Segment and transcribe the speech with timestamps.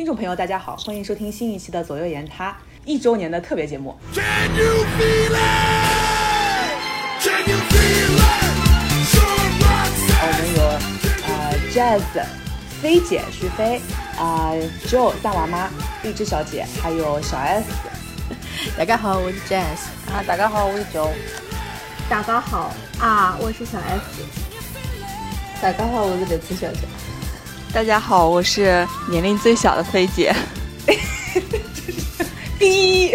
[0.00, 2.56] 听众朋友，大家好，欢迎收听新一期的左右言他
[2.86, 3.94] 一周年的特别节目。
[4.08, 4.20] 我
[10.38, 10.62] 们有
[11.28, 12.00] 呃 Jazz、
[12.80, 13.78] 飞姐徐飞
[14.18, 14.54] 啊、
[14.86, 15.68] Joe 大娃妈、
[16.02, 17.70] 荔枝小姐，还有小 S。
[18.78, 21.10] 大家好，我是 Jazz 啊，大家好，我是 Joe。
[22.08, 24.22] 大家好啊，我是小 S。
[25.60, 26.88] 大家好，我是荔枝小姐。
[27.72, 30.34] 大家好，我是年龄最小的菲姐。
[32.58, 33.10] 第一，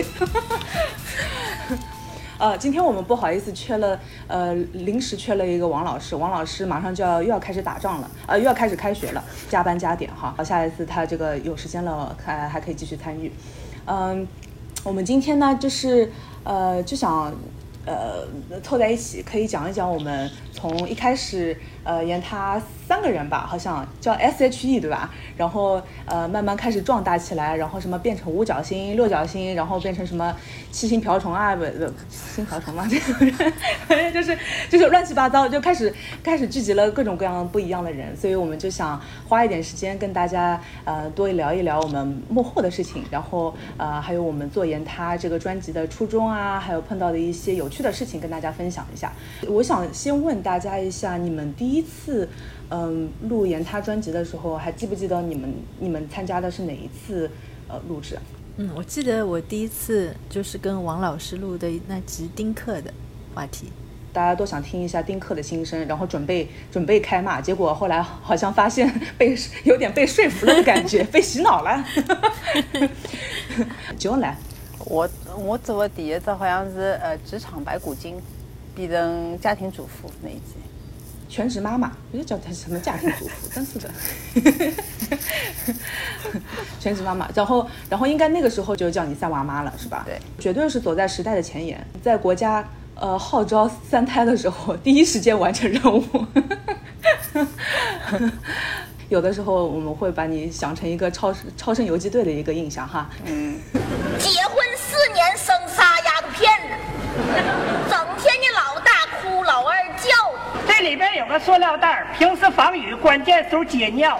[2.39, 10.33] 呃，今天我们不好意思缺了，呃，临时缺了一个王老师，王老师马上就要又要开始打仗了，呃，又要开始开学了，加班加点哈。
[10.37, 13.29] 好，下一次他这个有时间了，还还可以继续参与。
[13.85, 14.25] 嗯，
[14.85, 16.09] 我们今天呢，就是
[16.45, 17.33] 呃，就想
[17.85, 18.25] 呃
[18.63, 25.09] 凑在一起，可以讲一讲我们从一开始呃演他三个人吧，好像叫 S H E 对吧？
[25.37, 30.35] 然后呃慢慢开始壮大起来，然后什么变成五角星、六角星，然后变成什么
[30.71, 32.85] 七星瓢虫啊，不不星瓢虫嘛，
[33.87, 34.37] 反正就是
[34.69, 49.11] 就是乱七八糟，就开始开始聚集了各种各样不一样的人，所以我们就想花一点时间跟大家呃多聊一聊我们幕后的事情，然后呃还有我们做研他这个专辑的初衷啊，还有碰到的一些有趣的事情跟大家分享一下。
[49.47, 52.27] 我想先问大家一下，你们第一次。
[52.71, 57.29] 嗯，录研他专辑的时候，还记不记得你们你们参加的是哪一次
[57.67, 58.17] 呃录制？
[58.57, 62.91] 嗯，我记得我第一次就是跟王老师录的那集丁克的
[63.35, 63.71] 话题，
[64.11, 71.85] 大家都想听一下丁克的心声，然后准备准备开骂，结果后来好像发现被 有点被说服了的感觉， 被洗脑了。
[73.95, 74.35] 就来，
[74.85, 75.07] 我
[75.37, 78.19] 我做的第一次好像是呃职场白骨精，
[78.73, 80.55] 变成家庭主妇那一集。
[81.27, 83.89] 全职妈妈，我就叫她什么家庭主妇，真是的。
[86.79, 90.03] 全职妈妈，然后，然后应该那个时候就叫你三娃妈了，是吧？
[90.05, 92.65] 对，绝对是走在时代的前沿，在国家
[92.95, 96.03] 呃号召三胎的时候，第一时间完成任务。
[99.09, 103.07] 有的时候我们会把你想成一个超超生游击队的一个印象哈。
[103.25, 103.59] 嗯。
[104.17, 106.73] 结婚四年生仨丫头片子，
[110.77, 114.19] 这里边有个塑料袋，平时防雨，关键时候解尿。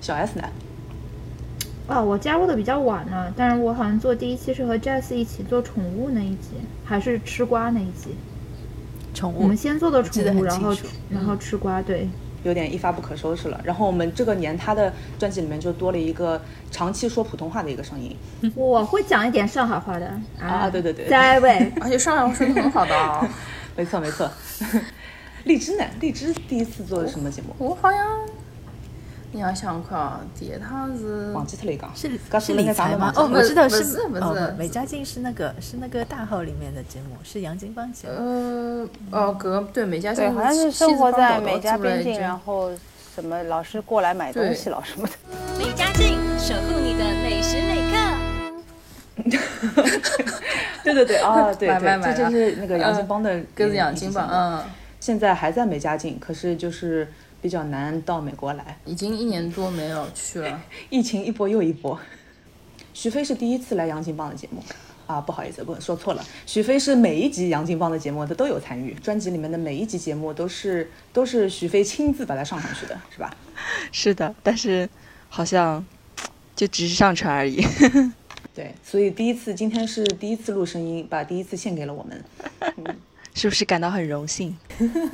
[0.00, 0.44] 小 S 呢？
[1.88, 6.50] 哦，我加入的比较晚呢，但是我好像做第一期是和 Jess 一起做宠物那一集，
[6.84, 8.14] 还是吃瓜那一集。
[9.12, 9.42] 宠物。
[9.42, 10.76] 我们先做的宠物，然后
[11.10, 12.08] 然后吃瓜，对。
[12.44, 13.60] 有点一发不可收拾了。
[13.64, 18.16] 然后我们这个年他的专辑里面就多了一个长期说普通话的一个声音。
[18.54, 20.06] 我会讲一点上海话的
[20.40, 23.28] 啊，对对对，在位， 而且上海话说的很好的啊。
[23.78, 24.28] 没错没错，
[25.46, 25.84] 荔枝呢？
[26.00, 27.54] 荔枝第一次做的什么节目？
[27.58, 28.04] 我好像，
[29.30, 33.12] 你要想看啊，第一趟是忘记了一个，是是理财吗？
[33.14, 38.14] 哦，我知道是不是美加净是那个是那个大号里面的节目，是杨金芳节目。
[38.16, 42.72] 呃哦，哥对美加净好像是生活在美加边境，然后
[43.14, 45.12] 什么老师过来买东西了什么的。
[45.56, 47.96] 美加净守护你的每时每刻。
[50.84, 54.64] 对对对啊，对对， 这就是那个杨金邦的，鸽子杨金邦，嗯，
[55.00, 57.06] 现在还在美加境，可是就是
[57.40, 61.98] 比较难到美国来，已经一年多没有去了， 疫情一波又一波。
[62.94, 64.62] 徐飞是第一次来杨金邦的节目。
[65.08, 73.34] 啊，不好意思，不说错了，徐飞是每一集杨金邦的节目他都有参与，专辑里面的每一集节目都是都是徐飞亲自把它上上去的，是吧？
[73.90, 74.86] 是的，但是
[75.30, 75.82] 好像
[76.54, 77.64] 就只是上传而已。
[78.58, 82.24] 对，所以第一次今天是第一次录声音，把第一次献给了我们，
[83.32, 84.58] 是不是感到很荣幸？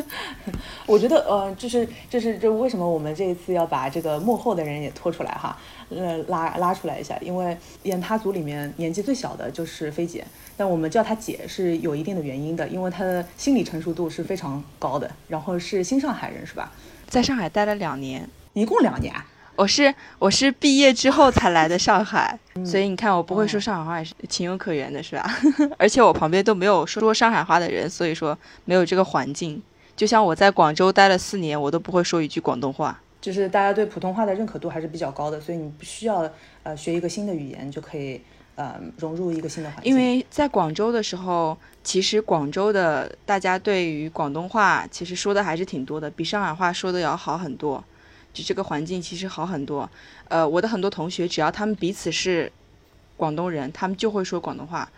[0.88, 5.58] 我觉得呃，就是就是这为什么我们这一次要把这个幕后的人也拖出来哈，
[5.90, 10.24] 呃拉拉出来一下，因为演他组里面年纪最小的就是菲姐，
[10.56, 16.72] 但我们叫她姐是有一定的原因的，因为她的心理成熟度是非常高的，然后是新上海人是吧？
[17.10, 19.14] 在上海待了两年，一共两年。
[19.56, 25.24] 我是我是毕业之后才来的上海，所以你看我不会说上海话也是情有可原的，是吧？
[25.78, 29.62] 而且我旁边都没有说上海话的人，所以说没有这个环境。
[29.94, 33.00] 就像我在广州待了四年，我都不会说一句广东话。
[33.20, 36.28] 就是大家对普通话的认可度还是比较高的，所以你不需要
[36.64, 38.20] 呃学一个新的语言就可以
[38.56, 39.90] 呃融入一个新的环境。
[39.90, 47.82] 因为在广州的时候，其实广州的大家对于广东话其实说的还是挺多的，比上海话说的要好很多。
[48.34, 49.88] 就这个环境其实好很多，
[50.28, 52.52] 呃，我的很多同学只要他们彼此是
[53.16, 54.90] 广东人，他们就会说广东话。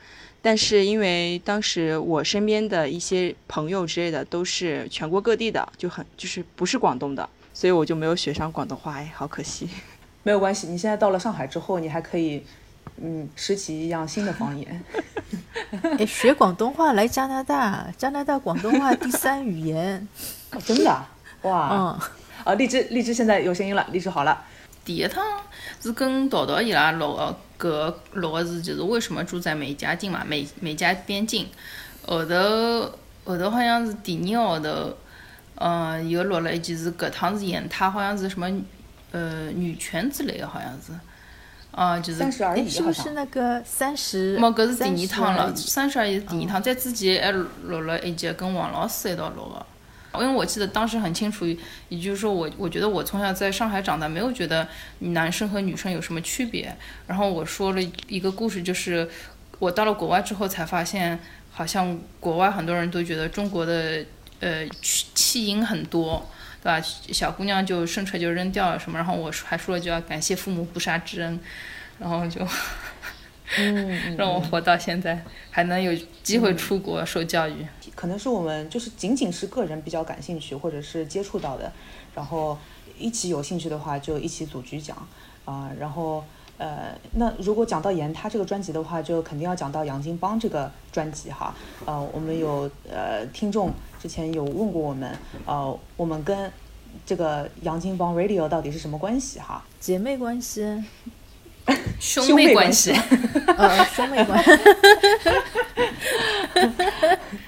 [0.42, 9.68] 但是因为当时我身边的一些朋友之类的都是全国各地的，就很就是不是广东的，所以我就没有学上广东话，哎，好可惜。
[10.22, 12.44] 没有关系，你现在到了上海之后，你还可以，
[13.02, 14.84] 嗯，拾起一样新的方言。
[15.98, 20.08] 哎，学广东话来加拿大，加拿大广东话第三语言。
[20.64, 21.06] 真的？
[21.42, 21.98] 哇！
[22.00, 22.25] 嗯。
[22.46, 24.40] 啊，荔枝，荔枝现在有声音了，荔枝好了。
[24.84, 25.20] 第一趟
[25.82, 31.48] 是跟桃桃伊拉录个，搿录个是就是为什么住在美加境嘛，美美加边境。
[32.06, 32.36] 后头
[33.24, 34.96] 后头好像是第二号头，
[35.56, 38.48] 嗯，又录了一集是搿趟是演他好像是什么
[39.10, 40.92] 呃女权之类的，好像是。
[41.72, 44.38] 啊，就是三十而已，是不是那个三十？
[44.38, 49.66] 冇，搿是第二趟了，三十而已是第二趟，在之前还录了一集跟王老师一道录的。
[50.22, 51.46] 因为我记得当时很清楚，
[51.88, 54.66] 也就是说我我觉得我从小在上海长大，没有觉得
[55.00, 56.76] 男生和女生有什么区别。
[57.06, 59.08] 然后我说了一个故事，就是
[59.58, 61.18] 我到了国外之后才发现，
[61.50, 64.04] 好像国外很多人都觉得中国的
[64.40, 66.28] 呃弃婴很多，
[66.62, 66.80] 对吧？
[67.12, 68.98] 小姑娘就生出来就扔掉了什么。
[68.98, 71.40] 然后我还说了就要感谢父母不杀之恩，
[71.98, 72.46] 然后就
[73.58, 77.66] 嗯 让我活到现在还能有机会出国受教育。
[77.96, 81.72] 可能是我们就是仅仅是个人比较感兴趣，或者是接触到的，
[82.14, 82.56] 然后
[82.96, 84.96] 一起有兴趣的话就一起组局讲
[85.44, 85.70] 啊。
[85.80, 86.22] 然后
[86.58, 91.54] 呃，那如果讲到严他这个专辑的话，就肯定要讲到杨金邦这个专辑哈。
[91.84, 96.52] 呃，我们有呃听众之前有问过我们，呃，我们跟
[97.04, 99.64] 这个杨金邦 Radio 到底是什么关系哈？
[99.80, 100.82] 姐妹关系，
[102.00, 102.92] 兄妹关系，
[103.56, 104.50] 呃，兄妹关系。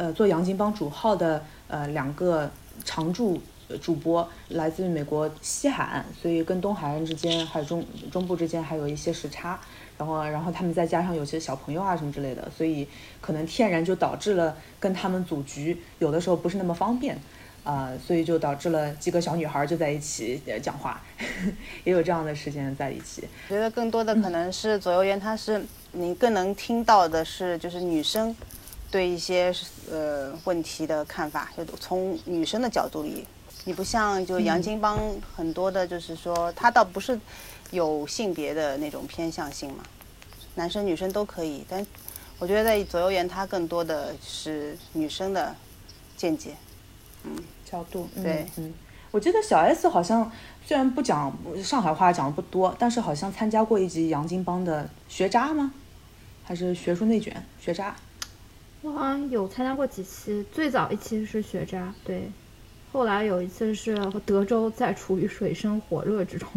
[0.00, 2.50] 呃，做杨金帮主号的呃两个
[2.86, 3.38] 常驻
[3.82, 9.60] 主播来自于美国西海岸，所以跟东海岸之间还有中中部之间还有一些时差，
[9.98, 12.88] 然后然后他们再加上有些小朋友啊什么之类的，所以
[13.20, 17.18] 可能天然就导致了跟他们组局有的时候不是那么方便，
[17.62, 20.98] 啊，所以就导致了几个小女孩就在一起讲话，
[21.84, 23.28] 也有这样的时间在一起。
[23.50, 25.62] 我觉得更多的可能是左右员，他是
[25.92, 28.34] 你更能听到的是就是女生。
[28.90, 29.54] 对一些
[29.90, 33.24] 呃问题的看法，就从女生的角度里，
[33.64, 34.98] 你不像就杨金帮
[35.36, 37.18] 很多的，就是说他倒不是
[37.70, 39.84] 有性别的那种偏向性嘛，
[40.56, 41.64] 男生女生都可以。
[41.68, 41.86] 但
[42.40, 45.54] 我觉得在左右言，他更多的是女生的
[46.16, 46.56] 见解，
[47.22, 48.08] 嗯，角度。
[48.22, 48.74] 对，嗯，
[49.12, 50.32] 我记得小 S 好像
[50.66, 51.32] 虽然不讲
[51.62, 55.72] 上海话，讲的不多，但是好像参加过一集杨金帮的学渣吗？
[56.42, 57.94] 还是学术内卷学渣？
[58.82, 62.30] 我好像有参加过几期，最早一期是学渣，对，
[62.90, 63.94] 后来有一次是
[64.24, 66.48] 德州在处于水深火热之中，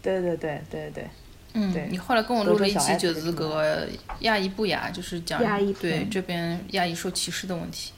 [0.00, 1.08] 对对对对对，
[1.54, 3.84] 嗯，你后来跟我录了一期九子格
[4.20, 5.42] 亚裔不雅，就是讲
[5.80, 7.92] 对这边亚裔受歧视的问题，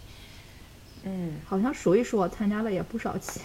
[1.05, 3.41] 嗯，好像数一数我参加了也不少期，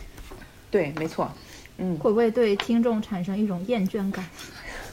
[0.71, 1.29] 对，没错，
[1.77, 4.25] 嗯，会不会对听众产生一种厌倦感？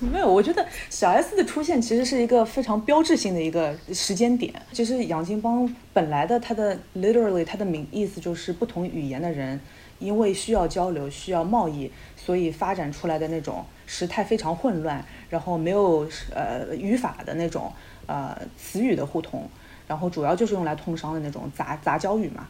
[0.10, 4.50] 没有，我觉得小 S 的出现其实是一个非常标志性的一个时间点。
[4.72, 9.60] 其实杨金邦本来的他的 literally 他的名意思就是不同语言的人，
[9.98, 17.70] 因为需要交流、需要贸易，所以发展出来的那种时态非常混乱，然后没有呃语法的那种
[18.06, 19.46] 呃词语的互通，
[19.86, 22.48] 然后主要就是用来通商的那种杂杂交语嘛，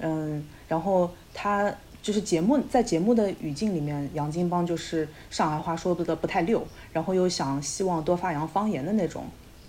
[0.00, 1.72] 嗯，然后他。
[2.08, 9.26] 就是节目在节目的语境里面，杨金邦就是上海话说的不太溜，然后又想希望多发扬方言的那种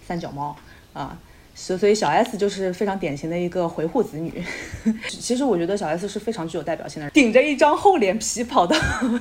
[0.07, 0.55] 三脚猫
[0.93, 1.19] 啊，
[1.53, 4.41] 所所以小 S 就是非常典型的一个回沪子女。
[5.09, 8.73] 其实我觉得小 S 是非常具有代表性的，顶着一张厚脸皮跑到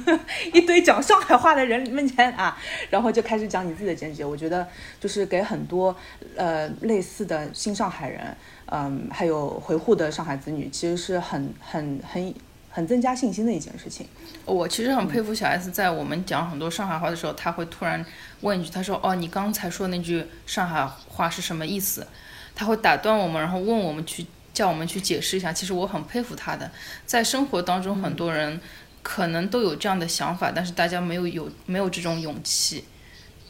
[0.54, 2.56] 一堆讲上海话的人面前啊，
[2.88, 4.24] 然后就开始讲你自己的见解。
[4.24, 4.64] 我觉得
[5.00, 5.92] 就是给很多
[6.36, 12.00] 呃类似的新上海人，嗯，还有回沪的上海子女，其实是很很。
[12.08, 12.32] 很
[12.78, 14.06] 很增加信心的一件事情。
[14.44, 18.04] 我其实很佩服小 S，在我们讲很多上海话的时候，他会突然
[18.42, 22.06] 问一句：“他说哦，你刚才说那句上海话是什么意思？”
[22.54, 25.52] 他会打断我们，然后问我们去叫我们去解释一下。
[25.52, 26.70] 其实我很佩服他的。
[27.04, 28.60] 在生活当中，很多人
[29.02, 32.84] 可能都有这样的想法，但是大家没有有没有这种勇气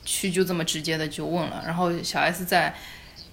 [0.06, 1.62] 去就这么直接的就问了。
[1.66, 2.74] 然后小 S 在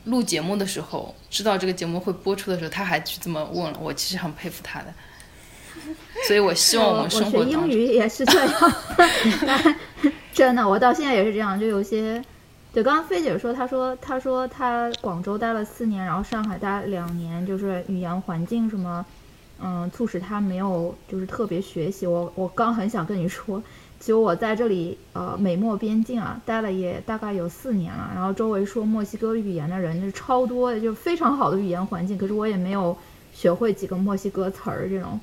[0.04, 3.80] 录节目的时候，知道这个节目会播出的时候，他还去这么问了。
[3.82, 4.94] 我其实很佩服他的。
[6.28, 8.74] 所以我希望我们生活我学英语也是这样，
[10.34, 11.60] 真的，我到现在也是这样。
[11.60, 12.24] 就有些，
[12.74, 19.06] 对，刚刚菲姐说，她说，她说她广州待了四年，然后上海待两年，就是语言环境什么，
[19.62, 22.08] 嗯，促使她没有就是特别学习。
[22.08, 23.62] 我我刚很想跟你说，
[24.00, 32.98] 其实我在这里呃美墨边境啊待了也大概有四年了，然后周围说墨西哥语言的人就超多，就非常好的语言环境，可是我也没有
[33.34, 35.20] 学会几个墨西哥词儿这种。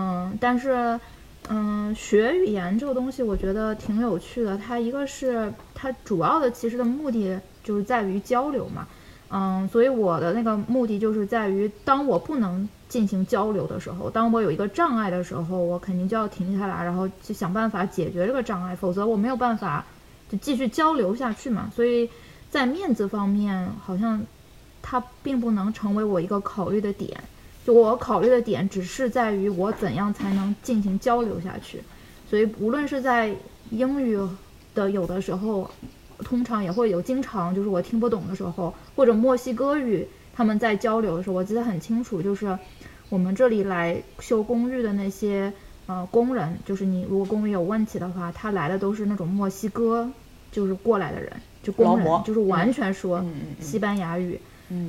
[0.00, 1.00] 嗯，但是，
[1.48, 4.56] 嗯，学语言这个东西，我觉得挺有趣的。
[4.56, 8.86] 它一个是它主要的其实的目的就是在于交流嘛，
[9.28, 19.84] 嗯，所以我的那个目的就是在于，当我不能进行交流的时候，当我有一个障碍的时候，我肯定就要停下来，然后去想办法解决这个障碍，否则我没有办法
[20.30, 21.72] 就继续交流下去嘛。
[21.74, 22.08] 所以
[22.50, 24.24] 在面子方面，好像
[24.80, 27.20] 它并不能成为我一个考虑的点。
[27.68, 31.82] 就我考虑的点只是在于我怎样才能进行交流下去，
[32.26, 33.30] 所以无论是在
[33.68, 34.18] 英语
[34.74, 35.70] 的有的时候，
[36.20, 42.58] 通常也会有经常就是我听不懂的时候，或者墨西哥语他们在交流的时候，我记得很清楚，就是
[43.10, 45.52] 我们这里来修公寓的那些
[45.84, 50.10] 呃工人，就是你如果公寓有问题的话，他来的都是那种墨西哥
[50.50, 51.30] 就是过来的人，
[51.62, 53.22] 就工人，就是完全说
[53.60, 54.40] 西班牙语。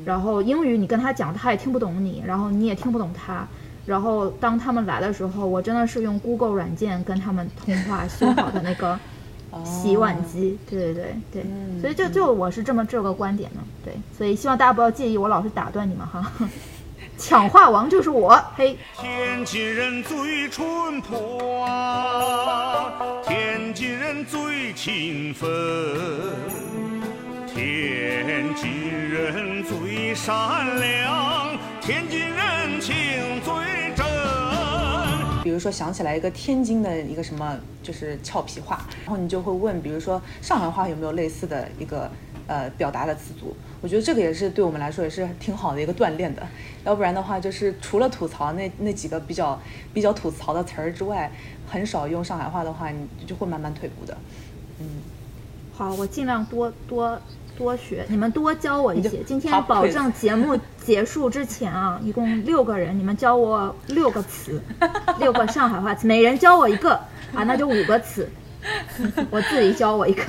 [0.05, 3.48] 然后英语你跟他讲，他也听不懂你，然后你也听不懂他。
[3.86, 9.00] 然后当他们来的时候，我真的是用 Google 软件跟他们通话修好的那个
[9.65, 10.57] 洗碗机。
[10.69, 11.45] 对对对对，
[11.81, 13.62] 所以就就我是这么这个观点呢。
[13.83, 16.31] 对，所以希望大家不要介意我老是打断你们哈。
[17.17, 18.77] 抢话王就是我，嘿。
[18.98, 22.91] 天津人最淳朴啊，
[23.25, 25.50] 天津人最勤奋。
[27.59, 32.95] 天津人最善良，天津人情
[33.43, 33.53] 最
[33.93, 34.05] 真。
[35.43, 42.09] 比如说想起来一个天津的一个什么，就是俏皮话，然后你就会问，比如说上海话有没有类似的一个
[42.47, 43.53] 呃表达的词组？
[43.81, 46.41] 我觉得这个也是对我们来说也是挺好的一个锻炼的。
[46.85, 49.59] 要不然的话，就是除了吐槽那 那几个比较
[49.93, 51.29] 比较吐槽的词儿之外，
[51.67, 54.17] 很少用上海话的话，你就会慢慢退步的。
[54.79, 54.85] 嗯，
[55.73, 57.19] 好，我尽量多多。
[57.59, 59.21] 多学，你们多教我一些。
[59.25, 64.61] 今天保证节目 结束之前啊，一共六个人，你们教我六个词，
[65.19, 66.93] 六个上海话词，每人教我一个
[67.35, 68.27] 啊，那就五个词。
[69.29, 70.23] 我自己教我一个。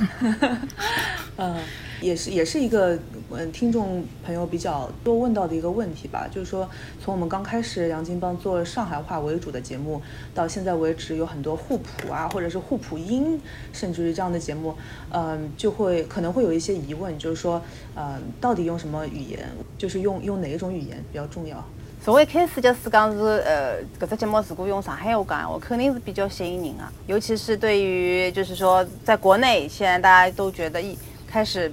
[1.37, 1.57] 嗯。
[2.01, 2.99] 也是也是一个
[3.33, 6.69] 嗯，听众朋友比较多问到的一个问题吧，就是说
[7.03, 10.03] 从我们刚开始杨金帮做上海话为主的节目，
[10.35, 13.41] 到现在为止有很多互普啊，或者是互普音，
[13.73, 14.75] 甚至于这样的节目，
[15.13, 17.63] 嗯，就会可能会有一些疑问，就是说，
[17.95, 21.65] 嗯，到底用什么语言，就是用用哪一种语言比较重要？
[22.03, 30.99] 从一开始就是讲是呃，搿只节目如果用上海话讲，我肯定是比较吸引人啊，尤其是对于就是说在国内，现在大家都觉得一。
[31.33, 31.71] 开始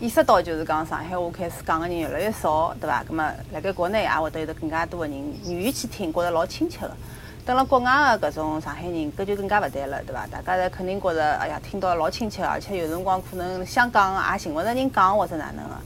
[0.00, 3.04] 意识到，就是讲上海话开始讲的人越来越少，对伐？
[3.08, 6.96] 那么，辣盖国内也会得有得更加多的人愿意去听，觉得老亲切的。
[7.44, 10.24] 等了国外的搿种上海人，搿就更加勿对了，对伐？
[10.28, 15.76] 大家侪肯定觉着，哎呀，听到老亲切，而且有辰光可能想讲也寻勿着人讲，或者哪能的。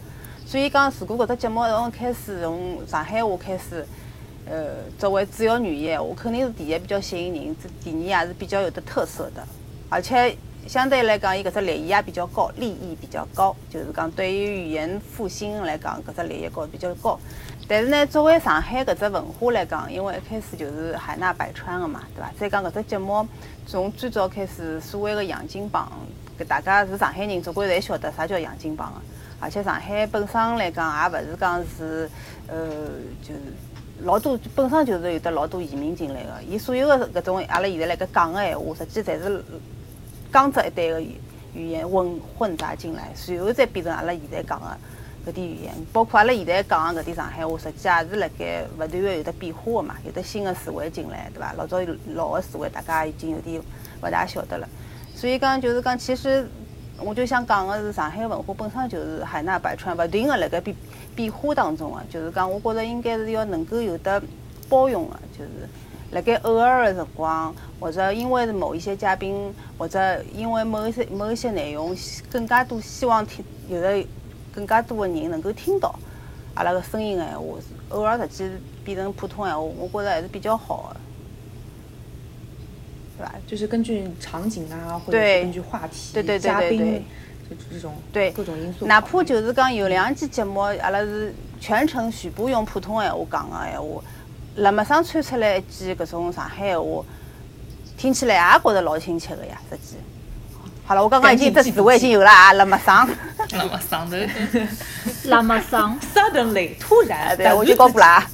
[0.44, 3.86] 所以讲，如果搿只节目从开始从上海话开始，
[4.44, 9.42] 呃，作为主要语言，我肯定是第一比较吸引人，第二也是比较有的特色的，
[9.88, 10.36] 而且。
[10.68, 17.18] 相对来讲，伊搿只利益也比较高，利益比较高，就是讲对于语言复兴来讲，搿只利益高比较高。
[17.68, 22.32] 但是呢，作为上海搿只文化来讲，因为一开始就是海纳百川个嘛，对伐？
[22.38, 23.26] 再讲搿只节目
[23.66, 25.86] 从最早开始，所谓个洋泾浜，
[26.38, 29.00] 搿大家是上海人，总归侪晓得啥叫洋泾浜个。
[29.40, 32.08] 而且上海本身来讲，也勿是讲是，
[32.46, 32.66] 呃，
[33.20, 33.40] 就是
[34.04, 36.42] 老多本身就是有得老多移民进来的。
[36.48, 39.44] 伊所有的搿种阿拉现在辣盖讲的闲话，实际侪是。
[40.32, 41.16] 江浙一带的语
[41.54, 44.78] 语言混混杂进来，随后再变成阿拉现在讲的
[45.26, 51.52] 搿点语言，包括阿拉现在讲的搿点上海话，实际也是辣盖勿断的有得变化的嘛，有得新的词汇进来，对伐？
[51.52, 51.76] 老早
[52.14, 53.60] 老的词汇大家已经有点
[54.02, 54.66] 勿大晓得了，
[55.14, 56.48] 所以讲就是讲，其实
[56.98, 60.74] 我就想讲的是，上海文化本身就是海纳百川，勿断的辣盖变
[61.14, 64.22] 变化当中的，就是讲，我觉着应该是要能够有得
[64.70, 65.50] 包容的，就是。
[66.12, 71.96] 辣盖偶尔的辰光，或者因为某一些嘉宾，或者因为某一些某一些内容，
[72.30, 74.06] 更加多希望听有的
[74.54, 75.94] 更加多的人能够听到
[76.54, 77.44] 阿拉个声音的闲话，
[77.88, 78.50] 偶尔实际
[78.84, 81.00] 变成普通闲话，我觉着还是比较好的，
[83.16, 83.34] 对吧？
[83.46, 87.02] 就是根据场景啊，或者根据话题、嘉宾，
[87.48, 88.86] 就这种对各种因素。
[88.86, 94.02] 哪怕就是讲有两期节目，阿拉是全程全部用普通闲话讲的闲话。
[94.56, 97.04] 辣么上穿出来一句搿种上海话，
[97.96, 99.96] 听起来也觉着老亲切个呀，实际。
[100.84, 103.08] 好了，我刚刚已经这词汇已经有了啊，辣么上。
[103.52, 104.16] 辣么上头。
[105.24, 105.98] 辣么上。
[106.14, 107.36] Suddenly，突然。
[107.36, 108.26] 对，我就搞不啦。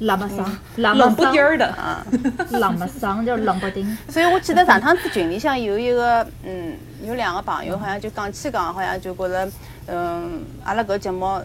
[0.00, 0.58] 辣么上。
[0.76, 1.66] 冷不丁儿的。
[1.66, 2.04] 啊。
[2.50, 3.96] 辣么上就冷不丁。
[4.08, 9.50] 所以我记得上趟子群里向有一个，嗯，有两个朋友好像就讲起讲，好像就觉着，
[9.86, 11.40] 嗯，阿拉搿节目。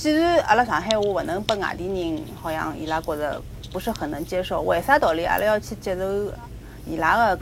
[0.00, 3.38] 既然阿拉上海话勿能拨外地人，好像伊拉觉着
[3.70, 4.62] 不是很能接受。
[4.62, 5.26] 为啥道理？
[5.26, 6.02] 阿拉要去接受
[6.86, 7.36] 伊拉的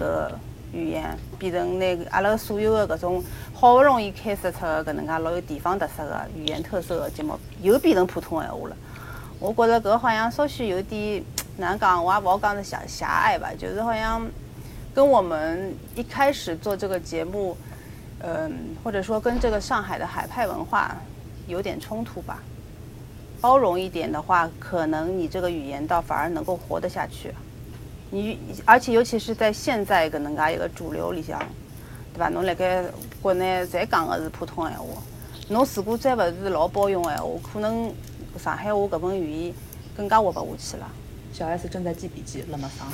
[0.73, 3.23] 搿语言，变成那阿拉所有的搿种
[3.55, 8.77] 好不容易开设出的搿能介老有地方特色的语言特色的节目，又变成普通闲话了。
[9.39, 11.23] 我觉着搿好像稍许有点
[11.59, 14.21] 哪能讲，我也勿好讲是狭狭隘吧，就是好像
[14.93, 17.57] 跟我们一开始做这个节目，
[18.19, 20.97] 嗯，或者说跟这个上海的海派文化
[21.49, 22.41] 有点冲突吧。
[23.41, 27.33] 包容一点的话，可能你这个语言倒反而能够活得下去。
[28.11, 31.39] 你而且尤其是在现在个能噶一个主流里向，
[32.13, 32.29] 对吧？
[32.29, 32.83] 侬辣盖
[33.23, 35.03] 国内再讲的是普通闲话，
[35.49, 37.93] 侬如果再勿是老包容闲话，可能
[38.39, 39.55] 上海话搿门语言
[39.97, 40.91] 更加活勿下去了。
[41.33, 42.91] 小 S 正在记笔记，辣么上。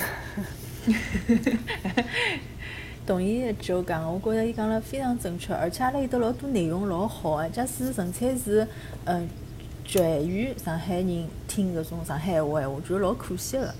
[3.05, 7.49] 同意就讲，我觉着伊讲了非常正确，而且阿拉有得老多内容老好的。
[7.49, 8.67] 假使纯粹是
[9.05, 9.27] 嗯。
[9.87, 13.71] 全于上海人听搿种上海话，我觉得老可惜了。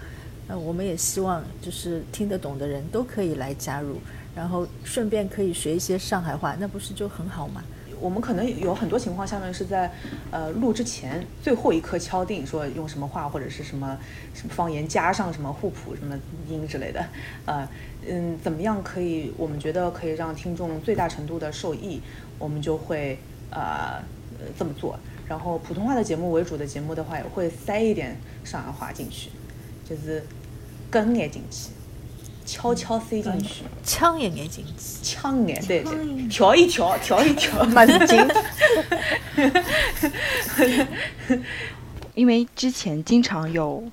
[0.48, 3.96] 那我们也希望，就是听得懂的人都可以来加入，
[4.36, 7.64] 然后顺便可以学一些上海话，那不是就很好吗？
[8.00, 9.90] 我们可能有很多情况下面是在
[10.30, 13.98] 呃录之前最后一刻敲定说用什么话或者是什么
[14.34, 16.16] 什么方言加上什么互补什么
[16.48, 17.04] 音之类的，
[17.46, 17.68] 呃
[18.08, 19.32] 嗯，怎么样可以？
[19.38, 22.02] 我们觉得可以让听众最大程度的受益，
[22.38, 23.18] 我们就会
[23.50, 24.02] 呃
[24.58, 24.98] 这么做。
[25.28, 29.30] 然后普通话的节目为主的节目的话，也会塞一点上海话进去，
[29.90, 30.24] 就是
[30.92, 31.70] 跟眼进去，
[32.46, 38.20] 悄悄塞进去，呛一眼进去，呛一眼，对对，调一调，调一调，蛮紧。
[42.14, 43.84] 因为之前经常有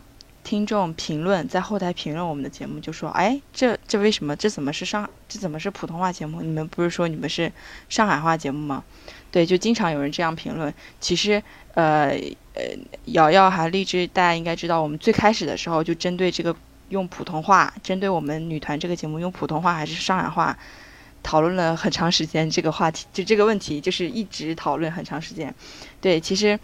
[0.53, 4.37] 听众评论，在后台评论我们的节目，就说：“哎，这这为什么？
[4.37, 5.09] 这怎么是上？
[5.27, 6.43] 这怎么是普通话节目？
[6.43, 7.51] 你们不是说你们是
[7.89, 8.85] 上海话节目吗？”
[9.33, 10.71] 对，就经常有人这样评论。
[11.01, 11.43] 其实，
[11.73, 12.11] 呃
[12.53, 12.65] 呃，
[13.07, 16.55] 瑶瑶还荔枝，大家应该知道，我们最开始的时候就针对这个
[16.91, 20.55] 用普通话，针对我们女团这个节目用普通话还是上海话，
[21.23, 25.55] 讨论了很长时间这个话题，就这个问题，就是一直讨论很长时间。
[25.99, 26.61] 对，其实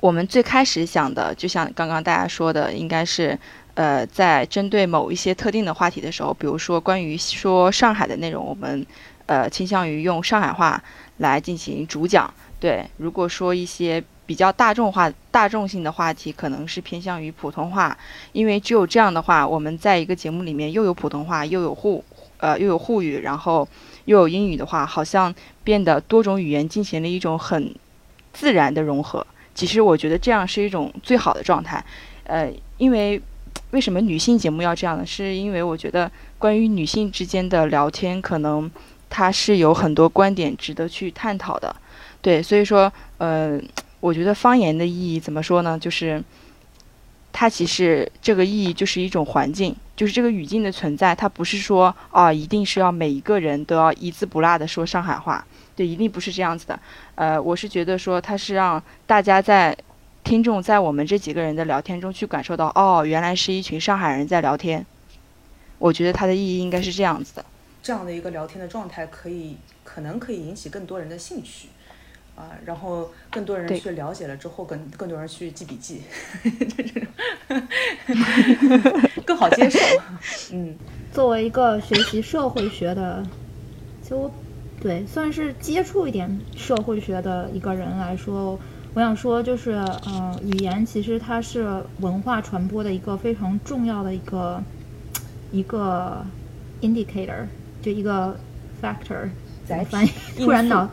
[0.00, 3.38] 我们最开始想的，就像刚刚大家说的，应该是，
[3.74, 8.86] 呃，在针对某一些特定的话题的时候，比如说关于说上海的内容，我们
[9.26, 10.82] 呃倾向于用上海话。
[11.18, 12.84] 来进行主讲，对。
[12.96, 17.96] 如果说一些比较大众化、大众性的话题，可能是偏向于普通话，
[18.32, 22.02] 因为只有这样的话，我们在一个节目里面又有普通话，又有沪，
[22.38, 23.68] 呃，又有沪语，然后
[24.06, 25.32] 又有英语的话，好像
[25.62, 27.72] 变得多种语言进行了一种很
[28.32, 29.24] 自然的融合。
[29.54, 31.84] 其实我觉得这样是一种最好的状态，
[32.24, 33.20] 呃，因为
[33.70, 35.06] 为什么女性节目要这样呢？
[35.06, 38.70] 是因为我觉得关于女性之间的聊天可能。
[39.14, 41.76] 它是有很多观点值得去探讨的，
[42.22, 43.60] 对，所以说，呃，
[44.00, 45.78] 我觉得方言的意义怎么说呢？
[45.78, 46.24] 就是
[47.30, 55.44] 它其实这个意义就是一种环境，就是这个语境的存在，它不是说啊，一定是要每一个人都要一字不落的说上海话，
[55.76, 56.80] 对，一定不是这样子的。
[57.14, 59.76] 呃，我是觉得说它是让大家在
[60.24, 64.84] 听众在我们这几个人的聊天中去感受到，哦，原来是一群上海人在聊天。
[65.78, 67.44] 我觉得它的意义应该是这样子的。
[67.82, 71.68] 这样的一个聊天的状态，可以可能可以引起更多人的兴趣，
[72.36, 76.02] 啊，然后更多人去了解了之后，更更多人去记笔记，
[76.44, 77.02] 这种
[79.26, 79.80] 更好接受。
[80.52, 80.76] 嗯，
[81.12, 83.26] 作为一个学习社会学的，
[84.08, 84.30] 就
[84.82, 88.58] 对算是接触一点社会学的一个人来说，
[88.94, 94.62] 我想说就是，呃，语言其实它是文化传播的一个非常重要的一个
[95.52, 96.24] 一个
[96.80, 97.46] indicator。
[97.82, 98.36] 就一个
[98.80, 99.28] factor，
[99.64, 100.88] 在翻译， 突然脑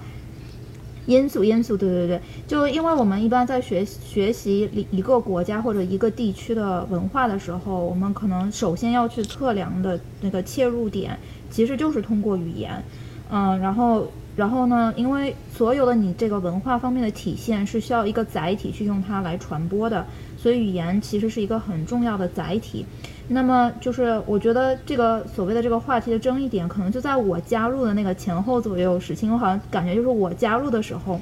[1.06, 11.16] 因素因素，对对对，就因为我们一般在学学习一一个国家或者一个地区的文化的时候，我们可能首先要去测量的那个切入点，
[11.52, 12.84] 其实就是通过语言，
[13.32, 20.06] 嗯，然后然后呢，因为所有的你这个文化方面的体现是需要一个载体去用它来传播的，
[20.38, 22.86] 所以语言其实是一个很重要的载体。
[23.32, 29.30] 那么就是，我觉得这个所谓的这个话题的争议点，可能就在我加入的那个前后左右时期。
[29.30, 31.20] 我好像感觉就是我加入的时候，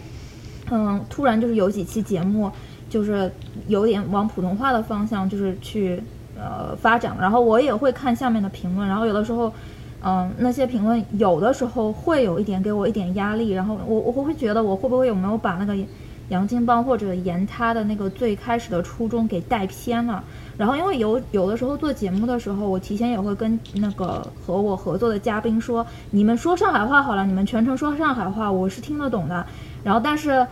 [0.72, 2.50] 嗯，突然就是有几期节目，
[2.90, 3.30] 就是
[3.68, 6.02] 有点往普通话的方向就是去
[6.38, 7.14] 呃发展。
[7.20, 9.52] 然后我也会看下面的评论，然后有的时候，
[10.04, 13.52] 嗯，那些评论有的时候会有一点给我一点压力。
[13.52, 15.76] 然后我我会觉得我会不会有没有把那个
[16.30, 20.24] 杨金邦或者言他的那个最开始的初衷给带偏了？
[20.58, 29.46] 然后，因为有有的时候做节目的时候，我提前也会跟那个和我合作的嘉宾说：“你们说上海话好了，你们全程说上海话，我是听得懂的。”
[29.84, 30.46] 然后，但是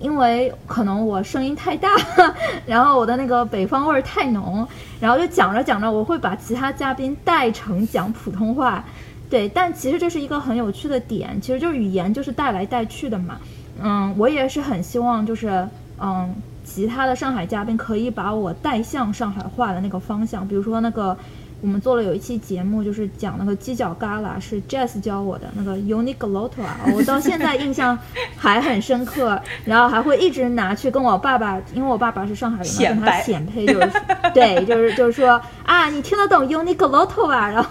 [0.00, 1.90] 因为可能我声音太大，
[2.66, 4.66] 然后我的那个北方味儿太浓，
[4.98, 8.82] 然后就讲着讲着，我会把其他嘉宾带成讲普通话。
[9.28, 13.38] 对，但其实这是一个很有趣的点，其实就是语言就是带来带去的嘛。
[13.80, 15.68] 嗯，我也是很希望就是
[16.00, 16.34] 嗯，
[16.64, 21.16] 其他的上海嘉宾可以把我带向上海话的那个方向，比如说那个。
[21.60, 27.98] 我们做了有一期节目，就是讲那个犄角旮旯，是 Jazz 教我的那个 Uniglotto 啊， 我到现在印象
[28.36, 33.92] 还很深刻， 然后还会一直拿去跟我爸爸，因为我爸爸是上海人嘛，跟他显配，就是
[34.32, 37.48] 对， 就是就是说啊，你听得懂 Uniglotto 吧？
[37.48, 37.68] 然后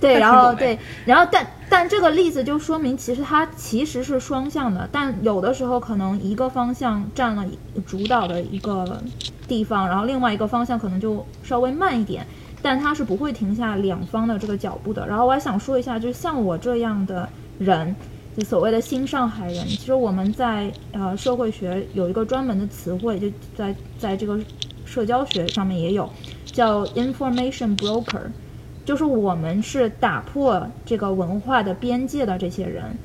[0.00, 7.44] 对，然后对，然后但但这个例子就说明，其实它其实是双向的，但有的时候可能一个方向占了
[7.86, 9.00] 主导的一个
[9.48, 12.26] 地方，然后另外一个方向可能就稍微慢一点。
[12.62, 15.06] 但他是不会停下两方的这个脚步的。
[15.06, 17.94] 然后我还想说一下，就像我这样的人，
[18.36, 24.40] 就所谓的新上海人，其实我们在呃社会学有一个专门的词汇，就在在这个
[24.84, 26.08] 社交学上面也有，
[26.46, 28.22] 叫 information broker，
[28.84, 32.96] 就是我们是打破这个文化的边界的这些人，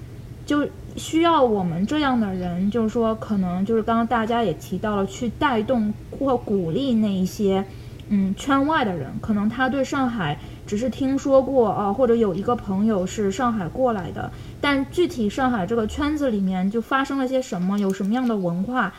[0.46, 7.64] 就需要我们这样的人，就是说可能就是刚刚大家也提到了，去带动或鼓励那一些。
[8.14, 18.92] 嗯，圈外的人可能他对上海只是听说过啊，或者有一个朋友是上海过来的，但具体上海这个圈子里面就发生了些什么，有什么样的文化？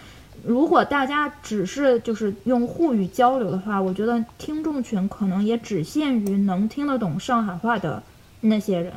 [0.46, 8.02] 如果大家只是就是用沪语交流的话，我觉得听众群可能也只限于能听得懂上海话的
[8.40, 8.92] 那些人。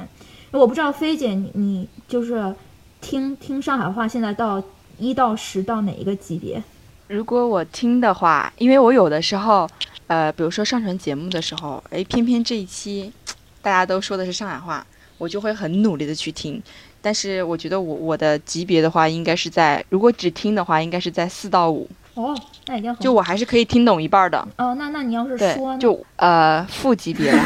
[0.52, 2.56] 我不知道菲姐，你你就是
[3.02, 4.64] 听听上海话，现在到
[4.98, 6.64] 一到十到哪一个级别？
[7.08, 9.68] 如果我听的话，因为我有的时候。
[10.08, 13.12] 呃，比如说上传节目的时候，哎，偏偏这一期
[13.60, 14.86] 大家都说的是上海话，
[15.18, 16.62] 我就会很努力的去听。
[17.02, 21.90] 但是我觉得我我的级别的话，应该是在如果只听的话，应该是在四到五。
[22.14, 22.38] 哦，
[22.68, 24.48] 那已经就我还是可以听懂一半的。
[24.58, 25.80] 哦，那那你要是说呢？
[25.80, 27.44] 就呃副级别吧。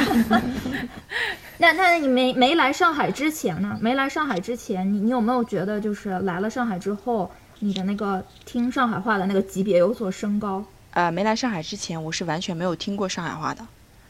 [1.60, 3.78] 那那你没没来上海之前呢？
[3.80, 10.64] 没来上海之前，你你有没有觉得就是来了上海之后，你的那个听上海话的那个级别有所升高？
[10.92, 13.66] 呃，没来上海之前，我是完全没有听过上海话的，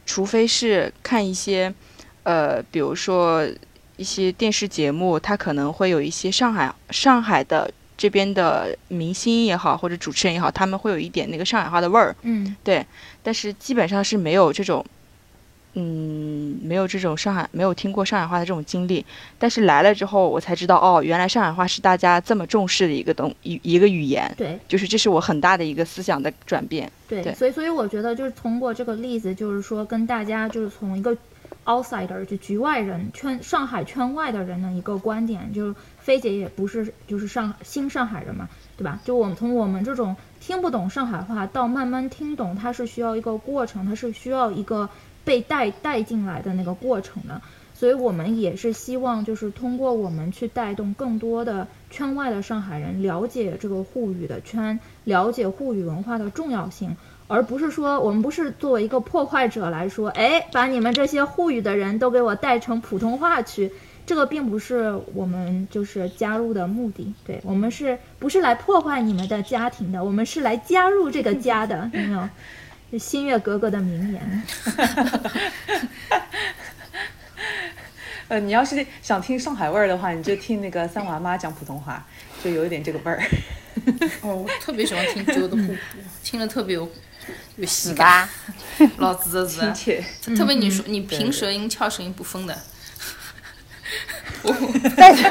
[0.05, 1.73] 除非是看一些，
[2.23, 3.47] 呃，比如说
[3.97, 12.15] 一些电视节目，它可能会有一些上海上海的这边的明星也好，或者主持人也好，他们会有一点那个上海话的味儿。
[12.21, 12.85] 嗯，对，
[13.21, 14.85] 但是基本上是没有这种。
[15.75, 19.05] 嗯，没有这种上海没有听过上海话的这种经历，
[19.37, 24.33] 但是来了之后，我才知道哦，原来上海话是大家这么重视的一个东一一个语言。
[24.35, 26.91] 对，就是这是我很大的一个思想的转变。
[27.07, 31.15] 对，所以所以我觉得就是通过这个例子，就是说跟大家就是从一个
[31.65, 38.99] outsider 就局外人圈上海圈外的人的一个观点，就是菲姐也不是就是上新上海人嘛，对吧？
[39.05, 44.89] 就我们从我们这种听不懂上海话到慢慢听懂，它是需要一个过程，它是需要一个。
[45.23, 47.41] 被带带进来的那个过程呢，
[47.73, 56.95] 所以我们也是希望，就是通过我们去带动更多的圈外的上海人了解这个沪语的圈，了解沪语文化的重要性，
[57.27, 63.71] 而不是说我们不是作为一个破坏者来说，哎，把你们这些沪语的人都给我带成普通话去，
[64.05, 70.03] 这个并不是我们就是加入的目的，对我们是不是来破坏你们的家庭的？
[70.03, 72.29] 我们是来加入这个家的，有没有？
[72.97, 74.43] 新月格格的名言。
[78.29, 82.05] 呃，你要是想听上海味儿的话，你就听那个三娃妈讲普通话，
[82.43, 83.19] 就有一点这个味儿。
[84.21, 85.75] 哦，我特别喜欢听周的互补，
[86.23, 86.87] 听了特别有
[87.55, 88.29] 有喜感。
[88.97, 90.03] 老子的亲切，
[90.37, 92.55] 特别你说你平舌音翘舌音不分的。
[94.95, 95.23] 但是，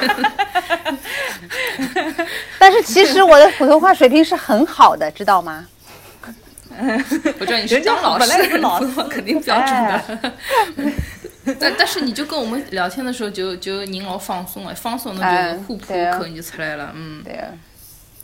[2.58, 5.68] 但是其实我的普通话水平是很好的，知道吗？
[7.40, 10.32] 我知道你是当老师，老师肯定标准的。
[11.58, 17.48] 但但是你就跟我们聊天的时候，就就您老放松了，放松那就互补口音就出来了，嗯，对啊，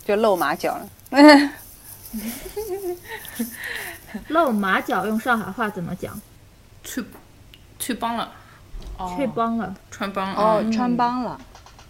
[0.05, 0.87] 就露马脚了。
[4.29, 6.21] 露马脚用上海话怎么讲？
[6.85, 7.05] 去
[7.79, 8.31] 去帮了，
[8.99, 11.41] 穿帮了，穿帮哦，穿帮了，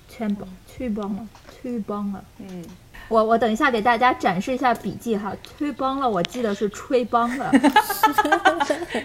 [0.09, 1.27] 穿帮，穿帮了，
[1.61, 2.65] 穿帮了，嗯。
[3.09, 7.53] 我我等一下给大家展示一下笔记哈，吹帮了，我记得是吹帮了。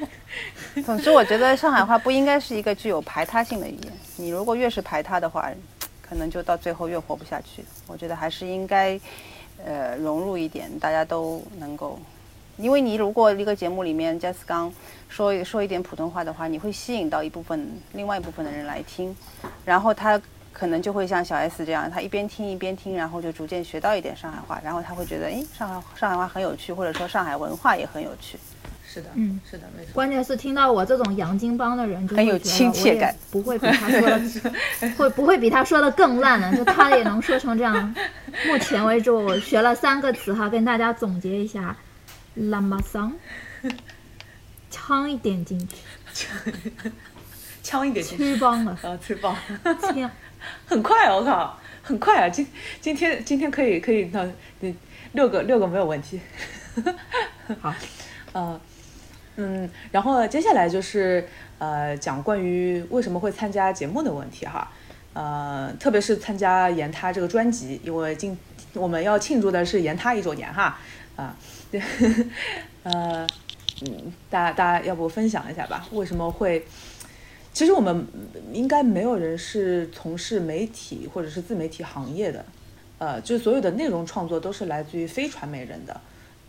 [0.85, 3.93] 总之，我觉得上海话不应该是一个具有排他性的语言。
[4.15, 5.51] 你如果越是排他的话，
[6.01, 7.63] 可能就到最后越活不下去。
[7.88, 8.97] 我觉得还是应该，
[9.65, 11.99] 呃，融入一点，大家都能够。
[12.57, 14.71] 因为你如果一个节目里面 j 斯刚
[15.09, 19.15] 说说一点普通话的话，你会吸引到一部分另外一部分的人来听，
[19.65, 20.19] 然后他。
[20.59, 28.37] 可能就会像小 S 这样，他一边听一边听，然后就逐渐学到一点上海话，然后他会觉得，哎，上海上海话很有趣，或者说上海文化也很有趣。
[28.85, 29.93] 是的，嗯，是的，没错。
[29.93, 36.53] 关键是听到我这种洋泾浜的人，就很有亲切感不会比他说的，会 不会比他说的更烂呢？
[36.57, 37.95] 就他也能说成这样。
[38.47, 41.73] 目前为止，我学了三个词哈，跟大家总结一下：
[42.33, 43.13] 拉马桑，
[44.69, 45.57] 呛一点进
[46.13, 46.27] 去，
[47.63, 49.33] 呛一点进去，吃棒了，啊，吃棒，
[49.81, 50.11] 呛。
[50.65, 52.29] 很快哦，我靠，很快啊！
[52.29, 52.45] 今
[52.79, 54.25] 今天今天可以可以到
[54.62, 54.75] 嗯
[55.13, 56.19] 六个六个没有问题。
[57.59, 57.73] 好，
[58.33, 58.59] 呃
[59.38, 64.71] 嗯，然后接下来就是呃讲关于为什么会参加节目的问题哈，
[65.13, 68.38] 呃，特别是参加研他这个专辑，因为今
[68.73, 70.77] 我们要庆祝的是研他一周年哈，
[71.15, 71.35] 啊，
[72.83, 73.25] 呃
[73.81, 76.65] 嗯，大家大家要不分享一下吧，为什么会？
[77.59, 78.07] 其实我们
[78.53, 82.45] 应该没有人是从事媒体或者是自媒体行业的，
[82.99, 85.99] 呃，就是所有的内容创作都是来自于非传媒人的，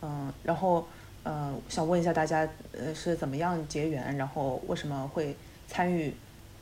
[0.02, 0.86] 嗯、然后
[1.24, 5.34] 呃，想问一下大家，呃，是怎么样结缘，然后为什么会
[5.66, 6.14] 参与，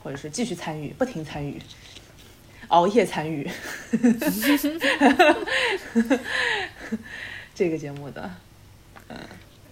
[0.02, 1.61] 或者是继续参与，不停参与，
[2.68, 3.46] 熬夜参与
[7.54, 8.30] 这个节目的，
[9.08, 9.18] 嗯。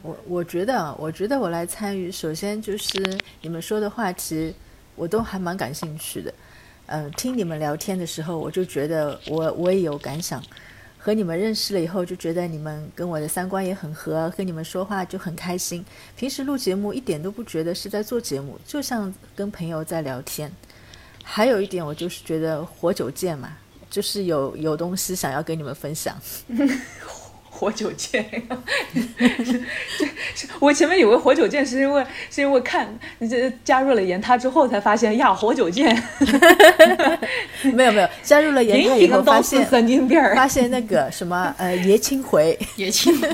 [0.03, 3.03] 我我觉得啊，我觉得我来参与，首先就是
[3.41, 4.55] 你们说的话题，
[4.97, 6.35] 我都还蛮感兴趣的。
[6.87, 10.43] 嗯、听你们聊天的时候，我就觉得我我也有感想。
[10.99, 15.85] 和你们认识了以后，就觉得你们跟我的三观也很合，跟你们说话就很开心。
[16.17, 20.51] 平时录节目一点都不觉得是在做节目，就像跟朋友在聊天。
[21.23, 23.57] 还有一点，我就是觉得活久见嘛，
[23.89, 26.17] 就是有有东西想要跟你们分享。
[27.57, 28.43] 活久见，
[30.61, 32.87] 我前面以为活久见是因为是因为看
[33.19, 35.91] 你这加入了言他之后才发现呀，活久见，
[37.73, 43.29] 没有没有，加入了研他以后发现神经病儿，发现那个什么呃爷青回，爷青回。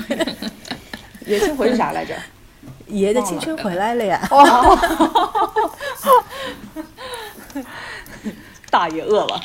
[1.26, 2.14] 爷青回 是啥来着？
[2.86, 4.20] 爷的青春回来了呀！
[4.30, 4.78] 哦，
[8.70, 9.40] 大爷饿了。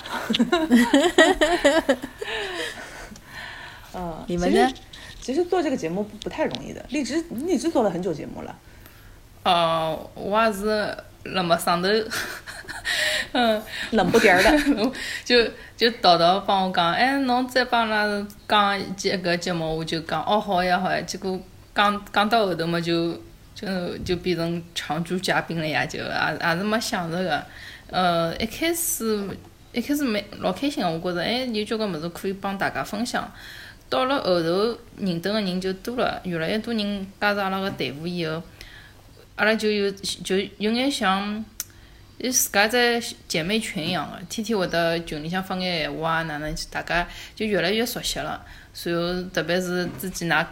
[3.98, 4.72] 嗯，你们呢？
[5.20, 8.56] 其实做这个节目不不太容易的，荔枝荔枝做了很久节目了。
[9.44, 11.90] 呃，我也是那么上头，
[13.34, 14.52] 嗯，冷不丁儿的，
[15.26, 15.44] 就
[15.76, 21.38] 就叨叨帮我讲，哎，侬再帮阿拉讲一节个节目，我就讲哦好呀好呀，结果
[21.74, 23.20] 讲讲到后头嘛，就
[23.56, 27.44] 就就变成常驻嘉宾了呀，就也也是没想着个，
[27.90, 29.28] 呃，一开始
[29.74, 33.30] 一开始没老开心个，我觉着哎有交关物事可以帮大家分享。
[33.90, 38.42] 到了后头认得个人就多了，越来越多人加入阿拉个队伍以后，
[39.36, 41.44] 阿拉就有就有眼像，
[42.18, 48.46] 伊自家在姐妹群一样个，天天会得群里向发眼闲话啊，哪能大家就越来越熟悉了。
[48.74, 50.46] 随后特别是之前㑚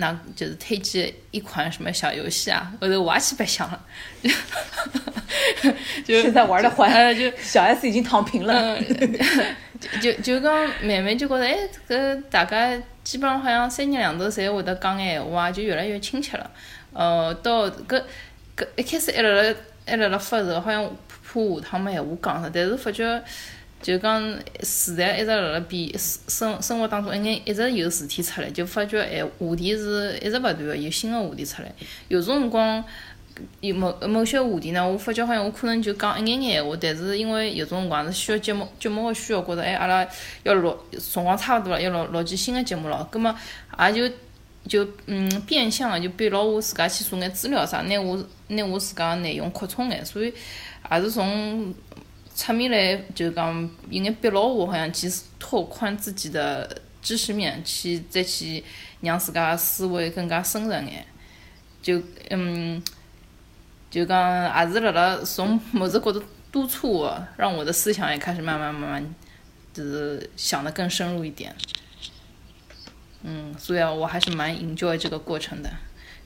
[0.00, 3.80] 㑚就是推荐一款什么小游戏啊，后头我也去白相了，
[6.04, 8.76] 就现在玩的欢，呃就小 S 已经躺平了。
[8.76, 9.18] 嗯，
[10.00, 11.56] 就就讲慢慢就觉着，哎，
[11.88, 16.50] 搿大家基本上好像三言两头侪会得讲眼闲话，就越来越亲切了。
[16.92, 18.02] 呃，到搿
[18.56, 19.54] 搿一开始还辣辣
[19.86, 23.04] 还辣辣发愁，好像怕下趟没闲话讲了，但是发觉
[23.82, 31.74] 就讲时代一直辣辣变，生生活当中一眼一直有事体出来，就发觉哎话题是一直勿断个，有新个话题出来。
[32.08, 32.84] 有种辰光。
[33.62, 40.06] 有某某些话题呢，我发觉好像我可能就讲一眼眼闲话，但是因为有种辰光是需要节目节目个需要，觉着哎阿拉
[40.42, 43.34] 要录辰光差勿多了，要录录期新个节目了，葛末
[43.78, 44.14] 也就
[44.68, 50.34] 就嗯变相个就逼牢我自家去做眼资料啥，拿我拿我自家个内容扩充眼，所以
[50.90, 51.72] 也是从
[52.40, 58.64] 侧面来就讲有眼逼牢我，好像去拓宽自己的知识面，去再去
[59.02, 61.04] 让自家思维更加深入眼，
[61.82, 62.82] 就嗯。
[63.90, 64.16] 就讲
[64.56, 66.22] 也是辣辣从某只角度
[66.52, 69.14] 督促我，让我的思想也开始慢慢慢慢，
[69.74, 71.52] 就是想得更深入一点。
[73.22, 75.68] 嗯，所以啊，我还是蛮 enjoy 这个过程的。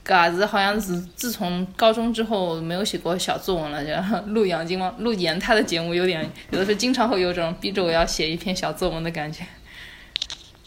[0.05, 3.93] 搿也是好像是自从高中之后没有写过小作文了，就
[4.33, 9.45] 录杨金汪、录言他的节目，有点有的时候经常会有种逼着我要写一篇小作文的感觉。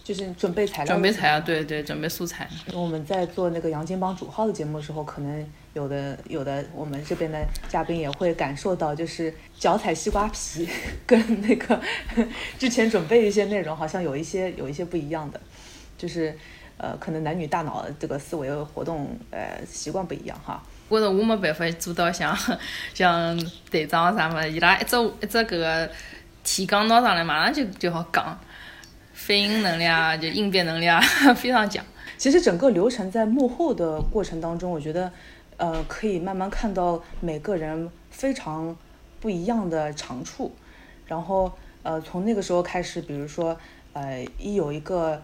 [0.03, 2.47] 就是准备材料，准备材料，对对，准备素材。
[2.73, 10.65] 我们在做那个杨金帮主号的节目的时候，可能有的有的我们这边的嘉宾也会感受到，就是脚踩西瓜皮，
[11.05, 11.77] 跟那个
[12.57, 15.41] 之前准备一些内容好像有一些有一些不一样的，
[15.97, 16.33] 就是
[16.77, 20.61] 呃，可能男女大脑这个思维活动呃习惯不一样哈。
[20.89, 22.37] 我着我没办法做到像
[22.93, 23.37] 像
[23.69, 25.89] 队长啥么，伊拉一只一只搿个。
[26.49, 28.39] 提纲拿上来，马上就就好讲，
[29.11, 30.97] 反应能力啊，就应变能力啊，
[31.35, 31.83] 非常强。
[32.17, 35.11] 其实整个流程在幕后的过程当中，我觉得，
[35.57, 38.73] 呃，可以慢慢看到每个人非常
[39.19, 40.55] 不一样的长处，
[41.05, 41.51] 然后，
[41.83, 43.57] 呃，从那个时候开始，比如说，
[43.91, 45.21] 呃，一有一个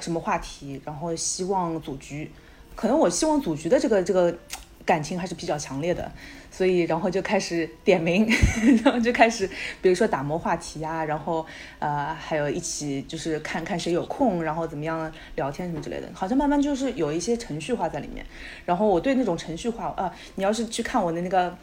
[0.00, 2.30] 什么话题，然后希望组局，
[2.74, 4.36] 可能我希望组局的这个这个
[4.84, 6.10] 感情还是比较强烈的。
[6.48, 8.26] 所以，然后就开始点名，
[8.82, 9.46] 然后就开始，
[9.82, 11.44] 比如说打磨话题呀，然后
[11.78, 18.24] 呃，还有一起就是看看谁有空，然后怎么样聊天什么之类的，好像慢慢就是有一些程序化在里面。
[18.64, 21.54] 然后我对那种程序化啊，你要是去看我的那个，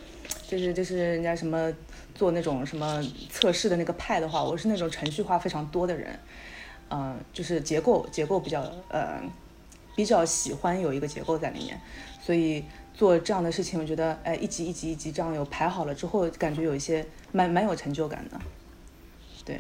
[0.48, 1.74] 就是就是人家什么
[2.14, 6.08] 做那种什么测试的那个派的话，我是那种程序化非常多的人，
[6.94, 9.20] 嗯，就是结构结构比较呃
[9.96, 11.82] 比较喜欢有一个结构在里面，
[12.22, 12.64] 所以。
[12.96, 18.40] 做这样的事情，我觉得，哎，一集一集一集这样有排好了之后，感觉有一些蛮蛮有成就感的。
[19.44, 19.60] 对，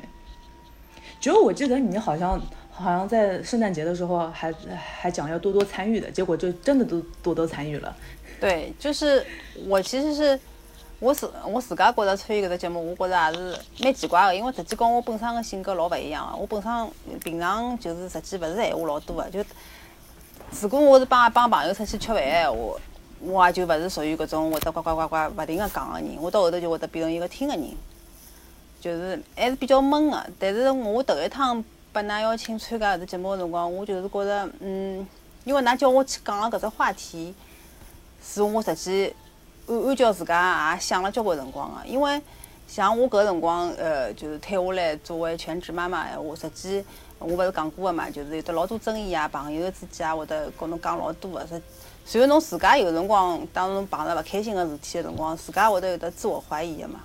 [1.20, 7.98] 只有我记得你好像好像在圣诞节的时候还还讲要多多参与的，结果就真的都多多参与了。
[8.40, 9.26] 对，就是
[9.66, 10.40] 我其实是
[11.04, 16.38] 我是我自家觉得参与搿只节目，我觉着也是蛮奇怪的，因为实际跟我本身个性格老不一样个。
[16.38, 19.44] 我本身平常就是实际勿是闲话老多的，就
[20.62, 22.58] 如果我是帮一帮朋友出去吃饭闲话。
[23.20, 27.70] 我也就勿是属于搿种会得呱呱呱呱勿停个讲个人，我到后头就会得变成一个听个人，
[28.82, 30.26] 就是还是比较闷个。
[30.38, 31.64] 但是我头一趟
[31.94, 35.08] 拨㑚邀请参加搿只节目个辰光，我就是觉着，嗯，
[35.46, 37.34] 因为㑚叫我去讲个搿只话题，
[38.22, 39.14] 是我实际
[39.68, 41.86] 按按照自家也想了交关辰光个。
[41.86, 42.22] 因为
[42.68, 46.84] 像我搿辰光，呃，就是退下来作为全职妈妈闲话，实际
[47.20, 51.46] 我勿是讲过个嘛，就是有得老多争议啊，朋友之间也会得跟侬讲老多个。
[51.48, 51.62] 实
[52.06, 57.00] 随后侬自家有辰光，当侬碰着勿开心个事体个辰光，自家会得有得自我怀疑个嘛，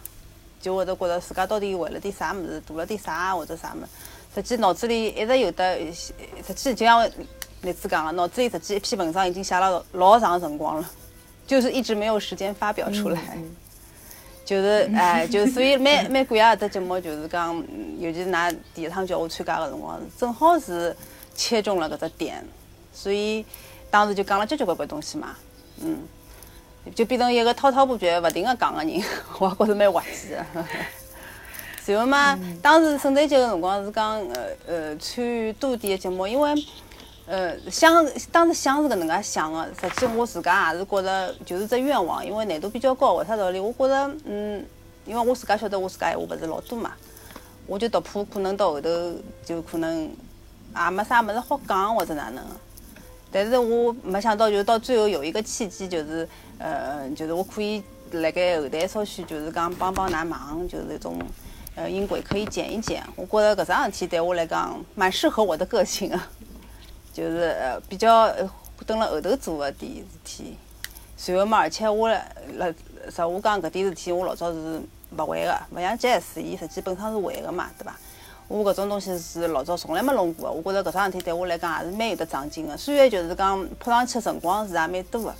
[0.61, 3.87] 就会得觉着自家到底为了点啥物事，做了点啥或者啥物事，
[4.35, 7.09] 实际脑子里一直有得，实际就像
[7.62, 10.90] 例子讲个，脑子里实际一篇文章已经写了老长辰光了，
[11.49, 13.21] 就是一直没有时间发表出来，
[14.45, 17.57] 就是 哎，就所以蛮蛮感谢搿只节目，就是讲，
[17.99, 20.95] 尤其是㑚第一趟叫我参加个辰光，正好是
[21.35, 22.45] 切中了搿只点，
[22.93, 23.45] 所以。
[23.91, 25.35] 当时就讲了交交关关东西嘛，
[25.81, 25.97] 嗯，
[26.95, 29.03] 就变成一个滔滔不绝、勿停个讲个人，
[29.39, 30.45] 我觉着蛮滑稽的。
[31.87, 36.55] 然后嘛，当时圣诞节个辰光是讲，呃呃，参与多点个节目，因为，
[37.29, 37.95] 呃，想
[38.33, 43.12] 当时想是搿能介想个，实际我自家也是觉着就是只愿望，因为难度比较高。
[43.14, 43.61] 为啥道理？
[43.61, 44.64] 我觉着，嗯，
[45.05, 46.93] 因为我自家晓得我自家闲话勿是老多嘛，
[47.67, 48.88] 我就突破可能到后头
[49.45, 52.43] 就可能也没啥物事好讲或者哪能。
[53.31, 61.19] 但是我没想到，就到最后有一个契机，就是呃，就是我可以辣盖后台稍许就是讲帮帮㑚忙，就是一种
[61.75, 63.05] 呃音轨可以剪一剪。
[63.17, 66.31] 我觉着搿桩事体对我来讲蛮适合我的个性啊，
[67.12, 68.33] 就是呃比较
[68.87, 70.57] 等了后头做的点事体。
[71.16, 72.73] 随后嘛，而且我辣
[73.11, 74.81] 实话讲搿点事体，我老早是
[75.16, 77.97] 勿会个，勿像 Jazz 伊实际本身是会个嘛，对伐？
[78.47, 82.77] 我搿种东西是老早从来没弄过个，我觉着搿桩事体对我来讲也是蛮有得长进的。
[82.77, 85.35] 虽然就是讲扑上去个辰光是也蛮多的，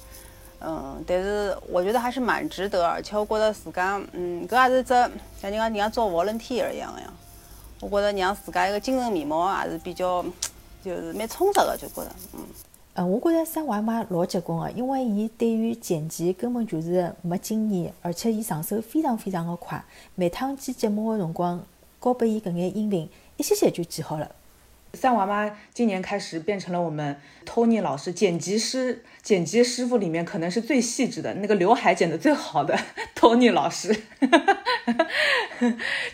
[0.61, 5.11] 嗯，但是我觉得还是蛮值得，而且我觉着自家，嗯，搿也是只像
[5.43, 7.07] 人家人家做 volunteer 一样个呀。
[7.81, 10.25] 我觉着让自家一个精神面貌也是比较，
[10.85, 12.41] 就是蛮充实的，就觉着，嗯。
[12.95, 19.85] 呃，我觉着三娃妈老结棍的，因为伊对于剪辑根本就是没经验，而且伊上手非常非常的快，
[20.17, 21.65] 每趟剪节目的辰光。
[22.01, 24.31] 交拨伊搿眼音频，一歇歇就剪好了。
[24.95, 32.79] 三娃妈今年开始变成了我们 Tony 老师剪辑师，剪辑师傅里面可能是最细致的那个刘海剪的最好的
[33.15, 33.95] Tony 老师。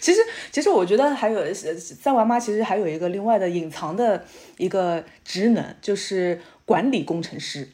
[0.00, 4.24] 其实，其实我觉得还有三娃妈其实还有一个另外的隐藏的
[4.56, 7.68] 一个职能，就是管理工程师，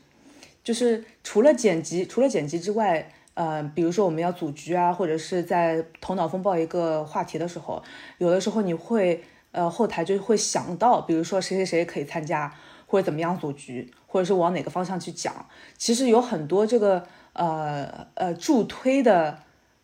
[0.62, 3.12] 就是除了剪辑，除了剪辑之外。
[3.34, 7.82] 呃，比如说我们要组局啊，或者是在头脑风暴一个话题的时候，
[8.18, 12.54] 有的时候你会呃后台就会想到，比如说谁谁谁可以参加，
[12.86, 15.46] 或者怎么样组局，或者是往哪个方向去讲。
[15.76, 19.38] 其实有很多这个呃呃助推的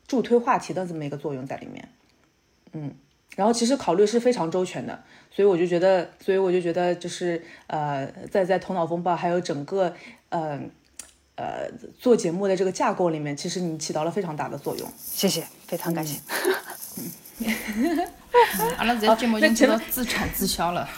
[0.06, 1.88] 助推话题的这么一个作用在里面，
[2.72, 2.94] 嗯，
[3.34, 9.94] 然后其实考虑是非常周全的，所以我就觉得，所以我就觉得就是呃在在头脑风暴还有整个
[10.28, 10.60] 呃。
[11.38, 14.90] 呃，做节目的这个架构里面，其实你起到了非常大的作用。
[14.96, 16.18] 谢谢，非常感谢。
[18.78, 20.88] 阿拉这节目已经做到自产自销了。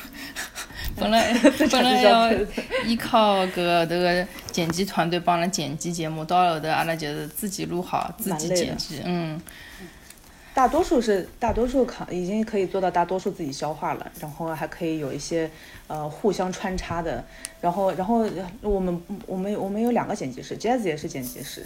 [0.96, 1.32] 本来
[1.70, 2.32] 本来要
[2.84, 9.02] 依靠个这个剪辑团队帮人剪辑节目，到后头阿拉就是自己录好，自己剪辑。
[9.04, 9.40] 嗯。
[10.54, 15.48] 大多数是大多数可已经可以做到大多数自己消化了，然后还可以有一些
[15.86, 17.24] 呃互相穿插的，
[17.60, 18.28] 然后然后
[18.62, 21.64] 我们我们我们有两个剪辑师，Jazz 也是剪辑师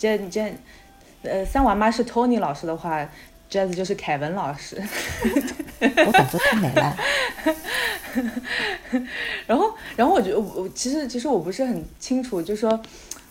[0.00, 0.54] ，Jazz Jazz
[1.22, 3.08] 呃三娃妈是 Tony 老师的话
[3.54, 4.82] ，Jazz 就是凯文老师。
[5.80, 6.96] 我动作太美了。
[9.46, 12.80] 然后然后我觉得我其实其实我不是很清楚，就说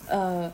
[0.08, 0.50] 呃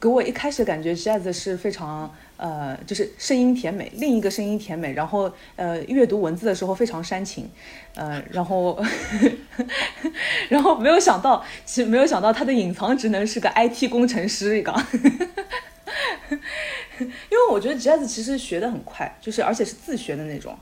[0.00, 2.10] 给我一开始感觉 Jazz 是非常。
[2.36, 7.48] 呃，就是声音甜美，另一个声音甜美，然后呃，阅读文字的时候非常煽情，
[7.94, 8.76] 呃，然后
[10.50, 14.74] 然后没有想到，其实没有想到他的隐藏职能是个 IT 工程师一个，
[16.98, 20.56] 因为我觉得 Jazz 其实学的很快，就是而且是自学的那种，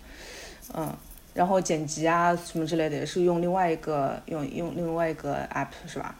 [0.74, 0.95] 嗯，
[1.34, 6.14] 然后剪辑啊什么之类的也是用另外一个用用另外一个 app 是吧？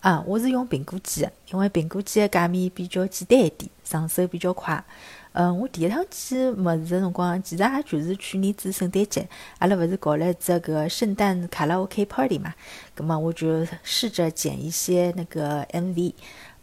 [0.00, 4.84] 啊，我是用苹果机因为苹果机的界面比较简单一点，上手比较快。
[5.32, 9.26] 嗯，我第一趟记么事的辰光，其实也就是去年子圣诞节，
[9.58, 12.54] 阿拉勿是搞了一只个圣诞卡拉 OK party 嘛，
[12.94, 16.12] 葛么我就试着剪一些那个 MV。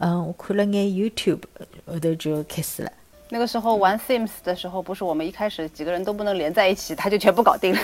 [0.01, 1.41] 嗯，我看了眼 YouTube，
[1.85, 2.91] 后头就开始了。
[3.29, 7.79] 那个时候玩 Sims 的时候，不是我们一开始几个人都不能连在一起，他就全部搞定了。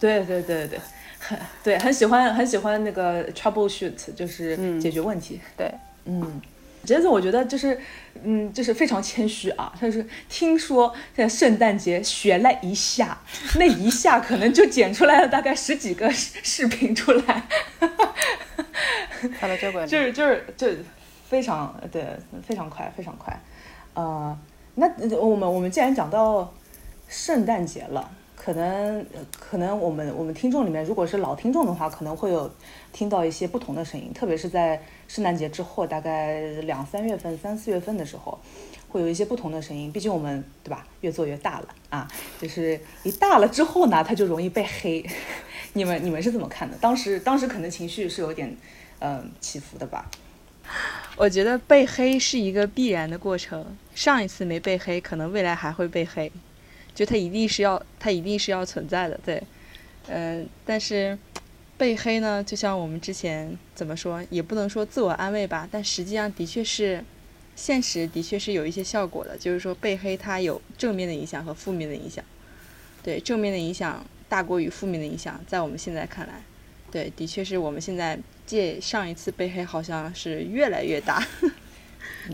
[0.00, 0.80] 对对对对。
[1.18, 5.40] 很对，很喜欢很喜欢那个 troubleshoot，就是解决问题。
[5.56, 5.72] 对，
[6.04, 6.40] 嗯，
[6.84, 7.80] 杰子我觉得就是，
[8.22, 9.72] 嗯，就是非常谦虚啊。
[9.80, 13.18] 他是听说在圣诞节学了一下，
[13.58, 17.42] 那一下可能就剪出来了大概十几个视频出来。
[19.38, 19.86] 快了，交关。
[19.86, 20.68] 就是就是就
[21.28, 22.06] 非常对，
[22.42, 23.38] 非常快，非常快。
[23.94, 24.38] 呃，
[24.74, 26.52] 那我们我们既然讲到
[27.08, 28.10] 圣诞节了。
[28.38, 29.04] 可能
[29.40, 32.48] 可能我们我们听众里面，如果是老听众的话，可能会有
[32.92, 38.38] 听到一些不同的声音，特别是在圣诞节之后，大概两三月份、三四月份的时候，
[38.96, 39.92] 会有一些不同的声音。
[39.92, 42.08] 毕竟我们对吧，越做越大了啊，
[42.40, 45.04] 就是一大了之后呢，它就容易被黑。
[45.74, 46.74] 你们你们是怎么看的？
[46.78, 48.56] 当时当时可能情绪是有点
[49.00, 50.10] 嗯起伏的吧？
[51.18, 56.32] 我觉得被黑是一个必然的过程，上一次没被黑，可能未来还会被黑。
[56.94, 59.42] 就它一定是要，它一定是要存在的，对，
[60.08, 61.18] 嗯，但是
[61.76, 67.04] 被黑呢，就像我们之前怎么说，也不能说自我安慰吧，但实际上的确是，
[67.56, 72.24] 现实的确是有一些效果的，就是说被黑它有正面的影响和负面的影响，
[73.02, 76.40] 对，正面的影响大过于负面的影响，在我们现在看来，
[76.92, 81.26] 对，的确是我们现在借上一次被黑好像是越来越大，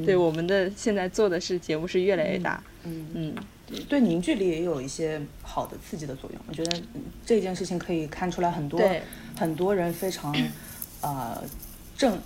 [0.04, 3.34] 对，我们的现在做的是节目是越来越大，嗯嗯。
[3.88, 6.38] 对凝聚力也有一些好的刺激的作用。
[6.46, 6.82] 我觉得
[7.24, 8.78] 这件事情可以看出来很多
[9.34, 10.36] 很多人非常
[11.00, 11.42] 呃
[11.96, 12.20] 正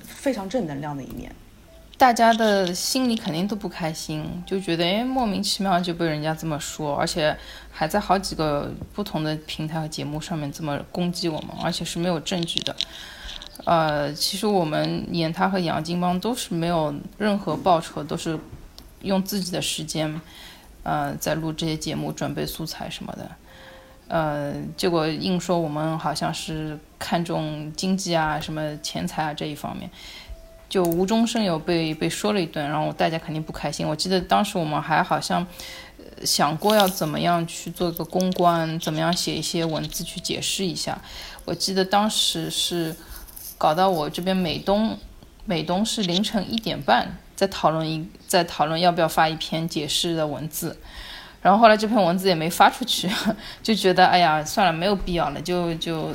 [0.00, 1.34] 非常正能量的一面。
[2.00, 7.36] 大家的心里肯定都不开心，就觉得哎莫名其妙就被人家这么说，而且
[7.70, 12.74] 还在好几个不同的平台和节目上面这么攻击我们，而且是没有证据的。
[13.66, 18.38] 呃，其实我们演他和杨金邦都是没有任何报酬，都是
[19.02, 20.18] 用自己的时间。
[20.82, 23.30] 呃，在录这些节目，准备素材什么的，
[24.08, 29.90] 呃，结果硬说我们好像是看重经济啊、什么钱财啊这一方面，
[30.70, 33.86] 就无中生有被被说了一顿，然后大家肯定不开心。
[33.86, 35.46] 我记得当时我们还好像
[36.24, 40.98] 想过要怎么样去做一个公关，怎么样写一些文字去解释一下。
[41.44, 42.96] 我记得当时是
[43.58, 44.96] 搞到我这边美东，
[45.44, 47.18] 美东是凌晨一点半。
[47.34, 50.78] 在讨论一，在讨论要不要发一篇解释的文字，
[51.40, 53.08] 然后后来这篇文字也没发出去，
[53.64, 56.10] 就觉得哎呀，算了，没有必要了，就就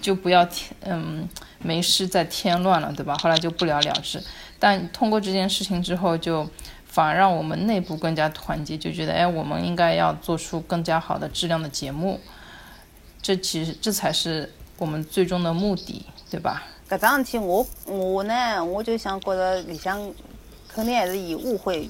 [0.00, 0.48] 就不要，
[0.82, 1.28] 嗯，
[1.64, 3.16] 没事再添乱了，对吧？
[3.20, 4.22] 后来就不了了之。
[4.60, 6.48] 但通过这件事情之后，就
[6.86, 12.20] 反而让我们内部更加团结，就觉得哎，我们应该要做出更加好的质量的节目，
[13.20, 16.62] 这其实这才是我们最终的目的，对吧？
[16.88, 20.12] 搿桩事体，我我呢，我就想觉得里向。
[20.66, 21.88] 肯定还是以误会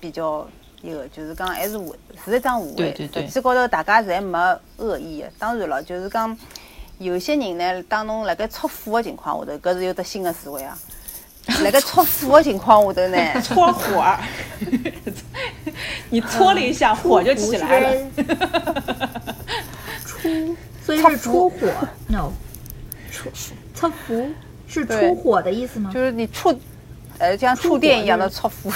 [0.00, 0.44] 比较
[0.82, 1.94] 一个，就是讲还是误
[2.24, 2.92] 是一桩误会。
[2.96, 5.30] 实际高头大家侪没恶意的。
[5.38, 6.36] 当然了，就是讲
[6.98, 10.76] 有些人呢，当侬辣盖搓火的情况下头，搿是有得新的思维啊。
[11.62, 14.16] 辣盖搓火的情况下头呢， 搓火，
[16.10, 17.96] 你搓了一下火就起来了。
[20.06, 21.56] 出，所以是出火
[22.08, 22.32] ？No，
[23.10, 23.30] 出
[23.74, 24.28] 搓服
[24.66, 25.90] 是出火的意思吗？
[25.92, 26.58] 就是你触。
[27.18, 28.70] 呃，像触电一样的搓火，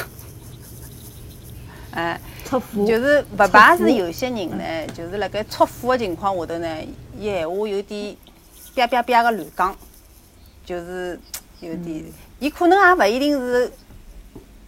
[1.91, 6.77] 哎，搓火就是勿排除有些人呢，就是辣盖出火的情况下头呢，
[7.19, 8.17] 伊闲话有点
[8.75, 9.77] 啪啪啪个乱讲，
[10.65, 11.19] 就是
[11.61, 12.05] 有点，
[12.39, 13.71] 伊可能也勿一定是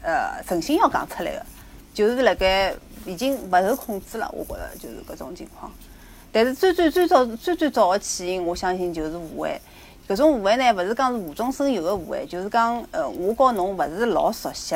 [0.03, 1.47] 呃诚心要讲出来个，
[1.95, 2.75] 就是辣盖
[3.07, 5.71] 已经勿受控制了，我觉着就是搿种情况。
[6.31, 9.61] 但是最最最早最最早个起因，我相信就是误会。
[10.09, 14.75] 搿种误会呢，勿是讲是无中生有个误会，就是讲呃，我告侬勿是老熟悉，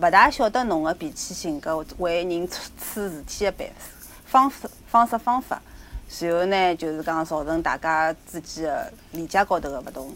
[0.00, 3.84] 勿大晓得侬个脾气性格，为人处处事体的办法
[4.24, 5.60] 方式方式方法，
[6.20, 10.10] 然后呢，就是讲造成大家之间的理解高头的勿同。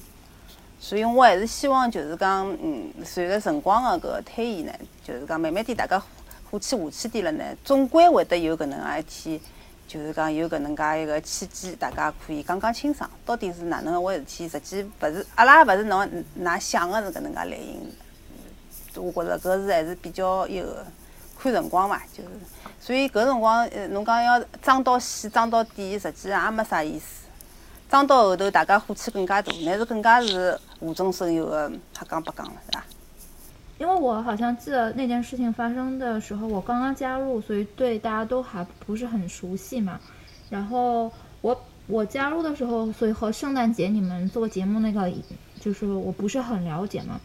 [0.81, 4.73] 所以我还是希望就是讲，嗯，随着辰光的搿个推移呢，
[5.03, 6.03] 就是讲慢慢点大家
[6.51, 9.41] 火气下去点了呢，总归会得有搿能介一天，
[9.87, 14.49] 就是讲有搿能介一个契机，大家可以讲讲清爽，到底是哪能回事体？
[14.49, 16.09] 实际勿是阿拉也勿是侬
[16.41, 17.93] 㑚想的是搿能介来因。
[18.97, 20.85] 我觉着搿是还是比较一个
[21.39, 22.31] 看辰光嘛，就是，
[22.81, 27.25] 所以搿辰光，呃，侬讲要装到细装到底，实际上也没啥意思。
[27.91, 32.85] 装到后头，大家火气更加大，那是更加是无中生有的瞎讲八讲了，是吧？
[33.79, 40.01] 因为我好像记得那件事情发生的时候，我刚刚加入，所以对大家都还不是很熟悉嘛。
[40.49, 45.13] 然后我我加入的时候，所以和圣诞节你们做节目那个，
[45.61, 47.21] 就是我不是很了解嘛。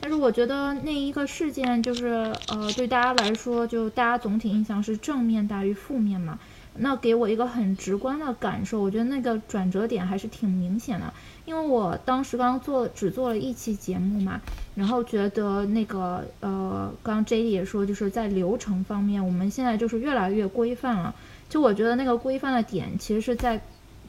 [0.00, 6.38] 但是我觉得那一个事件，就是呃，对大家来说，就大家总体印象是正面大于负面嘛。
[6.80, 11.12] 那给我一个很直观的感受，我觉得那个转折点还是挺明显的。
[11.44, 14.40] 因为我当时刚做只做了一期节目嘛，
[14.76, 21.12] 然后觉得那个呃，刚 J D 也说，就是在流程方面，我们现在就是越来越规范了。
[21.48, 23.60] 就我觉得那个规范的点，其实是在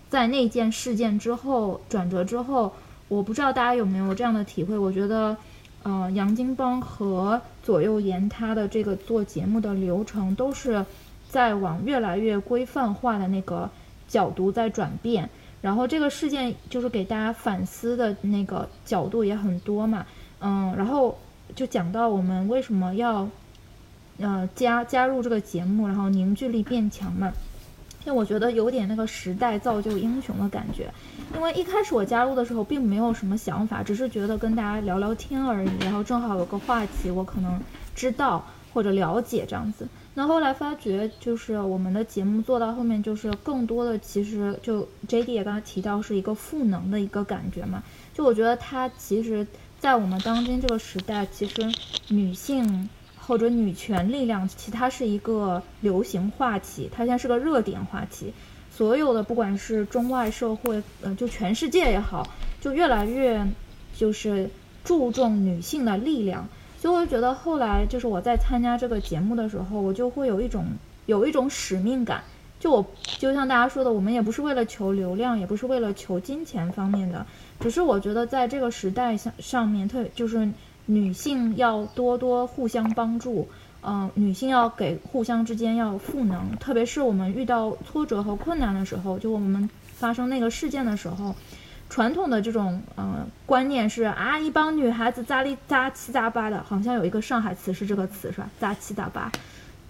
[0.08, 2.72] 在那件事件之后转折之后，
[3.08, 4.78] 我不知道大家有没有这样的体会。
[4.78, 5.36] 我觉得，
[5.84, 10.86] 呃，杨金邦和左右言他的这个做节目的流程都是。
[11.30, 13.70] 在往越来越规范化的那个
[14.08, 15.30] 角度在转变，
[15.62, 20.08] 然后这个事件就是给大家反思的那个角度也很多嘛，
[20.40, 21.16] 嗯，然后
[21.56, 23.30] 就讲到我们为什么要，
[24.18, 27.32] 呃加加入这个节目，然后凝聚力变强嘛，
[28.06, 30.92] 因为我觉得有点那个时代造就英雄的感觉，
[31.36, 37.60] 因为一开始我加入的时候并没有什么想法，只是觉得跟大家聊聊天而已，然后正好有个话题我可能
[37.94, 39.88] 知道或者了解这样子。
[40.16, 47.82] 那后来发觉，就是我们的节目做到后面，就是更多的其实就 J D 也刚才提到是一个赋能的一个感觉嘛。
[48.14, 49.48] 就我觉得它其实，
[49.80, 51.72] 在我们当今这个时代，其实
[52.10, 52.90] 女性
[53.30, 58.34] 或者女权力量，其实它是一个流行话题，它现在是个热点话题。
[58.76, 62.28] 所有的不管是中外社会，呃，就全世界也好，
[62.60, 63.48] 就越来越
[63.96, 64.50] 就是
[64.84, 66.50] 注重女性的力量。
[66.80, 70.66] 所以我就觉得，后来就是我在参加这个节目的时候，我就会有一种
[71.06, 72.24] 有一种使命感。
[72.60, 72.86] 就我
[73.20, 77.24] 就像大家说的，我们也不是为了求流量，也不是为了求金钱方面的，
[77.60, 80.50] 只是我觉得在这个时代上上面，特就是
[80.90, 83.48] 女性要多多互相帮助，
[83.84, 91.36] 嗯，女性要给互相之间要赋能，特别是我们遇到挫折和困难的时候，就我们发生那个事件的时候。
[91.92, 98.48] 传统的这种嗯观念是啊，一帮女孩子杂里杂七杂八的，好像有一个上海词是这个词是吧？
[98.60, 99.32] 杂七杂八，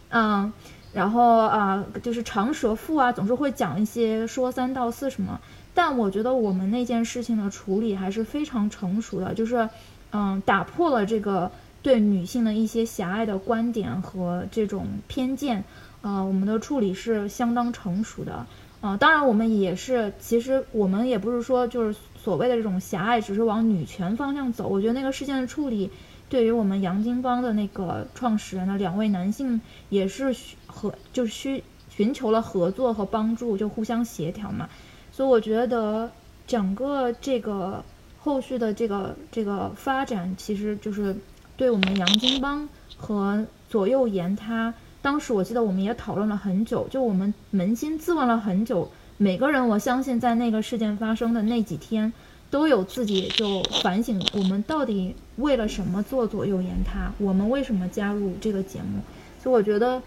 [0.08, 0.50] 嗯，
[0.94, 5.38] 然后啊就是长舌妇啊，总是会讲一些说三道四什么。
[5.74, 9.68] 但我觉得我们那件事情的处理还是非常成熟的，就是
[10.12, 11.52] 嗯打破了这个
[11.82, 15.64] 对女性的一些狭隘的观点和这种偏见，
[16.02, 18.46] 呃，我们的处理是相当成熟的。
[18.82, 24.70] 啊，当然我们也是，其实我们也不是说就是所谓的这种狭隘，只是往女权方向走。
[24.70, 25.92] 我觉得那个事件的处理，
[26.30, 30.34] 对于我们杨金帮的那个创始人的两位男性，也是
[30.66, 34.70] 和就是需寻求了合作和帮助，就互相协调嘛。
[35.12, 36.10] 所以我觉得
[36.48, 37.84] 整个这个
[38.20, 41.16] 后续的这个这个发展，其实就是
[41.58, 42.68] 对我们杨金帮
[42.98, 44.74] 和左右言他。
[45.02, 48.92] 当时我记得我们也讨论了很久，就我们扪心自问了很久。
[49.18, 52.12] 每个人，我相信在那个事件发生的那几天，
[52.50, 57.12] 都有自己就反省：我们到底为了什么做左右言他？
[57.18, 59.02] 我们为什么加入这个节目？
[59.42, 60.02] 所以我觉得，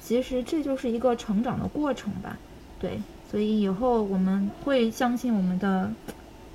[0.00, 2.38] 其实这就是一个成长的过程吧。
[2.80, 3.00] 对，
[3.30, 5.90] 所以以后我们会相信我们的，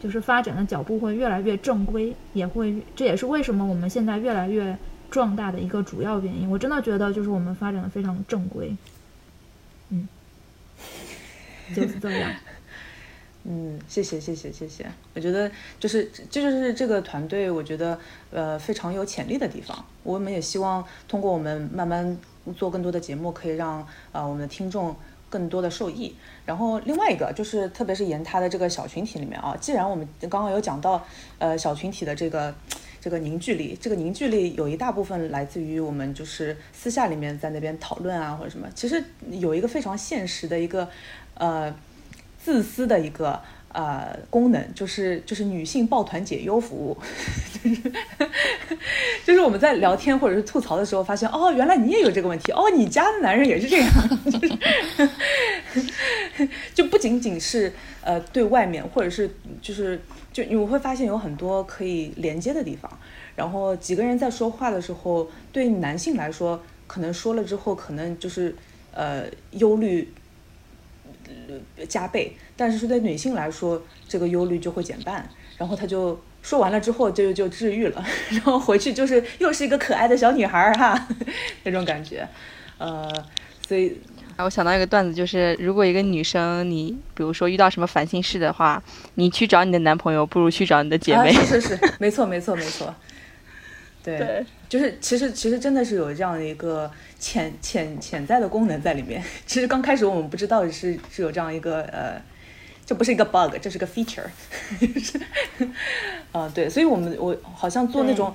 [0.01, 4.77] 就是发展的脚步会越来越正规，也会，这也是为什么我们现在越来越。
[5.11, 8.73] 壮大的一个主要原因，我真的觉得就是我们发展的非常正规，
[9.89, 10.07] 嗯，
[11.75, 12.31] 就是这样。
[13.43, 14.89] 嗯，谢谢谢谢谢谢。
[15.13, 17.99] 我觉得就是这就是这个团队，我觉得
[18.31, 19.83] 呃非常有潜力的地方。
[20.03, 22.17] 我们也希望通过我们慢慢
[22.55, 24.95] 做更多的节目，可以让啊我们的听众
[25.32, 26.15] 更多的受益。
[26.45, 31.03] 然后另外一个就是，特别是研他的这个小群体里面啊，既然我们刚刚有讲到
[31.39, 32.53] 呃小群体的这个。
[33.03, 38.67] 这个凝聚力，这个凝聚力有一大部分来自于我们就是私下里面在那边讨论啊或者什么。
[38.75, 40.88] 其实有一个非常现实的一个
[41.34, 41.73] 呃
[42.38, 43.41] 自私的一个
[43.74, 46.97] 呃功能，就是就是女性抱团解忧服务，
[47.63, 47.91] 就 是
[49.26, 53.89] 就是我们在聊天或者是吐槽的时候，发现哦，原来你也有这个问题，哦，你家的男人也是这样，
[54.32, 54.47] 就
[56.38, 57.72] 是就不仅仅是
[58.03, 59.30] 呃对外面，或者是
[59.61, 59.99] 就是
[60.34, 62.91] 就你会发现有很多可以连接的地方，
[63.36, 68.55] 然后几个人在说话的时候，对男性来说，可能说了之后，可能就是
[68.93, 70.11] 呃忧虑。
[71.77, 75.27] 呃加倍，但是说对女性来说，这个忧虑就会减半。
[75.57, 81.07] 然后她就说完了之后就就治愈了， 然后回去就是又是一个可爱的小女孩儿哈，
[81.63, 82.27] 那种感觉。
[82.77, 83.07] 呃，
[83.67, 83.95] 所以
[84.37, 88.81] 我想到一个段子，就是如果一个女生你比如说遇到什么烦心事的话，
[89.15, 91.29] 你去找你的男朋友，不如去找你的姐妹。
[91.29, 92.91] 啊、是是是，没错没错没错。
[94.03, 96.89] 对，对就是其实其实真的是有这样的一个
[97.19, 99.23] 潜潜潜在的功能在里面。
[99.45, 102.19] 其实刚开始我们不知道是是有这样一个呃，
[102.85, 104.25] 这不是一个 bug，这是个 feature。
[106.31, 108.33] 啊、 呃，对，所以我们我好像做那种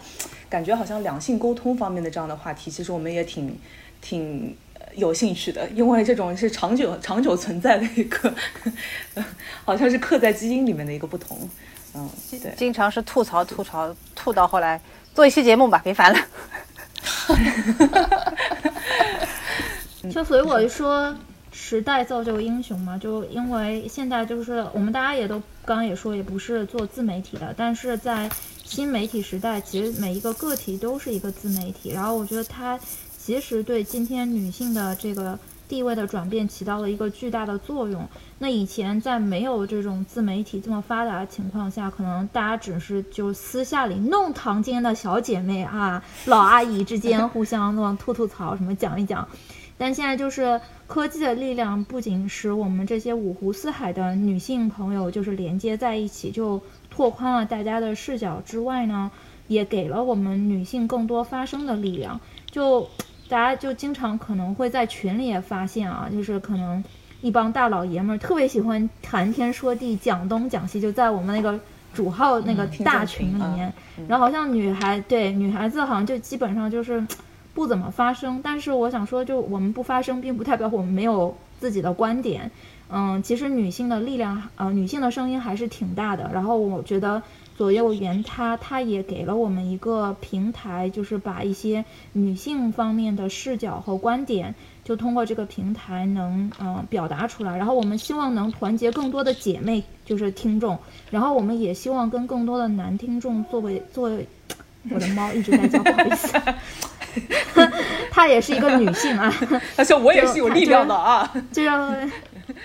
[0.48, 3.58] 感觉好像两性沟通方面的这样的话题，其实我们也挺
[4.00, 4.56] 挺
[4.94, 8.32] 有兴趣的，因为这种是长久长久存在的一个，
[9.64, 11.36] 好像是刻在基因里面的一个不同。
[11.94, 12.08] 嗯，
[12.42, 14.80] 对，经常是吐槽吐槽吐到后来。
[15.16, 16.18] 做一期节目吧，别烦了。
[20.12, 21.16] 就所以我就说，
[21.50, 22.98] 时代造就英雄嘛。
[22.98, 28.30] 就因为现在就是我们大家也都刚刚也说，也不是做自媒体的，但是在
[28.62, 31.92] 新媒体时代，其实每一个个体都是一个自媒体。
[31.92, 32.78] 然后我觉得它
[33.16, 35.38] 其实对今天女性的这个
[35.68, 38.06] 地位的转变起到了一个巨大的作用。
[38.38, 49.26] 那以前在没有这种自媒体这么发达的情况下，可能大家只是就私下里弄堂间的小姐妹啊、老阿姨之间互相那吐吐槽，什么讲一讲。
[49.78, 56.58] 但现在就是科技的力量，不仅使我们这些五湖四海的女性朋友就是连接在一起，就
[56.90, 59.10] 拓宽了大家的视角之外呢，
[59.48, 62.18] 也给了我们女性更多发声的力量。
[62.50, 62.88] 就
[63.28, 66.82] 大家就经常可能会在群里也发现啊，就是可能。
[67.22, 71.58] 一帮大老爷们儿特别喜欢谈天说地、讲东讲西，就在我们那个
[71.94, 73.72] 主号那个大群里面。
[74.06, 77.04] 然后好像女孩对女孩子好像就基本上就是
[77.54, 78.38] 不怎么发声。
[78.44, 82.48] 但是我想说，就我们不发声，并不代表我们没有自己的观点。
[82.90, 86.30] 嗯，其实女性的力量，呃，女性的声音还是挺大的。
[86.32, 87.20] 然后我觉得
[87.56, 94.54] 左右言他，他也给了我们一个平台，就是把一些女性方面的视角和观点。
[94.84, 100.78] 就通过这个平台能嗯、呃、表达出来，然后我们希望能团结更多的姐妹，就是听众，
[101.10, 104.24] 然后我们也希望跟更多的男听众作为作为，
[104.90, 106.40] 我的猫一直在叫， 不好意思，
[108.12, 109.28] 她也是一个女性啊，
[109.76, 111.90] 他说我也是有力量的啊，就要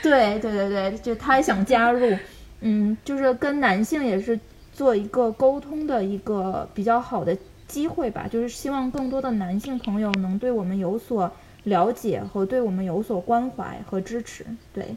[0.03, 2.15] 对对对对，就她也想加入，
[2.59, 4.39] 嗯，就是跟男性也是
[4.73, 11.31] 做一个沟通的一个比较好的机会吧，就是希望更多的男性朋友能对我们有所。
[11.65, 14.43] 了解和对我们有所关怀和支持，
[14.73, 14.95] 对，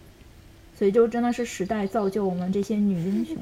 [0.74, 3.36] 所以就真的是时代造就我们这些女英雄。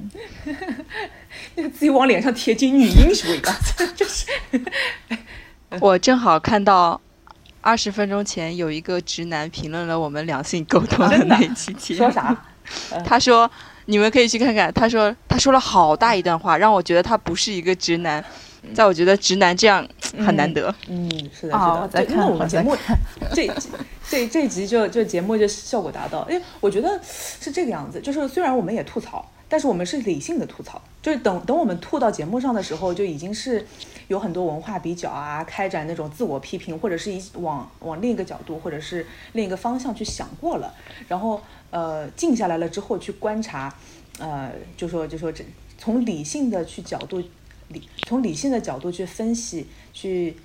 [1.70, 3.52] 自己往脸上贴金女英雄一个，
[3.94, 4.26] 就是。
[5.78, 7.00] 我正好看到
[7.60, 12.44] 二十分钟前有一个直男评论了我们两性沟通的那一期节目，说啥？
[13.04, 13.48] 他说
[13.86, 14.72] 你们可以去看看。
[14.72, 18.24] 他说他说了好大一段话，让我觉得他不是一个直男。
[18.72, 19.84] 在我觉得直男这样
[20.24, 20.72] 很难得。
[20.86, 21.56] 嗯，嗯是的，是的。
[21.56, 22.76] 哦、在看我们节目
[23.34, 23.50] 这
[24.08, 26.20] 这这集就就节目就效果达到。
[26.30, 30.80] 哎，我觉得是这个样子，就是虽然我们也吐槽，但是我们是理性的吐槽。
[31.02, 33.66] 就是等等我们吐到节目上的时候，就已经是
[34.08, 40.72] 有很多文化比较啊，开展那种自我批评，或者是一往往另一个角度，或者是另一个方向去想过了。
[41.06, 41.38] 然后
[41.70, 43.74] 呃，静下来了之后去观察，
[44.18, 45.44] 呃，就说就说这
[45.76, 47.22] 从理性的去角度。
[47.68, 50.36] 理从理性的角度去分析，去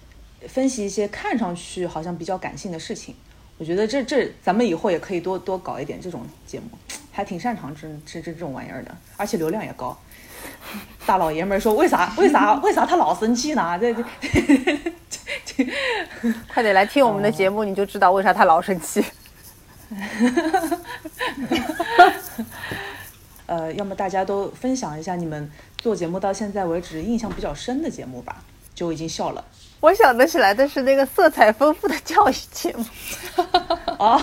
[0.48, 3.16] 分析一些看上去好像比较感性的事情。
[3.58, 6.68] 我觉得这这咱们以后也可以多多搞一点这种节目，
[7.12, 9.98] 还挺擅长这这这这种玩意儿的，而且流量也高。
[11.06, 12.14] 大老爷们儿说：“为啥？
[12.18, 12.54] 为啥？
[12.56, 14.04] 为啥他老生气呢？”这这，
[16.54, 19.04] 快点来听我们的节目，你就知道为啥他老生气。
[23.48, 28.44] 呃，要么大家都分享一下你们做节目到现在为止印象比较深的节目吧，
[28.76, 29.44] 就已经笑了。
[29.80, 32.86] 我想得起来的是那个色彩丰富的教育节目。
[34.00, 34.20] 哦，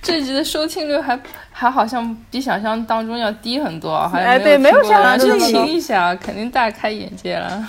[0.00, 1.18] 这集的收听率还
[1.50, 7.68] 还好像比想象当中要低很多，好像哎对没有想象中听一下，肯定大开眼界了。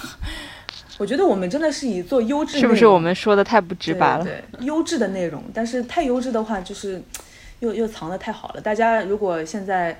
[0.97, 4.23] 我觉得我们真的是以做优质，是不是我们说的太不直白了？
[4.23, 7.01] 对对，优质的内容，但是太优质的话，就是
[7.59, 8.61] 又又藏的太好了。
[8.61, 9.97] 大家如果现在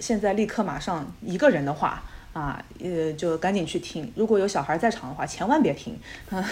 [0.00, 2.02] 现在立刻马上一个人的话
[2.32, 4.10] 啊，呃，就赶紧去听。
[4.16, 5.98] 如果有小孩在场的话，千万别听。
[6.30, 6.44] 嗯，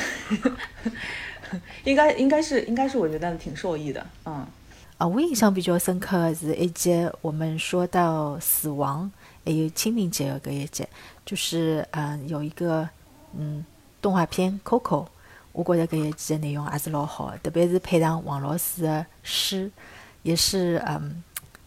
[1.84, 4.06] 应该应该是应该是我觉得挺受益的。
[4.26, 4.46] 嗯，
[4.98, 9.10] 啊，我印象比较深刻的是一集，我们说到死亡，
[9.44, 10.86] 还有清明节的搿一集，
[11.24, 12.88] 就是嗯有一个
[13.36, 13.64] 嗯
[14.02, 15.04] 动画片《Coco》，
[15.52, 19.70] 我觉着搿一集的内容还是老好的，特别是配上王老师的诗，
[20.22, 21.22] 也是嗯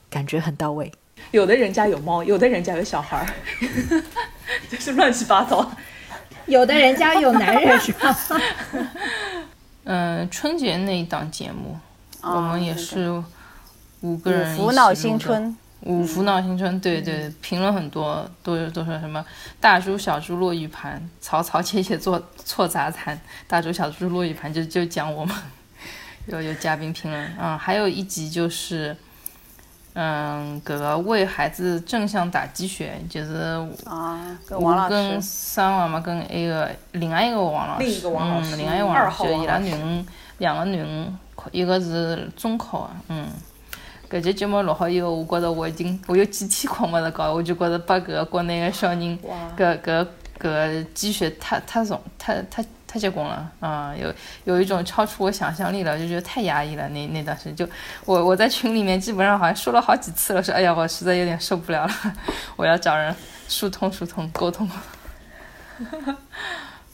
[0.09, 0.91] 感觉很到位。
[1.31, 3.27] 有的人家有猫，有的人家有小孩儿，
[4.69, 5.71] 就是乱七八糟。
[6.45, 8.15] 有的人家有男人是吧？
[9.85, 11.77] 嗯，春节那一档节目，
[12.21, 13.23] 我们也是
[14.01, 15.57] 五个人五福闹一起录的新春。
[15.85, 19.25] 五福闹新春，对对，评论很多，都有都说什么
[19.59, 25.35] 大猪小猪落玉盘，曹曹切切做错杂谈，大猪小猪落玉盘就就讲我们，
[26.27, 28.95] 有有嘉宾评论，嗯，还有一集就是，
[29.93, 33.33] 嗯，搿个为孩子正向打鸡血，就是
[33.85, 40.05] 啊，跟我王老跟师，三娃嘛，跟一个另外一个王老师，另一个王老师嗯，另外一个王老师，就伊拉囡恩
[40.39, 41.17] 两个囡恩，
[41.51, 43.27] 一个是中考啊，嗯。
[44.09, 49.19] 搿节节目录好以后，我觉着我已经我有几天困没得觉，我就觉着把搿个国内个小人
[49.57, 50.07] 搿搿
[50.39, 52.63] 搿鸡血太太重太太
[52.93, 54.13] 太结棍了啊、有
[54.43, 56.87] 有一种超出我想象力了，就觉得太压抑了。
[56.89, 57.67] 那那段时间，就
[58.05, 61.93] 我我在群里面基本上好像说了好几次了，说哎呀，我实在有点受不了了，
[62.55, 63.15] 我要找人
[63.47, 64.69] 疏通疏通沟通。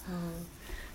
[0.07, 0.33] 嗯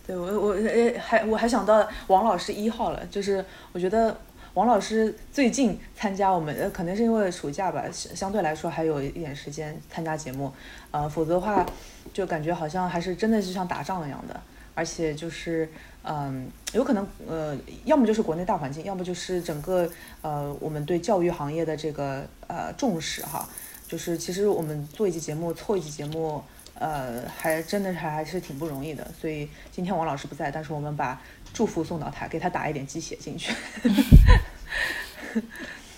[0.07, 4.17] 对我我呃还我还想到王老师一号了，就是我觉得
[4.55, 10.51] 王老师最近参加我们呃可能是因为暑假吧，相相对来说还有一点时间参加节目，
[10.93, 11.67] 呃，否则的话
[12.15, 14.41] 就感觉好像还是真的是像打仗一样的，
[14.75, 15.69] 而且就是
[16.03, 19.89] 嗯、有可能呃要么就是国内大环境，要么就是整个
[20.23, 23.49] 呃我们对教育行业的这个呃重视哈，
[23.89, 26.43] 就是其实我们做一期节目凑一期节目。
[26.77, 31.23] 呃，还真的是还是挺不容易的，所以今天王老师不在，但是我们把
[31.53, 33.55] 祝福送到他，给他打一点鸡血进去。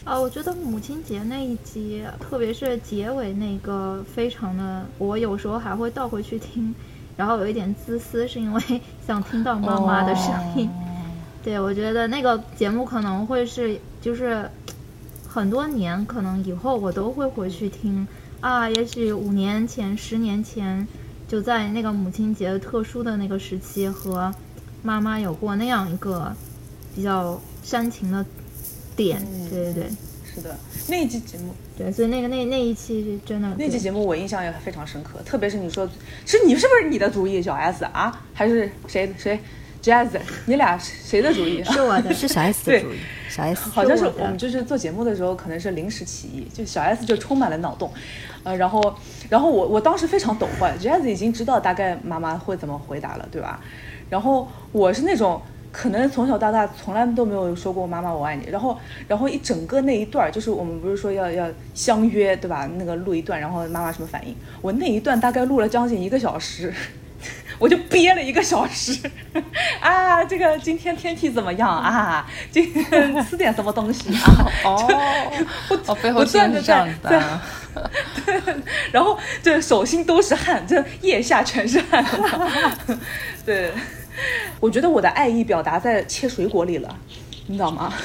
[0.05, 6.75] 啊， 我觉得母亲节那一集，特别是结尾那个，非常的，我有时候还会倒回去听，
[7.17, 8.63] 然后有一点自私，是因为
[9.07, 10.71] 想听到妈妈的声音。
[11.43, 14.51] 对，我觉得那个节目可能会是，就是
[15.29, 18.07] 很多年，可能以后我都会回去听
[18.41, 20.87] 啊，也许五年前、十年前，
[21.29, 24.35] 就在那个母亲节特殊的那个时期，和
[24.83, 26.33] 妈妈有过那样一个
[26.95, 28.25] 比较煽情的
[28.97, 29.25] 点。
[29.49, 29.91] 对对对。
[30.37, 30.55] 是的，
[30.89, 35.89] 那一期节目，对，所以那个那那一期是真的，那期节目我印象也非常深刻，特别是你说，
[36.27, 39.41] 是你是不是你的主意，小 S 啊，还是谁谁
[39.83, 40.09] ？Jazz？
[40.45, 41.65] 你俩谁的主意？
[41.65, 42.83] 是我的，是小 S 的对。
[42.83, 42.97] 主意，
[43.31, 47.91] 小 S 好像是是我们就是做节目的时候，可能是临时起意，就小 S 就充满了脑洞，
[48.43, 48.95] 呃，然后
[49.31, 53.61] 然后我我当时非常抖坏，Jazz 已经知道大概妈妈会怎么回答了，对吧？
[54.11, 55.41] 然后我是那种
[55.77, 62.67] 可能从小到大从来都没有说过妈妈我爱你，然后然后一整个那一段就是我们不是说要要相约对吧？
[62.79, 64.35] 那个录一段，然后妈妈什么反应？
[64.63, 66.73] 我那一段大概录了将近一个小时。
[67.59, 69.11] 我就憋了一个小时，
[69.81, 72.27] 啊，这个今天天气怎么样啊？
[72.51, 74.47] 今天吃点什么东西啊？
[74.63, 74.87] 哦，
[75.89, 77.41] 我，背后我真的是这样子的
[78.27, 78.55] 对。
[78.93, 82.05] 然后这手心都是汗，这腋下全是汗。
[83.47, 83.73] 对，
[84.61, 86.97] 我觉得我的爱意表达在切水果里了，
[87.47, 87.93] 你知道吗？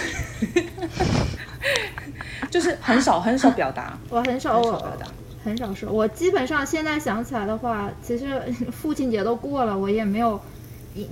[2.49, 5.05] 就是很少很少表达， 我很少很少表达。
[5.43, 5.91] 很少说。
[5.91, 8.41] 我基本上现在想起来的话，其实
[8.71, 10.39] 父亲节都过了，我也没有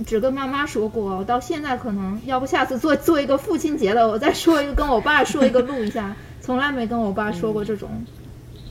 [0.06, 1.16] 只跟妈妈说过。
[1.16, 7.88] 我到现在可能要不下次做做一个父亲节的，我再说一个跟我爸说一个录一下，从来没跟我爸说过这种。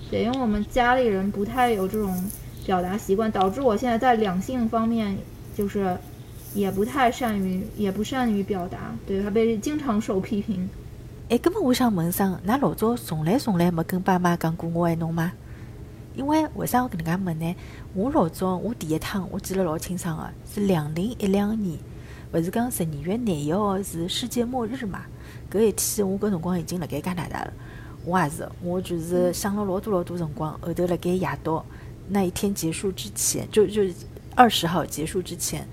[0.09, 2.23] 对，因为我们家里人不太有这种
[2.65, 5.17] 表达习惯，导致我现在在两性方面
[5.57, 5.97] 就是
[6.53, 10.69] 也不太善于，也不善于表达，对，他被经常受批评。
[11.29, 15.31] 哎，葛么我想问声，㑚老早从来从来没跟爸妈讲过我爱侬吗？
[16.15, 17.55] 因为为啥我搿能介问呢？
[17.93, 21.77] 我老早我第一趟我记得老清爽个，是两零一两年，
[22.33, 25.01] 勿是讲十二月廿一号是世界末日嘛？
[25.51, 27.53] 搿一天我搿辰光已经辣盖加拿大了，
[28.03, 31.63] 我也是，我就是想了老多老多辰光，后头辣盖夜到
[32.07, 33.83] 那一天结束之前，就就
[34.35, 35.65] 二十号结束之前，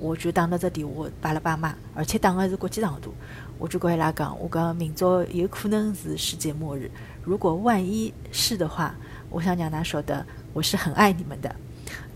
[0.00, 3.12] 我就打了只电话拨了爸妈，而且打的是国际长途，
[3.58, 6.90] 我就跟伊拉讲，我讲明朝有可能是世界末日，
[7.22, 8.94] 如果万一是的话，
[9.28, 10.24] 我想让㑚晓得
[10.54, 11.54] 我是很爱你们的。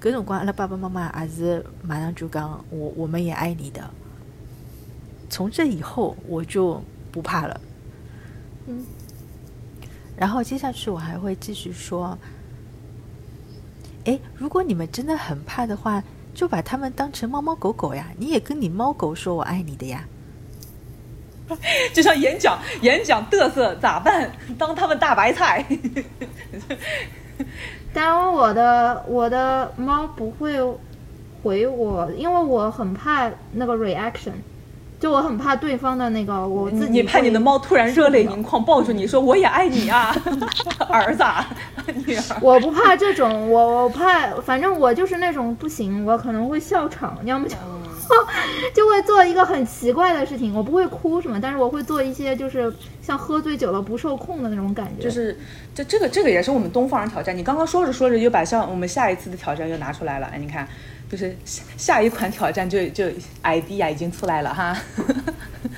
[0.00, 3.88] 搿辰光阿拉爸爸妈妈也是马上就讲，我我们也爱你的。
[5.28, 6.82] 从这以后我就
[7.12, 7.60] 不怕了。
[8.66, 8.84] 嗯，
[10.16, 12.16] 然后接下去我还会继续说，
[14.04, 16.02] 哎，如果你们真的很怕的话，
[16.34, 20.04] 就把他们当成猫猫狗狗呀，你也跟你猫狗说我爱你的呀。
[21.92, 24.30] 就像演讲，演讲嘚瑟咋办？
[24.58, 25.64] 当他们大白菜。
[27.92, 30.58] 当我的我的猫不会
[31.42, 34.32] 回我，因为我很怕那个 reaction，
[35.04, 36.90] 就我很怕对方的那个我自己。
[36.90, 40.16] 你怕你的猫突然热泪盈眶抱住你说我也爱你啊，
[40.88, 41.22] 儿子，
[42.06, 42.22] 女儿。
[42.40, 47.54] 我不怕这种，我我怕，反正我就是那种不行，我可能会笑场，要么就。
[48.74, 55.04] 就会做一个很奇怪的事情，我不会哭什么，但是我会做一些就是像喝醉酒了不受控的那种感觉。
[55.04, 55.38] 就是，
[55.74, 57.36] 这这个这个也是我们东方人挑战。
[57.36, 60.30] 你刚刚说着说着又把像我们下一次的挑战又拿出来了。
[60.32, 60.66] 哎，你看，
[61.10, 63.04] 就是下下一款挑战就就
[63.42, 64.76] ID 呀已经出来了哈。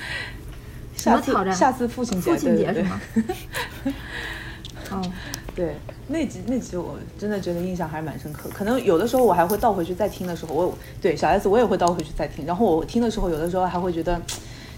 [0.97, 1.53] 什么挑战？
[1.55, 2.31] 下次父亲节。
[2.31, 3.01] 父亲节是吗？
[4.91, 5.01] 哦。
[5.57, 5.75] 对，
[6.07, 8.47] 那集那集我真的觉得印象还是蛮深刻。
[8.53, 12.45] 可能有的时候我还会倒回去再听的时候，我对小 S 我也会倒回去再听。
[12.45, 14.21] 然后我听的时候，有的时候还会觉得，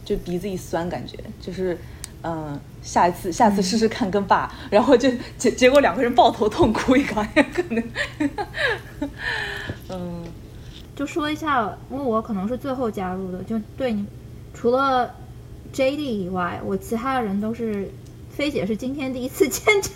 [0.05, 1.77] 就鼻子一酸，感觉就是，
[2.23, 7.15] 嗯，下一次下次试试看跟爸，然后就结结果两个人抱头痛哭一个，
[7.53, 7.83] 可能，
[9.89, 10.23] 嗯，
[10.99, 14.05] 就说一下，因为我可能是最后加入的，就对你，
[14.53, 15.09] 除了
[15.73, 17.89] JD 以外，我其他的人都是。
[18.29, 19.91] 菲姐是今天第一次 见真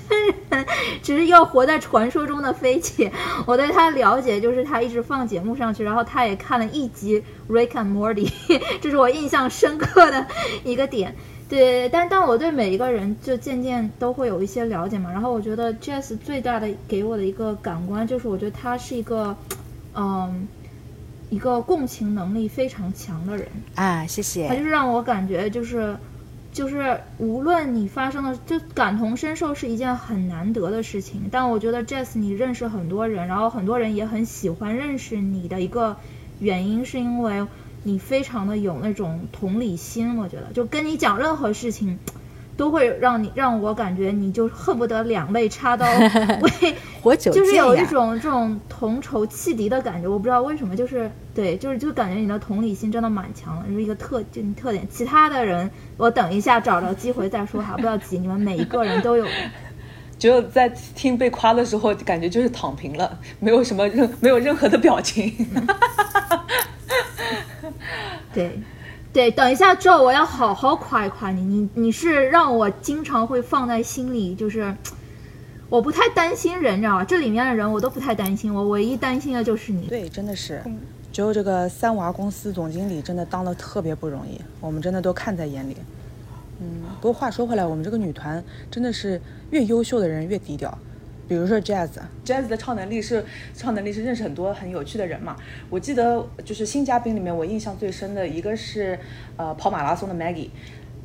[0.50, 0.66] 人，
[1.02, 3.10] 只是要活在传说中的菲姐。
[3.46, 7.24] 我对她了解就是她一直放节目上去，然后她也看了一集
[7.54, 8.28] 《Rick and Morty
[8.82, 10.28] 》，这是我印象深刻的
[10.66, 11.16] 一个点。
[11.48, 15.10] 对，但但我对每一个人就渐渐都会有一些了解嘛。
[15.10, 19.34] 然后我觉得 Jess 最大的给我的一个感官就是，我觉得他是一个，
[19.96, 20.46] 嗯，
[21.34, 24.06] 一个共情能力非常强的人啊。
[24.06, 24.48] 谢谢。
[24.48, 25.98] 他就是让我感觉就是。
[26.54, 31.24] 就是无论你发生的，就感同身受是一件很难得的事情。
[31.32, 35.98] 但我觉得 Jess，你认识很多人，然后很多人也很喜欢认识你的一个
[36.38, 37.44] 原因，是因为
[37.82, 40.16] 你非常的有那种同理心。
[40.16, 41.98] 我觉得，就跟你讲任何事情。
[42.56, 45.86] 都会让你让我感觉你就恨不得两肋插刀
[46.42, 50.08] 为活久就是有一种这种同仇弃敌的感觉。
[50.08, 54.88] 我不知道为什么，就是对，就是就感觉你的同理心真的蛮强的，是一个特就你特点。
[54.90, 59.26] 其他的人，我等一下找着机会再说哈，不要急，你们每一个人都有。
[60.20, 65.34] 只有在听被夸的时候，感觉就是躺平了，没有什么任没有任何的表情。
[68.34, 68.60] 对。
[69.14, 74.76] 对，等一下之后我要好好夸一夸你，你你是让我经常会放在心里，就是
[75.70, 77.04] 我不太担心人，你知道吧？
[77.04, 79.86] 这里面的人我都不太担心，我唯一担心的就是你。
[79.86, 80.64] 对，真的是，
[81.12, 85.78] 只有这个三娃公司总经理真的当的特别不容易，我们真的都看在眼里。
[86.60, 90.76] 嗯，不过话说回来，我们这个女团真的是越优秀的人越低调。
[91.34, 93.26] 比如说 Jazz，Jazz 的超能力是
[93.56, 95.36] 超能力是认识很多很有趣的人嘛。
[95.68, 99.00] 我记得就是新嘉宾里面，我印象最深的一个是
[99.36, 100.50] 呃跑马拉松的 Maggie，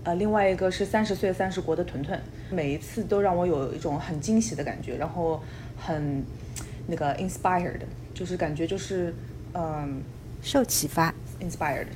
[0.04, 2.20] 呃另外一个是三十岁三十国的屯屯，
[2.50, 5.42] 每一次都让我有一种很惊喜的感觉，然后
[5.78, 6.22] 很
[6.86, 7.80] 那个 inspired，
[8.12, 9.14] 就是感觉就是
[9.54, 10.02] 嗯
[10.42, 11.86] 受启发，inspired，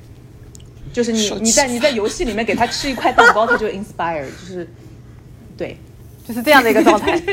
[0.91, 4.67] 就是你你在你在游戏里面给他吃一块蛋糕，他就 inspired，就是
[5.55, 5.77] 对，
[6.27, 7.15] 就是这样的一个状态。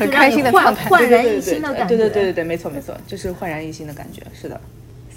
[0.00, 1.96] 很开心的状态，焕然一新的感觉。
[1.96, 4.22] 对对对对对，没错没错，就是焕然一新的感觉。
[4.32, 4.60] 是的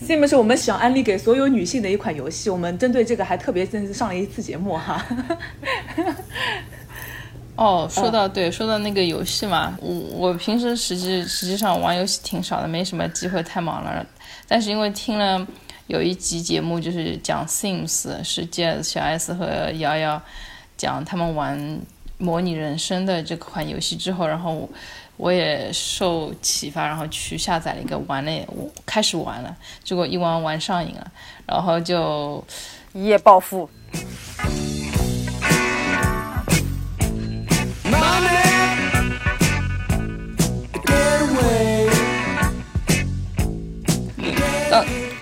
[0.05, 2.49] ，Sim 是我们想安利给所有女性的一款游戏。
[2.49, 5.05] 我们针对这个还特别上了一次节目哈。
[7.55, 14.05] 哦，说到对，说到那个游戏嘛，我我平时实际实际上玩游戏挺少的，没什么机会，太忙了。
[14.47, 15.45] 但是因为听了
[15.87, 20.21] 有一集节目，就是讲 Sims，是借小 S 和瑶瑶
[20.75, 21.79] 讲他们玩。
[22.17, 24.69] 模拟人生的这款游戏之后，然后
[25.17, 31.11] 我也受启发，然后去下载了一个玩了，我开始玩了，结果一玩玩上瘾了，
[31.45, 32.43] 然后就
[32.93, 33.69] 一夜暴富。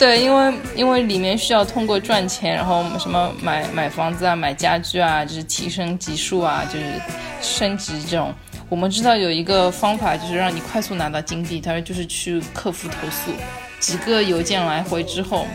[0.02, 6.99] 对，因为因为里面需要通过赚钱，然后什么买买房子啊，买家具啊，就是提升级数啊，就是
[7.39, 8.34] 升级这种。
[8.68, 13.32] 我们知道有一个方法，就是让你快速拿到金币，他说就是去客服投诉，
[13.80, 15.45] 几个邮件来回之后，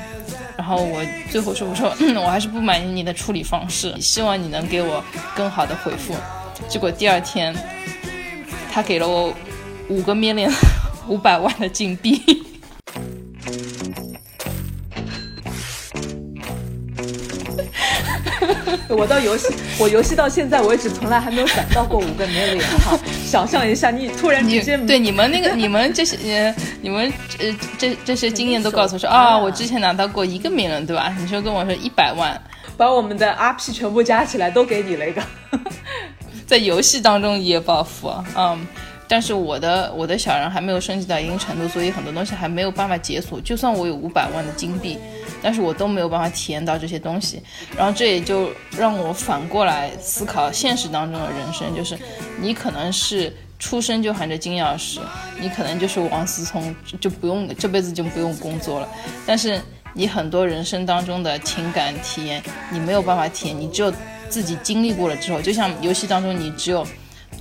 [0.56, 5.02] 然后我最后说我说嗯我还是不满意你的处理方式，希望你能给我
[5.34, 6.14] 更好的回复。
[6.68, 7.52] 结果第二天，
[8.70, 9.34] 他给了我
[9.88, 10.48] 五个面链
[11.08, 12.22] 五百万的金币。
[18.88, 22.98] 我到游戏，我游戏到现在为止从来还没有攒到过五个 million 哈。
[23.26, 26.16] 想象一下，你突然之间对你们那个你们这些
[26.46, 27.46] 呃你们呃
[27.78, 31.14] 这这些经验都告诉我说 啊，我之前拿到过一个 million 对吧？
[31.18, 32.40] 你说跟我说一百万，
[32.76, 35.22] 把我们的 RP 全部加起来都给你了一个，
[36.46, 38.66] 在游戏当中一夜暴富啊，嗯。
[39.08, 43.40] 但是我的我的小人还没有升级到一定程度，所以很多东西还没有办法解锁。
[43.40, 44.98] 就算我有五百万的金币，
[45.40, 47.40] 但是我都没有办法体验到这些东西。
[47.76, 51.96] 然后这也就让我反过来思考现实当中的人生，就是
[52.40, 54.98] 你可能是出生就含着金钥匙，
[55.40, 58.88] 你可能就是王思聪，就不用这辈子就不用工作了。
[59.24, 59.60] 但是
[59.94, 63.92] 你很多人生当中的情感体验，你没有办法体验，你只有
[64.28, 66.84] 自己经历过了之后，就像游戏当中，你只有。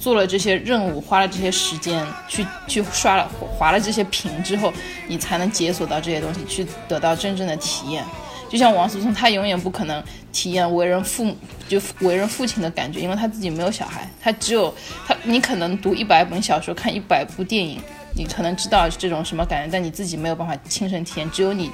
[0.06, 3.28] 做了这些任务，花了这些时间去去刷了
[3.58, 4.72] 划了这些屏之后，
[5.08, 8.06] 你才能解锁到这些东西，去得到真正的体验。
[8.48, 11.36] 就像王思聪，他永远不可能体验为人父
[11.68, 14.72] 就为人父亲的感觉，因为他自己没有小孩，他只有
[15.08, 15.18] 他。
[15.24, 17.82] 你可能读一百本小说，看一百部电影，
[18.16, 21.30] 你可能知道这种什么感觉，但你自己没有办法亲身体验。
[21.32, 21.70] 只有你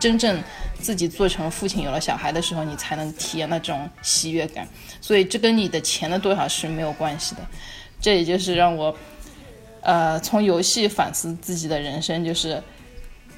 [0.00, 0.42] 真正
[0.80, 4.66] 自己做成父亲，有了小孩的时候，你才能体验那种喜悦感。
[5.00, 7.42] 所以这跟你的钱的多少是没有关系的，
[8.00, 8.96] 这也就是让我，
[9.82, 12.62] 呃，从游戏反思自己的人生，就是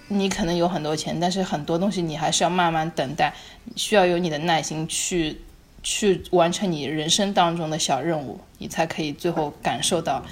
[0.07, 3.35] 你可能有很多钱，但是很多东西你还是要慢慢等待，
[3.75, 5.41] 需要有你的耐心去
[5.83, 10.25] 去完成你人生当中的小任务，你才可以最后感受到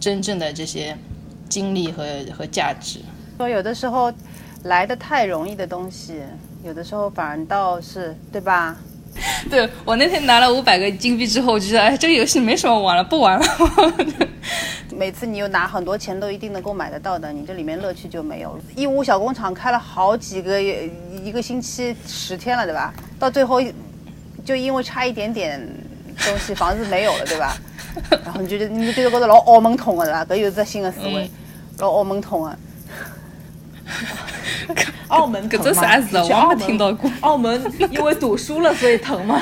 [0.00, 0.96] 真正的这些
[1.48, 2.04] 经历和
[2.36, 3.00] 和价值。
[3.36, 4.12] 说有的时候
[4.64, 6.20] 来的太容易的东西，
[6.64, 8.76] 有的时候反倒是对吧？
[9.50, 13.46] 对我那天拿了五百个金币之后，我就觉得哎，这个游戏没什么玩了，不玩了。
[14.94, 18.62] 每次你又拿很多钱，都一定能够买得到的，你这里面乐趣就没有了。
[18.76, 20.88] 义乌小工厂开了好几个月
[21.24, 22.92] 一个星期十天了，对吧？
[23.18, 23.60] 到最后
[24.44, 25.60] 就因为差一点点
[26.18, 27.56] 东西，房子没有了，对吧？
[28.24, 30.24] 然后你觉得你觉得觉得老澳门痛的，对吧？
[30.28, 31.30] 这又是新的思维，
[31.78, 32.56] 老澳门痛啊。
[35.08, 35.82] 澳门疼吗？
[36.12, 37.10] 我没听到过。
[37.20, 39.40] 澳门因为赌输了，所以疼吗？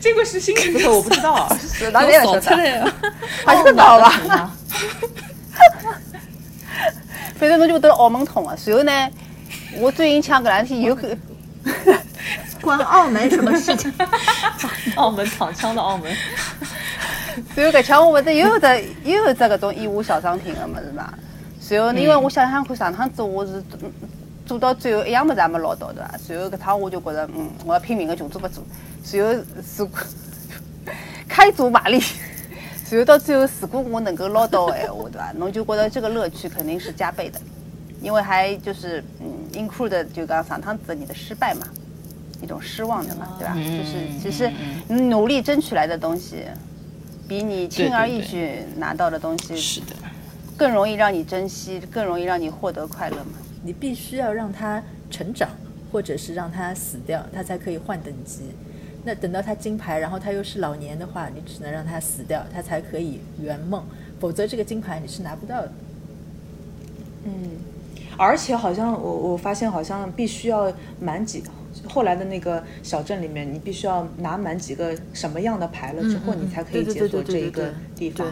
[0.00, 1.48] 这个是新词，我不知道。
[1.58, 2.92] 是哪里说的？
[3.44, 4.52] 还是道吧？
[7.36, 8.54] 反正我就得澳门痛啊。
[8.56, 9.10] 随后呢，
[9.78, 11.18] 我最近抢搿两天又去。
[12.60, 13.92] 关澳门什么事情？
[14.96, 16.14] 澳门躺枪的澳门。
[17.54, 18.66] 随后搿枪我不是又有只
[19.04, 21.12] 又有只搿种义乌小商品的么子嘛？
[21.60, 23.62] 随后，因为我想想看，上趟子我是
[24.44, 26.14] 做到最后一样么子也没捞到，对伐？
[26.18, 28.62] 随后搿趟我就觉着，嗯，我要拼命个穷做不做。
[29.02, 29.42] 随后
[29.78, 29.98] 如果
[31.28, 32.02] 开足马力，
[32.84, 35.32] 随后到最后如果我能够捞到闲话，对伐？
[35.36, 37.40] 侬就觉得这个乐趣肯定是加倍的，
[38.02, 41.66] 因为还就是嗯，include 就刚上趟子你的失败嘛，
[42.42, 43.54] 一种失望的嘛，对吧？
[43.54, 44.50] 就是其实
[44.88, 46.44] 努力争取来的东西，
[47.28, 49.96] 比你轻而易举拿到的东西是的。
[50.56, 53.32] 更容易让你珍惜，更容易让你获得快乐嘛？
[53.64, 55.48] 你必须要让它成长，
[55.90, 58.42] 或者是让它死掉，它才可以换等级。
[59.04, 63.84] 那等到他金牌，然后他又是老年的话，你只能让他死掉，他才可以圆梦。
[64.20, 65.72] 否则这个金牌你是拿不到的。
[67.24, 67.32] 嗯，
[68.16, 71.42] 而且好像我我发现好像必须要满几，
[71.88, 78.26] 后来的那个小镇里面，你必须要拿满几个什么样的牌了之后，你才可以解锁这一个地方。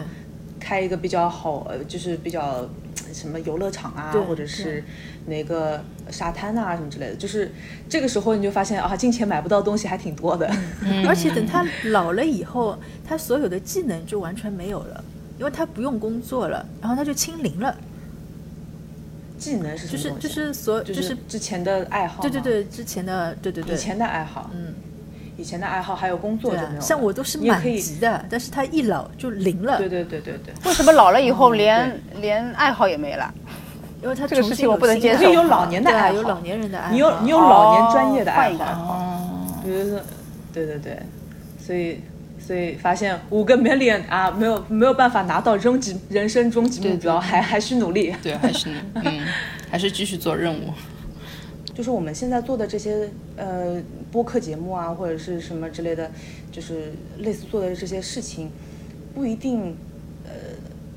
[0.59, 2.69] 开一个比较好，呃，就是比较
[3.11, 4.83] 什么游乐场啊，或者是
[5.25, 7.51] 哪个沙滩啊什么之类的，就是
[7.89, 10.47] 这个时候你就发现啊，金钱买不到东西还挺多的。
[11.07, 15.03] 而且等他老了以后，他所有的技能就完全没有了，
[15.39, 17.75] 因为他不用工作了，然后他就清零了。
[19.41, 22.21] 技能是什么就是就是所就是之前的爱好。
[22.21, 24.73] 对对对，之前的对对对，以前的爱好，嗯。
[25.37, 29.79] 以前的爱好还有工作，像我都是满级的，但是他一老就零了。
[29.79, 30.53] 对对对对对。
[30.65, 33.33] 为什么老了以后连连爱好也没了？
[34.03, 35.23] 因为他这个事情我不能接受。
[35.23, 36.91] 可以有老年的爱好，有老年人的爱好。
[36.91, 39.19] 你有你有老年专业的爱好，
[39.63, 39.99] 比如说，
[40.53, 40.99] 对对对，
[41.65, 42.01] 所以
[42.51, 48.13] 所以发现五个 million 啊，没有没有办法拿到终极人生终极目标，还还需努力。
[48.21, 49.25] 对，还是嗯，
[49.71, 50.73] 还是继续做任务。
[51.73, 53.81] 就是我们现在做的这些呃
[54.11, 56.11] 播客节目啊，或者是什么之类的，
[56.51, 58.51] 就是类似做的这些事情，
[59.15, 59.73] 不一定
[60.25, 60.31] 呃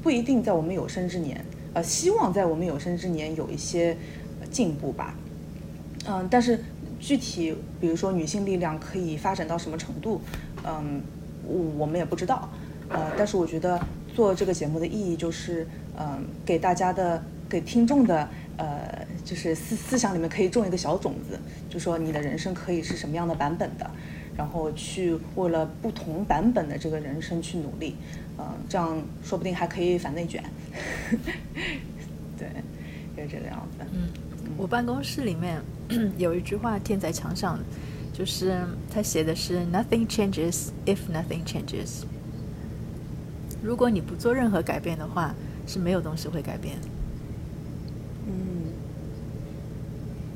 [0.03, 1.41] 不一定在我们有生之年
[1.73, 3.97] 呃希望在我们有生之年有一些
[4.51, 5.15] 进步吧。
[6.09, 6.65] 嗯，但是
[6.99, 10.21] 具体比如说女性力量可以发展到什么程度，
[10.67, 11.01] 嗯，
[11.47, 12.49] 我们也不知道。
[12.89, 13.81] 呃，但是我觉得
[14.15, 15.67] 做这个节目的意义就是，
[15.99, 18.29] 嗯，给大家的给听众的。
[18.57, 21.37] 呃，就是思思想里面可以种一个小种子，
[21.69, 23.91] 就说你的人生可以是什么样的版本的，
[24.37, 27.97] 然后去为了不同版本的这个人生去努力，
[28.39, 30.41] 嗯，这样说不定还可以反内卷。
[32.39, 32.49] 对，
[33.17, 33.85] 就是这个样子。
[33.93, 34.09] 嗯，
[34.57, 35.61] 我办公室里面
[36.17, 37.59] 有一句话贴在墙上，
[38.15, 42.05] 就是他写的是 “Nothing changes if nothing changes”。
[43.61, 45.35] 如果你不做任何改变的话，
[45.67, 46.77] 是没有东西会改变。
[48.27, 48.73] 嗯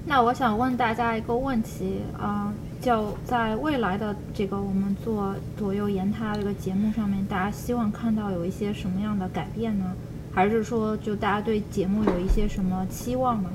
[0.04, 9.94] 那我想问大家一个问题啊，就在未来的这个我们做左右言他这个节目上面，大家希望看到有一些什么样的改变呢？
[10.32, 13.50] 还是说，就大家对节目有一些什么期望呢？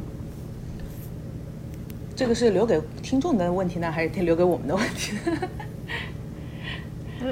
[2.16, 5.14] 这个是留给听众的问题呢，还是留给我们的问题？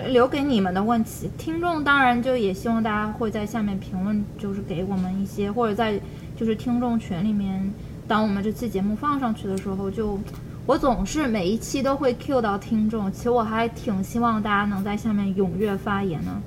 [0.07, 5.99] 留给你们的问题，听众当然就也希望大家会在下面评论，就是给我们一些，或者在
[6.35, 7.71] 就是听众群里面。
[8.07, 10.17] 当我们这期节目放上去的时候，就
[10.65, 16.41] 我总是每一期都会 Q 到听众，其实我还挺希望大家能在下面踊跃发言呢，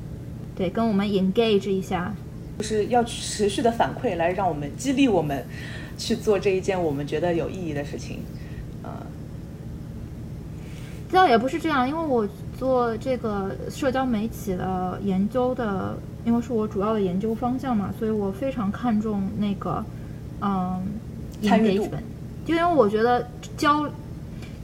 [0.56, 2.12] 对，跟我们 engage 一下，
[2.58, 5.44] 就是要持续的反馈来让我们激励我们
[5.96, 8.20] 去做这一件我们觉得有意义的事情，
[8.82, 8.90] 呃，
[11.10, 12.28] 倒也不是这样，因为我
[12.58, 19.84] 做这个社交媒体的研究的，因为是我主要的研究方向嘛，所以我非常看重那个，
[20.40, 20.82] 嗯。
[21.42, 21.90] 参与度，
[22.46, 23.86] 就因为我觉得交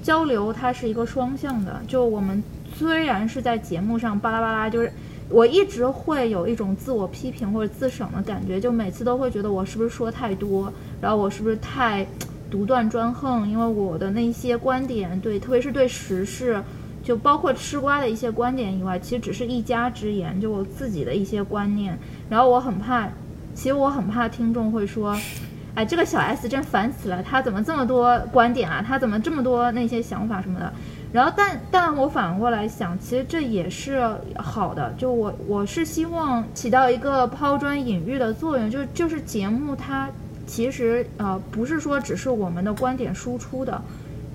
[0.03, 1.79] 交流它是一个双向的。
[1.87, 2.43] 就我们
[2.75, 4.91] 虽然是在节目上巴拉巴拉，就是
[5.31, 12.05] 我一直会有一种自我批评或者自省的感觉，就每次都会觉得我是不是说太多，然后我是不是太
[12.51, 13.49] 独断专横？
[13.49, 16.61] 因为我的那些观点，对，特别是对时事，
[17.03, 21.97] 就包括吃瓜的一些观点以外，其实只是一家之言，就我自己的一些观念。
[22.29, 23.09] 然后我很怕，
[23.55, 25.17] 其实我很怕听众会说。
[25.73, 28.85] 哎，这个小 S 真烦死了，他怎么这么多观点啊？
[28.85, 30.73] 他怎么这么多那些想法什么的？
[31.13, 34.95] 然后，但但我反过来想，其实这也是好的。
[34.97, 40.09] 就我我是希望起到一个抛砖引玉的作用，就就是节目它
[40.47, 43.83] 其实呃不是说只是我们的观点输出的，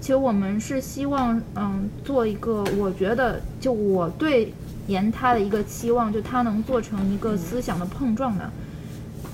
[0.02, 4.54] 其实我们是希望嗯做一个，我觉得就我对
[4.88, 8.52] 言他的一个期望，就他能做成一个思想的碰撞的。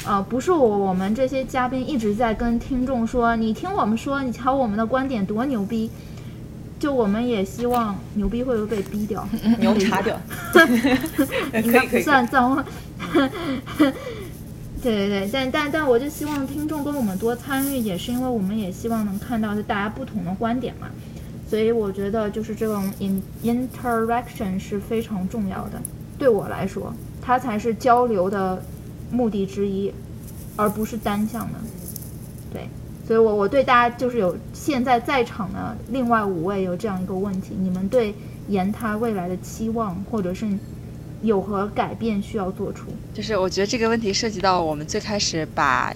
[0.06, 5.90] 呃，不是我，我们这些嘉宾一直在跟听众说，你听我们说，你瞧我们的观点多牛逼。
[6.82, 9.26] 就我们也希望牛逼会不会被逼掉？
[9.60, 10.20] 牛叉掉？
[11.64, 12.66] 应该不算脏话。
[14.82, 20.88] 对对对，但但但我就希望听众跟我们多参与，也是因为我们也希望能看到是大家不同的观点嘛。
[21.48, 25.82] 所以我觉得就是这种 in interaction 是非常重要的，
[26.18, 28.62] 对我来说，它才是交流的。
[29.14, 29.92] 目的之一，
[30.56, 31.60] 而不是单向的，
[32.54, 32.70] 对，
[33.12, 38.16] 所以，我我对大家就是有现在在场的另外五位有这样一个问题：你们对
[38.48, 40.48] 言他未来的期望，或者是
[41.22, 42.86] 有何改变需要做出？
[43.14, 45.94] 就是我觉得这个问题涉及到我们最开始把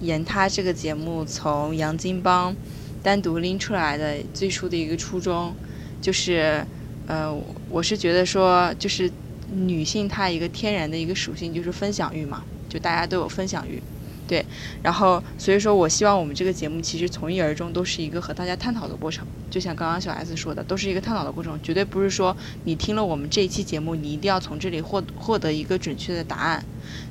[0.00, 2.56] 言他这个节目从杨金帮
[3.02, 5.52] 单独拎出来的最初的一个初衷，
[6.00, 6.64] 就是，
[7.06, 7.30] 呃，
[7.68, 9.10] 我是觉得说，就是。
[9.50, 13.82] 女性她一个天然的一个属性就是分享欲嘛，就大家都有分享欲，
[14.28, 14.44] 对。
[14.82, 26.64] 然后所以说我希望我们这个节目其实从一而终都是一个和大家探讨的过程，就像刚刚小 S 说的，都是一个探讨的过程，绝对不是说你听了我们这一期节目，你一定要从这里获获得一个准确的答案，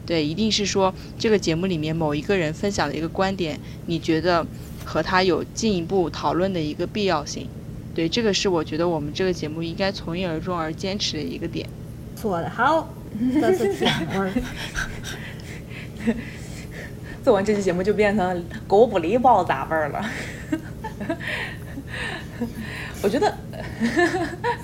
[0.06, 4.46] 对，一定是说这个节目里面某一个人分享的一个观点，你觉得
[4.86, 7.48] 和他有进一步讨论的一个必要性，
[7.94, 11.68] 对，这个是我觉得我们这个节目应该从一而终而坚持的一个点。
[12.16, 12.94] 错的好，
[13.34, 14.32] 这是甜味儿。
[17.28, 20.10] 做完这期节目就变成狗不理包子味儿了。
[23.04, 23.36] 我觉得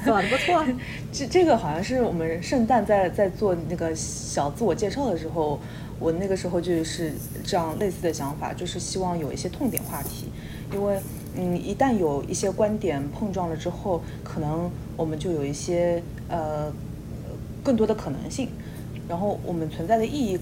[0.05, 0.65] 做的不错。
[1.11, 5.59] 这这个好像是我们圣诞在在做那个小自我介绍的时候，
[5.99, 7.11] 我那个时候就是
[7.43, 10.31] 这样类似的想法，就是希望有一些痛点话题，
[10.71, 10.97] 因为
[11.35, 16.71] 嗯，一旦有一些观点碰撞了之后，可能我们就有一些呃。
[17.61, 18.49] 更多的可能性，
[19.07, 20.39] 然后我们存在的意义，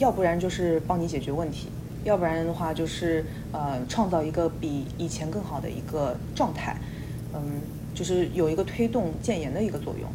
[0.00, 1.68] 要不然就是帮你解决问题，
[2.04, 3.22] 要不然的话就是
[3.52, 6.74] 呃创造一个比以前更好的一个状态，
[7.34, 7.60] 嗯，
[7.94, 10.10] 就是有一个推动建言的一个作用，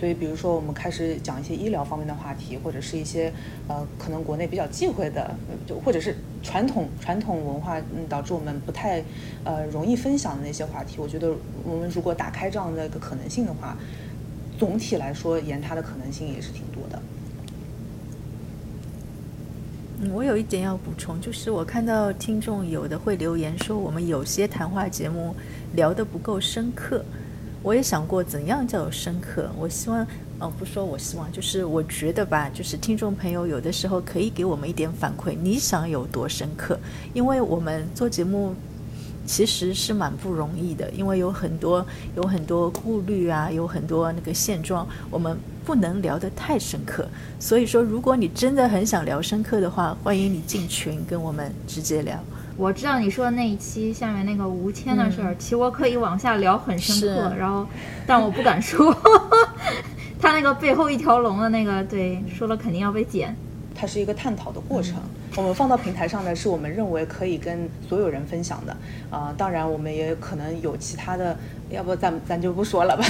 [0.00, 3.30] 所以，比如说我们开始讲一些医疗方面的话题，或者是一些
[3.68, 5.34] 呃可能国内比较忌讳的，
[5.66, 9.04] 就或者是传统传统文化嗯导致我们不太
[9.44, 11.30] 呃容易分享的那些话题，我觉得
[11.62, 13.76] 我们如果打开这样的一个可能性的话，
[14.58, 17.02] 总体来说言它的可能性也是挺的。
[19.98, 25.34] 嗯，我有一点要补充，就是我看到听众有的会留言说，我们有些谈话节目
[25.74, 27.02] 聊得不够深刻。
[27.62, 29.50] 我也想过怎样叫深刻。
[29.58, 30.06] 我希望，
[30.38, 36.78] 呃，不说我希望，就是我觉得吧，就是听众朋友有的时候可以给我们一点反馈，你想有多深刻？
[37.14, 38.54] 因为我们做节目
[39.26, 41.84] 其实是蛮不容易的，因为有很多
[42.16, 47.06] 有很多顾虑啊，有很多那个现状，我们不能聊得太深刻。
[47.38, 52.18] 所以说，如果你真的很想聊深刻的话，欢迎你进群跟我们直接聊。
[52.56, 57.66] 我知道你说的那一期下面那个吴谦的事儿，其实我可以往下聊很深刻，然后
[58.06, 58.96] 但我不敢说，
[60.18, 63.36] 他那个背后一条龙的那个，对，说了肯定要被剪。
[63.78, 64.94] 它是一个探讨的过程。
[65.36, 68.76] 我们放到平台上呢，是我们认为可以跟所有人分享的。
[69.10, 71.36] 啊、当然我们也可能有其他的，
[71.70, 73.04] 要不咱咱就不说了吧。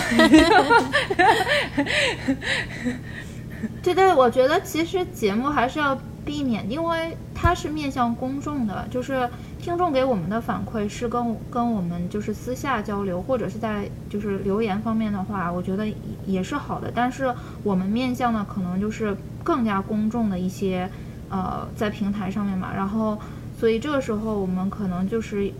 [3.82, 9.28] 对 对，我觉得其实节目还是要避免，因为它是面向公众的，就是
[9.58, 15.86] 听众给我们的反馈是跟跟我们就是私下交流，或者是在就是留言方面的话，我觉得
[16.26, 16.90] 也是好的。
[16.94, 17.34] 但是
[17.64, 20.88] 我们面向的可能就是更加公众的一些
[21.30, 23.18] 呃在平台上面嘛，然后
[23.58, 25.50] 所以这个时候我们可能就是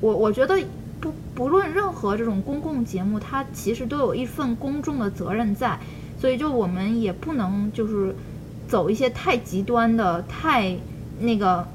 [0.00, 0.62] 我我觉得
[1.00, 5.78] 不不论任何这种公共节目，它其实都有一份公众的责任在，
[6.20, 8.14] 所以就我们也不能就是
[8.66, 10.76] 走一些太极端的、太
[11.20, 11.66] 那个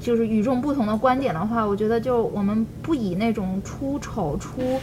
[0.00, 4.80] 就是与众不同的观点的话，我觉得就我们不以那种出丑、出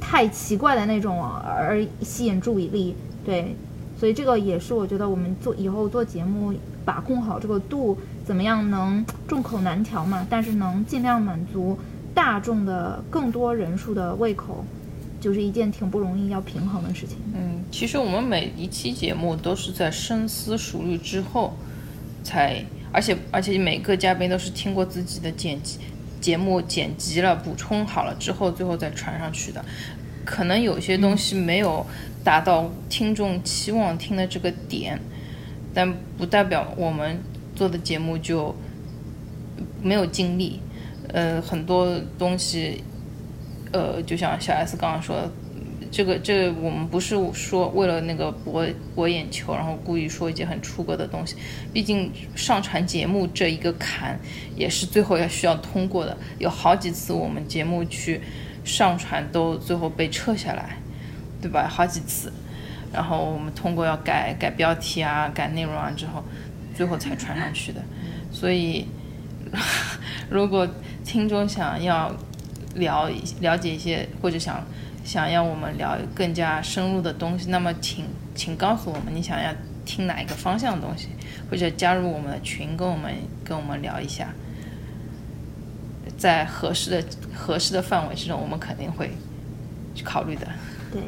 [0.00, 3.54] 太奇怪的那种而吸引注意力，对，
[3.98, 6.54] 所以这个也是我觉得我们做以后做节目
[6.84, 11.78] 把控好这个度，怎么样能众口难调嘛，但是能尽量满足
[12.14, 14.64] 大众的更多人数的胃口，
[15.20, 17.18] 就是一件挺不容易要平衡的事情。
[17.34, 21.52] 嗯，其实我们每一期节目都是在深思熟虑之后
[22.24, 22.64] 才，
[22.96, 25.78] 而且而且每个嘉宾都是听过自己的剪辑
[26.18, 29.62] 节目剪辑了，补充好了之后，最后再传上去的。
[30.24, 31.84] 可能有些东西没有
[32.24, 34.98] 达到听众期望听的这个点，
[35.74, 37.20] 但不代表我们
[37.54, 38.56] 做的节目就
[39.82, 40.58] 没有尽力。
[41.12, 42.82] 呃，很多东西，
[43.72, 45.30] 呃，就像小 S 刚刚说的，
[45.96, 51.36] 这个这个我们不是说为了那个博博眼球，然后故意说一些很出格的东西。
[51.72, 54.20] 毕竟上传节目这一个坎
[54.54, 56.14] 也是最后要需要通过的。
[56.38, 58.20] 有好几次我们节目去
[58.62, 60.76] 上传都最后被撤下来，
[61.40, 61.66] 对吧？
[61.66, 62.30] 好几次，
[62.92, 66.22] 然后我们通过要改改标题啊、改内容啊之后，
[66.74, 67.80] 最后才传上去的。
[68.30, 68.86] 所以，
[70.28, 70.68] 如果
[71.06, 72.14] 听众想要
[72.74, 73.10] 了
[73.40, 74.62] 了解一些，或者想
[75.06, 79.52] 想要我们聊更加深入的东西，那么请请告诉我们你想要
[79.84, 81.10] 听哪一个方向的东西，
[81.48, 83.14] 或者加入我们的群，跟我们
[83.44, 84.34] 跟我们聊一下，
[86.18, 89.12] 在合适的合适的范围之中，我们肯定会
[89.94, 90.48] 去考虑的。
[90.92, 91.00] 对，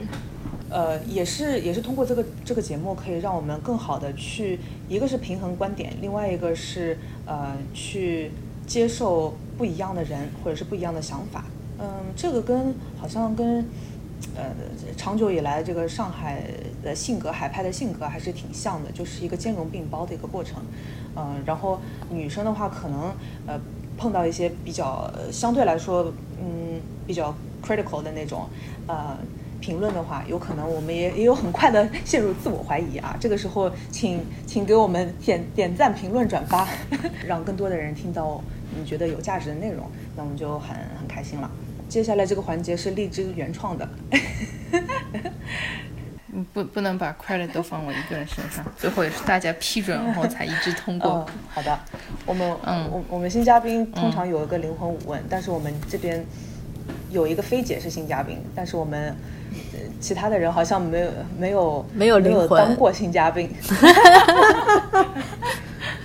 [0.70, 6.96] 呃，也是也是通过这个这个节目，可以让我们更好的去，一个是平衡观点，另外一个是
[7.26, 8.30] 呃去
[8.64, 11.44] 接受不一样的人或者是不一样的想法。
[11.78, 11.86] 嗯，
[12.16, 13.64] 这个跟好像跟
[14.34, 14.44] 呃
[14.96, 16.42] 长久以来这个上海
[16.82, 20.62] 的性格，海派的性格还是挺像的，就是一个兼容并包的一个过程。
[21.16, 21.80] 嗯、然后
[22.10, 23.12] 女生的话，可能
[23.46, 23.60] 呃
[23.96, 27.34] 碰到一些比较相对来说嗯比较
[27.64, 28.48] critical 的那种
[28.86, 29.16] 呃。
[29.60, 33.16] 评论的话，有可能我们也也有很快的陷入自我怀疑啊。
[33.18, 36.64] 这个时候请，请给我们点点赞、评论、转发，
[37.26, 38.40] 让更多的人听到
[38.78, 39.84] 你觉得有价值的内容，
[40.16, 41.50] 那我们就很很开心了。
[41.88, 43.88] 接下来这个环节是荔枝原创的，
[46.32, 51.10] 嗯 不不能把 credit 都放我一个人身上， 最后也是大家批准然后才一致通过。
[51.10, 51.78] 哦，好的，
[52.26, 52.88] 我们嗯。
[52.90, 56.24] 我我们新嘉宾通常有一个灵魂五问，但是我们这边
[57.10, 59.16] 有一个菲姐是新嘉宾，但是我们。
[59.72, 62.48] 呃其他的人好像没有没有没有灵魂。
[62.62, 63.50] 当过新嘉宾，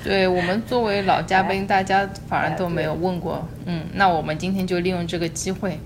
[0.03, 3.41] 对我们作为老嘉宾，大家反而都没有问过。
[3.65, 5.80] 嗯，那我们今天就利用这个机会，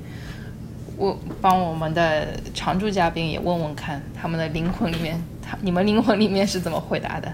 [0.98, 7.32] 我帮我们的常驻嘉宾也问问看，他们的灵魂里面，他你们灵魂里面是怎么回答的？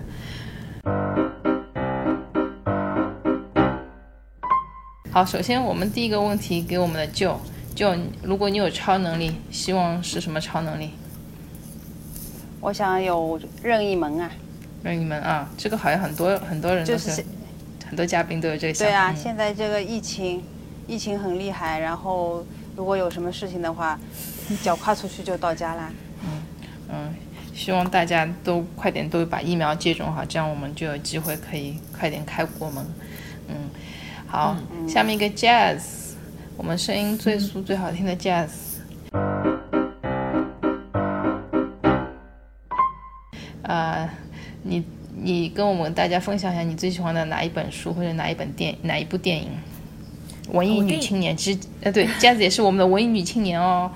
[5.10, 7.40] 好，首先我们第一个问题给我们的舅
[7.74, 10.90] 舅，如果你有超能力，希望是什么超能力？
[12.60, 14.30] 我想有任意门啊，
[14.84, 17.26] 任意门啊，这个好像很多很多人都就是是
[17.88, 18.92] 很多嘉宾都有这个想法。
[18.92, 20.44] 对啊，嗯现在这个疫情，
[20.88, 22.46] 疫情很厉害，然后
[22.76, 23.98] 如果有什么事情的话，
[24.62, 25.90] 脚跨出去就到家啦。
[26.26, 26.44] 嗯
[26.90, 27.16] 嗯，
[27.54, 32.86] 希望大家都快点都把疫苗接种好，这样我们就有机会可以快点开国门。
[33.48, 33.56] 嗯，
[34.28, 34.58] 好，
[34.88, 35.82] 下面一个 Jazz，
[36.58, 38.50] 我们声音最酥最好听的 Jazz。
[43.64, 44.10] 呃，
[44.64, 44.84] 你
[45.16, 49.50] 你跟我们大家分享一下你最喜欢的哪一本书或者哪一本电哪一部电影？
[50.52, 53.90] 文艺女青年，其实呃对， Jazz 也是我们的文艺女青年哦。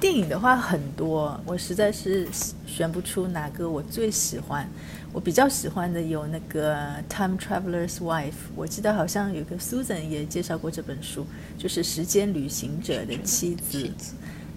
[0.00, 2.26] 电影的话很多，我实在是
[2.66, 4.68] 选不出哪个我最喜欢。
[5.12, 6.74] 我比较喜欢的有那个
[7.08, 11.24] 《Time Traveler's Wife》，我记得好像有个 Susan 也介绍过这本书，
[11.56, 13.88] 就是时间旅行者的妻子。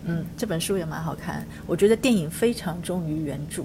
[0.05, 1.45] 嗯，这本书也蛮好看。
[1.67, 3.63] 我觉得电影非常忠于原著。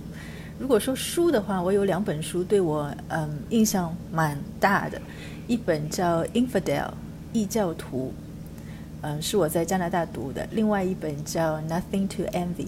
[0.60, 5.00] 如果说书的话，我有两本书对我嗯印象蛮大的，
[5.46, 6.84] 一本叫《Infidel》
[7.32, 8.12] 异教徒，
[9.00, 12.66] 嗯，是我在加拿大读的；另外一本叫《Nothing to Envy》，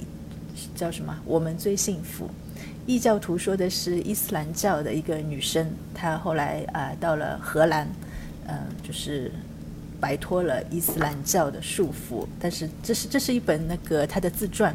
[0.74, 1.14] 叫什么？
[1.26, 2.30] 我们最幸福。
[2.86, 7.86] 异教徒说的是伊斯兰教的一个女生，她后来啊、到了荷兰，
[8.48, 9.30] 嗯、就是
[10.00, 12.26] 摆脱了伊斯兰教的束缚。
[12.40, 14.74] 但是这是这是一本那个她的自传，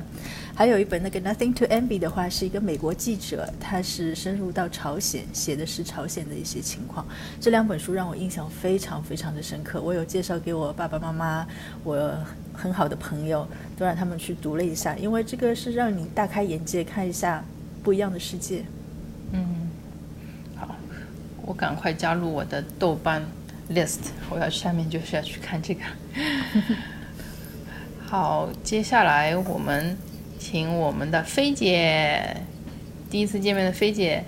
[0.58, 7.06] 还有一本那个《Nothing to Envy》的话，是一个美国记者，他是深入到朝鲜，写的是朝鲜的一些情况。
[7.40, 11.48] 这两本书让我印象非常非常的深刻，我有介绍给我爸爸妈妈，
[11.84, 12.12] 我
[12.54, 13.48] 很好的朋友，
[13.78, 17.46] 都让他们去读了一下，因为这个是让你大开眼界，看一下
[17.84, 18.66] 不一样的世界。
[19.34, 19.70] 嗯，
[20.56, 20.76] 好，
[21.46, 23.24] 我赶快加入我的豆瓣
[23.70, 24.00] list，
[24.32, 25.82] 我要下面就是要去看这个。
[28.10, 29.96] 好，接下来我们
[30.38, 32.38] 请我们的菲姐，
[33.10, 34.24] 第一次见面的菲姐。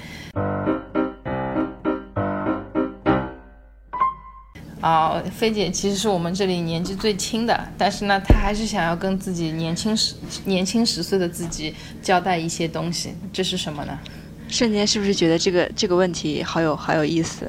[4.81, 10.15] 啊、菲姐其实是我们这里年纪最轻的，但是呢，她还是想要跟自己年轻十
[10.45, 13.99] 年轻十岁的自己交代一些东西，这是什么呢？
[14.47, 17.45] 瞬间是不是觉得这个这个问题好有好有意思？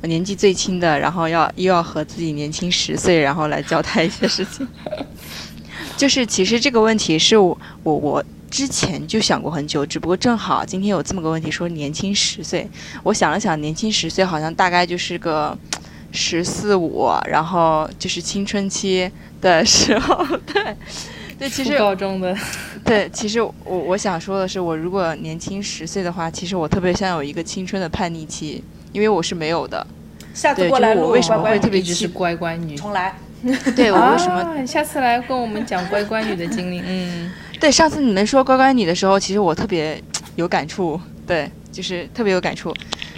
[0.00, 4.66] 我年纪最轻的，然后要又要和自己年轻十岁，然后来交代一些事情。
[5.98, 12.68] 就是其实这个问题是我我我之前就想过很久，只不过正好今天有这么个问题说年轻十岁，
[13.02, 15.56] 我想了想，年轻十岁好像大概就是个
[16.12, 20.76] 十四五，然后就是青春期的时候， 对
[21.38, 22.36] 对，其实初高中的，
[22.84, 28.62] 对，其实我我想说的是，我如果年轻十岁的话，其实我特别想有一个青春的叛逆期，
[28.92, 29.86] 因为我是没有的。
[30.34, 32.08] 下次，过来录我为什么乖乖会特别一直是？
[32.08, 32.76] 乖乖女。
[32.76, 33.14] 重来。
[33.74, 34.34] 对我为什么？
[34.34, 36.82] 啊下次来跟我们讲乖乖女的经历。
[36.84, 40.02] 嗯，对，上次你们说乖乖女的时候，其实我特别
[40.36, 42.74] 有感触，对，就是特别有感触。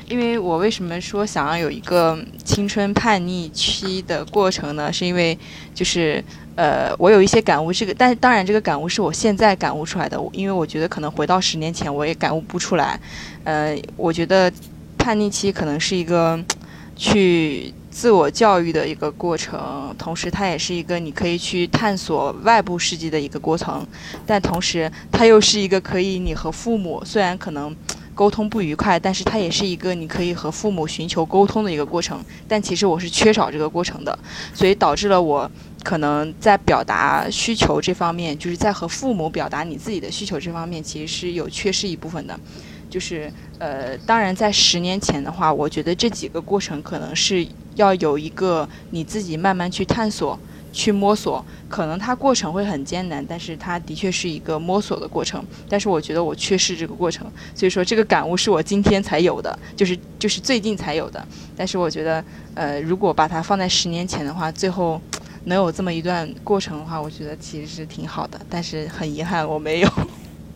[0.08, 4.92] 因为我为什么说想要有一个青春叛逆期的过程呢？
[4.92, 5.38] 是因为
[5.72, 6.22] 就是
[6.56, 12.98] 呃，我有一些感悟，这个，但当然这个感悟是我现在感悟出来的，因为我觉得可能回到十年前我也感悟不出来。
[13.44, 14.52] 呃，我觉得
[14.98, 16.38] 叛逆期可能是一个
[16.96, 23.86] 去自我教育的一个过程，同时它也是一个你可以去探索外部世界的一个过程，
[24.26, 27.76] 但同时它又是一个可以你和父母虽然可能
[28.14, 32.18] 沟通不愉快，但是它也是一个你可以和父母寻求沟通的一个过程。
[32.48, 34.18] 但其实我是缺少这个过程的，
[34.54, 35.48] 所以导致了我
[35.84, 42.40] 可能在表达需求这方面，就是在和父母表达你自己的需求这方面，其实是有缺失一部分的。
[42.88, 47.46] 就是呃，当然在十年前的话，我觉得这几个过程可能是
[47.76, 50.38] 要有一个你自己慢慢去探索、
[50.72, 55.44] 去摸索，可能它过程会很艰难，但是它的确是一个摸索的过程。
[55.68, 61.24] 但是我觉得我缺失这个过程，所以说这个感悟是我今天才有的，就是就是最近才有的。
[61.56, 62.24] 但是我觉得，
[62.54, 65.00] 呃，如果把它放在十年前的话，最后
[65.44, 68.40] 能有这么一段过程的话，我觉得其实是挺好的。
[68.48, 69.88] 但是很遗憾我没有，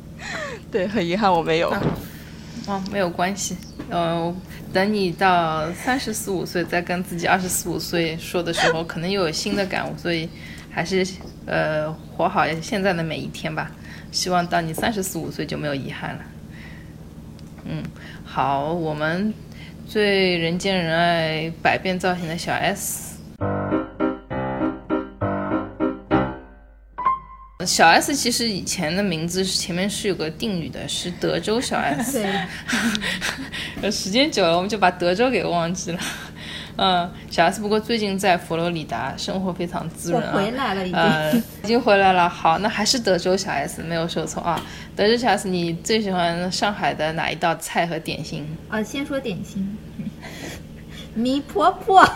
[0.70, 1.72] 对，很遗憾我没有。
[2.66, 3.56] 哦，没有关系。
[3.88, 4.34] 呃，
[4.72, 9.96] 等你到三十四五岁，再跟自己二十四五岁说的时候，可能又有新的感悟。
[9.96, 10.28] 所以，
[10.70, 11.06] 还是
[11.46, 13.70] 呃活好现在的每一天吧。
[14.10, 16.20] 希望到你三十四五岁就没有遗憾了。
[17.64, 17.82] 嗯，
[18.24, 19.34] 好，我们
[19.86, 23.16] 最人见人爱、百变造型的小 S。
[27.64, 32.22] 小 S 其实以前的名字是前面是有个定语的，是德州小 S。
[33.90, 35.98] 时间久了我们就把德州给忘记了。
[36.76, 42.28] 嗯，小 S 不过最近在佛罗里达生活非常滋润回来了已经呃，已经回来了。
[42.28, 44.62] 好，那还是德州小 S 没有说错啊。
[44.94, 48.46] 德州小 S，你最喜欢上海的哪一道菜和点心？
[48.68, 49.78] 啊，先说点心，
[51.14, 52.06] 米婆婆，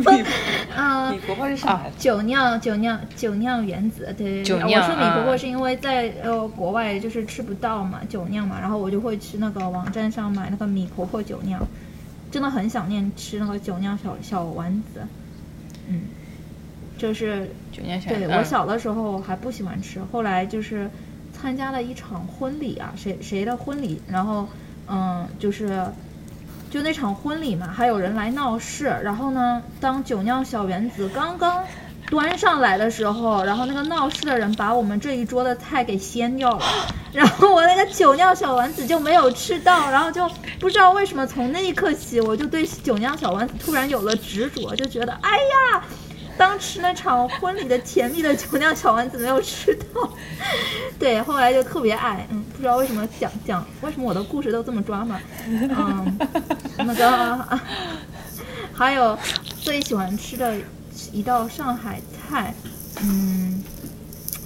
[0.76, 1.96] 嗯，米 婆婆是上海的。
[1.98, 5.36] 酒酿酒酿酒酿原子，对，对对我说米婆婆啊。
[5.36, 11.60] 是因为在呃国外就是吃不到嘛酒酿嘛，然后我就会去那个网站上买那个米婆婆酒酿，
[12.30, 15.00] 真的很想念吃那个酒酿小小丸子，
[15.88, 16.02] 嗯，
[16.96, 20.88] 就是酒酿小对嗯我小的时候还不喜欢吃，后来就是
[21.32, 24.48] 参加了一场婚礼啊，谁谁的婚礼，然后
[24.88, 25.84] 嗯，就是
[26.72, 31.62] 就那场婚礼嘛，还有人来闹事，然后呢，当酒酿小圆子刚刚
[32.08, 36.64] 端上来的时候，然后那个闹事的人把我们这一桌的菜给掀掉了，
[37.12, 40.26] 然后我那个酒酿小丸子就没有吃到，然后就
[40.58, 45.84] 不知道为什么从那一刻起，我就对酒酿小丸子突然有了执着，就觉得哎呀。
[46.34, 50.08] 当时那场婚礼的甜蜜的酒酿小丸子没有吃到，
[50.98, 55.18] 对，后来就特别爱，嗯，不知道为什么讲讲，为什么我的故事都这么抓马，
[55.48, 56.16] 嗯，
[56.78, 57.60] 那个、啊
[58.72, 59.18] 还有
[59.60, 60.56] 最喜欢吃的
[61.10, 62.54] 一道上海菜，
[63.02, 63.60] 嗯，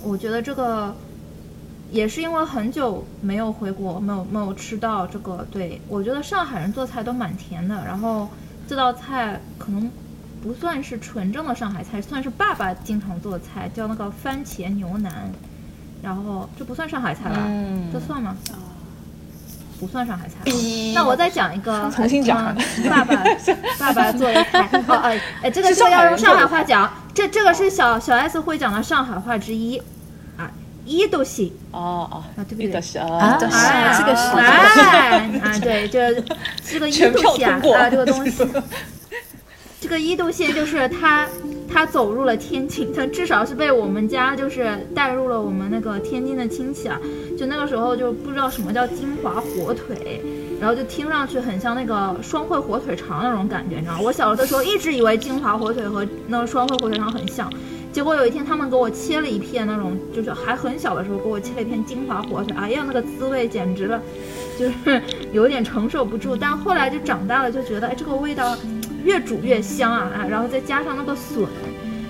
[0.03, 0.97] 我觉得这个
[1.91, 8.27] 也是因为很久没有回国，没有没有吃到这个，对我觉得上海人做菜都蛮甜的，然后
[8.67, 9.91] 这道菜可能
[10.43, 15.31] 不算是纯正的上海菜，算是爸爸经常做的菜，叫那个番茄牛腩，
[16.03, 17.37] 然后这不算上海菜吧？
[17.47, 17.89] 嗯。
[17.93, 18.37] 这算吗？
[19.79, 20.35] 不算上海菜。
[20.95, 22.55] 那我再讲一个，重新讲。
[22.57, 23.23] 嗯爸爸
[23.79, 24.69] 爸爸做的菜。
[24.89, 29.77] 哦，哎哎，这个这个是要用上海话讲，这这个是小小 S 会讲的上海话之一。
[30.39, 30.51] 啊，
[30.87, 32.81] 一都行哦哦，啊，对不对？
[32.81, 32.99] 是。
[32.99, 34.37] 啊这个是。
[34.39, 36.23] 哎啊，对，这
[36.65, 37.77] 这个一全度线票通过。
[37.77, 38.49] 啊，这个东西，
[39.79, 41.29] 这个一度线就是他
[41.69, 47.01] 他走入了天津，他至少是被我们家就是带入了我们那个天津的亲戚啊，
[47.39, 50.21] 就那个时候就不知道什么叫金华火腿。
[50.59, 54.01] 然后就听上去很像那个双汇火腿肠那种感觉，你知道吗？
[54.03, 57.53] 我小的时候一直以为金华火腿和那双汇火腿肠很像，
[57.93, 64.01] 结果有一天他们给我切了一片那种，就是还很小的时候给我切了一片金华火腿，哎呀，那个滋味简直了，
[64.59, 66.35] 就是有点承受不住。
[66.35, 68.57] 但后来就长大了，就觉得哎，这个味道
[69.07, 71.47] 越煮越香啊，啊然后再加上那个笋，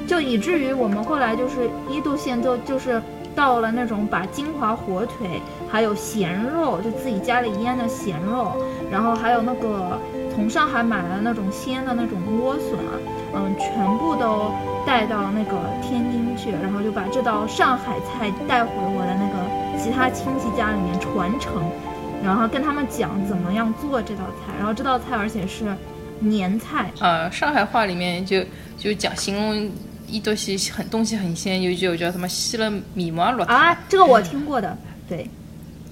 [0.07, 3.01] 就以至于我们后来就是一度线就就是
[3.35, 8.57] 到了那种把金华火腿还有咸肉，就自己家里腌的咸肉，
[8.91, 10.01] 然后还有那个
[10.35, 12.79] 从上海买的那种鲜的那种莴笋，
[13.35, 14.51] 嗯，全部都
[14.87, 21.53] 带到那个天津去，然后就把这道上海菜带回我的那个其他亲戚家里面传承，
[22.25, 25.67] 然后跟他们讲怎么样做这道菜，然后这道菜而且是
[26.21, 28.43] 年菜，呃，上海话里面就
[28.77, 29.71] 就讲形容
[30.07, 34.77] 一东西很东西很鲜，有一句叫什么“吸了米毛落啊，这个我听过的，
[35.09, 35.29] 对，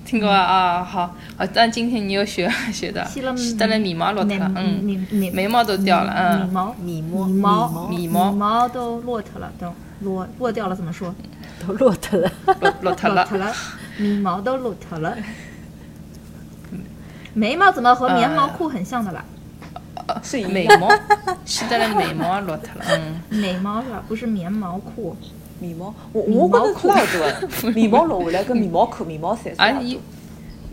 [0.05, 6.75] 听过啊啊好啊，但今天你又学 学的，吸了吸了米毛落脱了，嗯，米米眉毛都掉了，嗯，米毛。
[6.75, 8.69] 米毛米毛米毛。
[8.69, 11.15] 都落脱了，都落落掉了，怎么说？
[11.67, 12.31] 都落脱了。
[12.61, 13.53] 落落脱了，落脱了，
[13.99, 15.17] 米毛都落脱了。
[17.35, 19.25] 眉毛怎么和棉毛裤很像的啦？
[20.25, 20.89] 是一眉毛
[21.45, 24.03] 吸得了眉毛落脱了，嗯，眉毛是吧？
[24.09, 25.17] 不是棉毛裤。
[25.61, 29.99] 眉毛，我我觉得差不多，眉毛落下来跟眉毛裤、眉毛衫啊是一，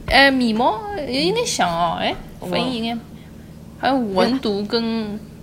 [0.07, 2.99] 哎，眉毛有点像哦，哎，分一眼，
[3.79, 4.83] 还有温度跟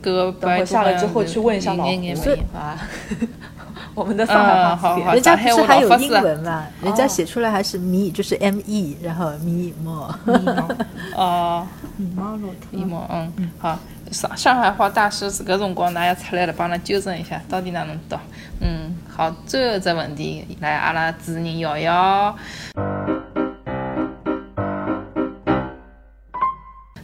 [0.02, 2.88] 搿个等会百度下了之后去问一下老有眼眼胡不一样啊。
[3.94, 6.66] 我们的上海话嗯好好人家不是还有英文嘛？
[6.82, 10.08] 人家写出来还是米，就是 M E，然后米毛。
[10.24, 10.68] 米毛，
[11.16, 11.66] 哦。
[11.96, 12.84] 米毛落脱眉。
[12.84, 13.78] 毛，嗯，好，
[14.10, 18.16] 上上海话大师是搿辰光，㑚要出来了，帮㑚纠正一下，到底哪能读？
[18.60, 22.34] 嗯，好，最后一只问题，来，阿拉主持人瑶瑶，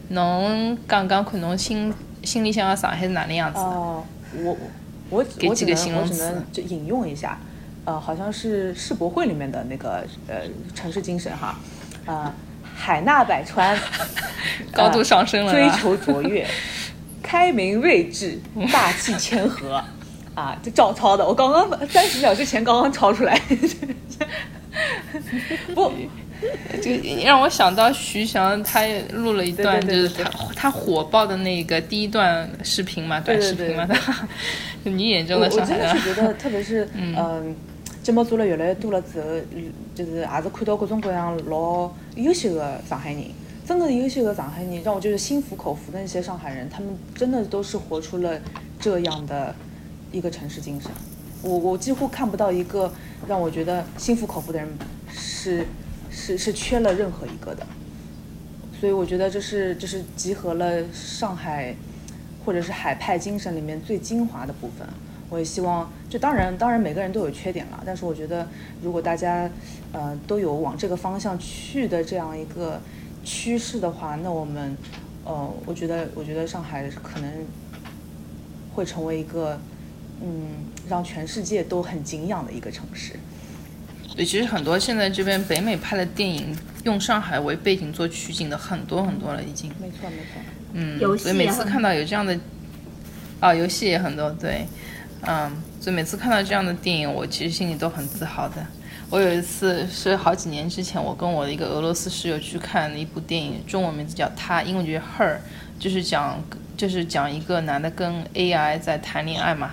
[0.09, 3.59] 侬讲讲看，侬心心里想的上海是哪能样子？
[3.59, 3.65] 的？
[3.65, 4.03] 哦，
[4.41, 4.57] 我
[5.09, 6.31] 我给几个我只能我只形容词？
[6.33, 7.37] 能就引用一下，
[7.85, 10.41] 呃，好像是世博会里面的那个呃
[10.73, 11.55] 城市精神哈，
[12.05, 12.33] 呃，
[12.75, 13.77] 海纳百川，
[14.73, 16.47] 高度上升了呃追求卓越，
[17.25, 18.39] 开明睿智，
[18.71, 19.83] 大气谦和，
[20.35, 23.41] 啊，这照抄的，我刚刚三十秒之前刚刚抄出来，
[25.73, 25.91] 不，
[26.81, 33.87] 这个让我想到徐翔，他也录了一段，就是他他火爆的那个第一段视频嘛，短视频嘛，
[34.85, 37.55] 就你眼中我我的上海人真的是觉得，特别是嗯，
[38.03, 43.23] 节目做了越来越多了之后，嗯就是也是看到各种各样老优秀的上海人，
[43.65, 48.39] 真的优秀的上海人，让我就是心服口服的那些上海人，他们真的都是活出了
[48.79, 49.55] 这样的
[50.11, 50.91] 一个城市精神。
[51.41, 52.91] 我我几乎看不到一个
[53.27, 54.67] 让我觉得心服口服的人
[55.11, 55.65] 是
[56.11, 57.65] 是是缺了任何一个的。
[58.79, 61.75] 所以我觉得这是这是集合了上海
[62.45, 64.87] 或者是海派精神里面最精华的部分。
[65.27, 68.47] 我也希望，就当然当然每个人都有缺点了，但是我觉得
[68.83, 69.49] 如果大家
[69.91, 72.79] 呃都有往这个方向去的这样一个
[73.25, 74.77] 趋势的话，那我们
[75.25, 77.29] 呃我觉得我觉得上海可能
[78.73, 79.59] 会成为一个
[80.21, 80.47] 嗯
[80.87, 83.13] 让全世界都很敬仰的一个城市。
[84.15, 89.69] 对，其实很多现在这边北美拍的电影用上海为背景做取景的很多很多了，已经。
[89.81, 90.41] 没错没错。
[90.71, 92.39] 嗯，游戏所以每次看到有这样的，
[93.41, 94.65] 啊，游戏也很多，对，
[95.21, 98.65] 嗯，所以每次看到这样的电影，我其实心里都很自豪的。
[99.09, 105.37] 我有一次是好几年之前，我跟我的一个俄罗斯室友去看了一部电影，中文名字叫《他》，英文就是 Her，
[105.79, 106.41] 就是讲
[106.75, 109.71] 就是讲一个男的跟 AI 在谈恋爱嘛。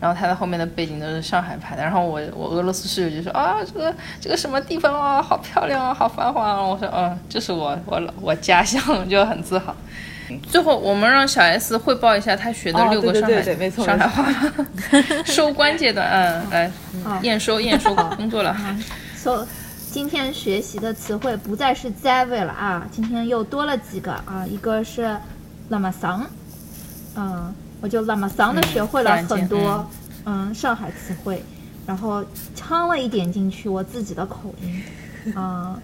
[0.00, 6.60] 然后他的后面的背景都是上海拍的，然后我我俄罗斯室友就说啊，这个这个什么地方啊，好漂亮啊，好繁华啊。
[6.60, 9.72] 我说嗯，这是我我我家乡，就很自豪。
[10.40, 14.52] 最后我们让小 S 汇报一下她学的六个上海、对对没错上海话。
[15.24, 16.08] 收官阶段，
[16.50, 16.72] 嗯，来
[17.22, 18.56] 验收验收工作了。
[19.16, 19.46] So，
[19.90, 25.16] 今天学习的词汇不再是在位了啊，今天又多了几个啊，一个是
[25.68, 26.26] 拉玛桑，
[27.14, 29.88] 嗯，我就拉玛桑的学会了很多
[30.24, 31.42] 嗯上海词汇，
[31.86, 34.82] 然后掺了一点进去我自己的口音，
[35.36, 35.78] 嗯，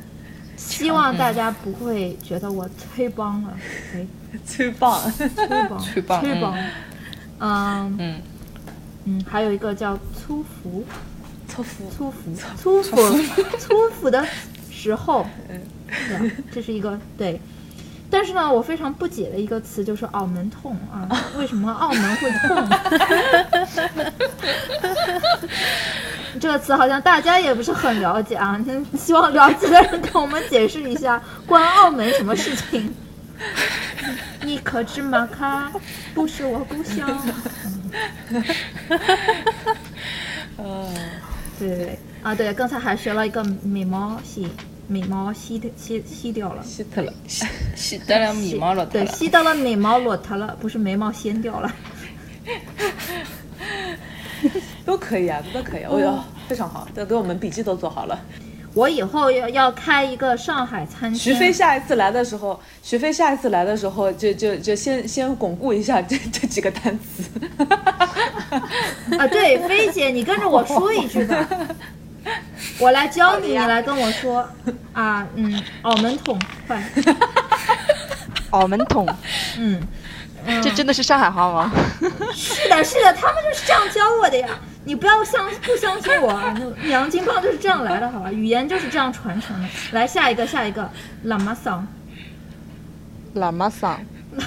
[0.56, 3.50] 希望大家不会觉得我吹帮了，
[3.94, 4.06] 哎，
[4.44, 5.00] 最棒！
[5.16, 5.28] 吹
[5.68, 6.54] 棒，吹帮吹帮，
[7.38, 7.96] 嗯。
[7.98, 8.22] 嗯。
[9.04, 10.84] 嗯，还有一个叫粗服。
[11.48, 11.90] 粗服。
[11.90, 12.96] 粗服，粗服，
[13.58, 14.10] 粗服。
[14.10, 14.24] 的
[14.70, 15.26] 时候，
[16.08, 16.20] 对啊，
[16.52, 17.40] 这是一个对。
[18.10, 22.68] 但是呢，我非常不解的一个词就是澳门痛啊，为什么澳门会痛？
[26.40, 28.58] 这个词好像大家也不是很了解啊，
[28.96, 32.94] 希望了解的人给我们解释一下关澳门什么事情。
[34.42, 35.70] 你可知马卡
[36.14, 37.08] 不是我故乡？
[40.58, 40.94] 嗯，
[41.58, 44.48] 对对对啊，对，刚才还学了一个眉毛洗，
[44.86, 47.12] 眉毛洗的洗洗掉了，希特勒，
[47.76, 51.72] 洗得了眉毛了，对，洗到了眉毛落塌了，不是眉毛掀掉了。
[54.84, 58.18] 都可以啊，都可以，我有非常好，都给我们笔记都做好了。
[58.74, 61.18] 我以后要要开一个上海餐厅。
[61.18, 67.24] 徐飞下一次来的时候，徐飞下一次来的时候，就就就先先巩固一下这这几个单词。
[69.18, 71.48] 啊，对，飞姐，你跟着我说一句吧，
[72.78, 74.48] 我来教你，你来跟我说。
[74.92, 76.82] 啊，嗯，澳门桶，快，
[78.50, 79.06] 澳门桶，
[79.58, 79.88] 嗯，嗯
[80.62, 81.72] 这真的是上海话吗？
[82.34, 84.48] 是的，是的，他们就是这样教我的呀。
[84.84, 86.32] 你不要相不相信我，
[86.82, 88.32] 那杨金棒就是这样来的，好吧？
[88.32, 89.68] 语言就是这样传承的。
[89.92, 90.90] 来下一个，下一个，
[91.26, 91.86] 喇嘛桑，
[93.34, 94.00] 喇嘛桑，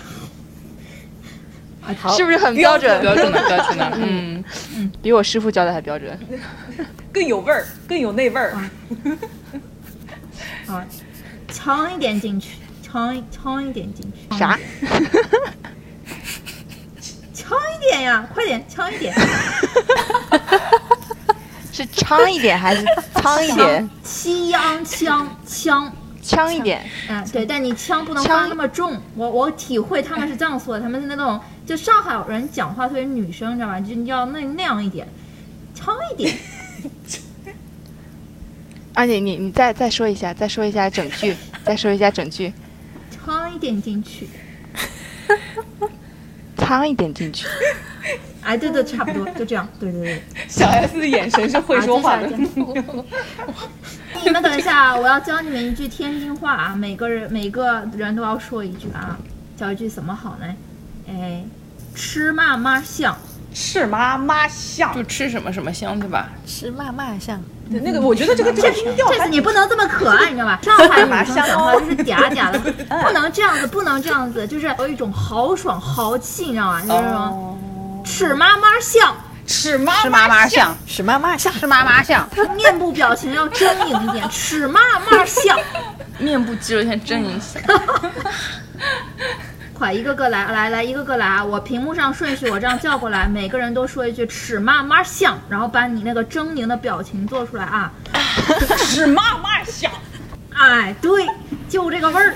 [1.85, 2.99] 啊，是不是很标准？
[3.01, 4.43] 标准的标准的， 嗯，
[4.99, 6.17] 比我师傅教的还标准。
[7.13, 8.57] 更有味儿，更有那味儿。
[10.65, 10.83] 啊，
[11.51, 14.35] 呛一点进去，呛一呛一点进去。
[14.39, 14.57] 啥？
[17.51, 19.13] 呛一点呀，快点，呛一点。
[21.73, 23.89] 是昌一点还是苍一点？
[24.03, 25.91] 气央腔腔。
[26.23, 28.95] 枪一点，嗯，对，但你枪不能腔发那么重。
[29.15, 33.79] 我我体会他们是这样说的，他们是那种就上海人讲话特别女生，你知道吧？
[33.81, 35.05] 就你要那那样一点，
[35.75, 36.37] 腔一点。
[38.93, 42.53] 啊，你你你再再说一下，再说一下整句，再说一下整句，
[43.09, 44.29] 呛一点进去。
[46.71, 47.45] 苍一点进去。
[48.41, 49.67] 哎，对对，差不多，就这样。
[49.77, 50.23] 对对对。
[50.47, 52.27] 小 S 的眼神是会说话的。
[52.27, 59.19] 你们 等一下啊，我要教你们一句天津话啊，每个人每个人都要说一句啊，
[59.57, 60.45] 教一句怎么好呢？
[61.09, 61.43] 哎，
[61.93, 63.17] 吃嘛嘛香，
[63.53, 66.29] 吃嘛嘛香，就吃什么什么香，对吧？
[66.47, 67.43] 吃嘛嘛香。
[67.71, 70.59] 对那个我觉得这个这个音调这次你不能这么可爱，你知道吧？
[70.61, 76.81] 上海女生讲话 就是嗲嗲 的，不能这样子，不能这样子，就是有一种豪爽豪气，你知道吗？
[76.81, 77.57] 就是那种
[78.03, 79.15] 吃嘛嘛香，
[79.47, 84.79] 吃嘛吃嘛嘛香，吃嘛嘛香，吃嘛嘛香，面部表情要狰狞一点，吃嘛
[85.09, 85.57] 嘛香。
[86.17, 87.59] 面部肌肉先狰狞一下。
[89.81, 91.43] 快，一个个来，来来，一个个来啊！
[91.43, 97.91] 我屏幕上顺序我这样叫过来，每个人都说一句“尺嘛嘛香”，然后把你那个狰狞的表情做出来啊！
[98.77, 99.91] 尺嘛嘛香，
[100.53, 101.25] 哎，对，
[101.67, 102.35] 就这个味儿。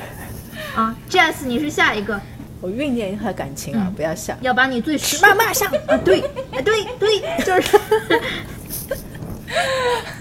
[0.75, 2.19] 啊，Jess，你是下一个，
[2.61, 4.35] 我酝酿一下感情啊，不要想。
[4.41, 7.77] 要把你最尺妈妈像啊，对，哎对对， 就是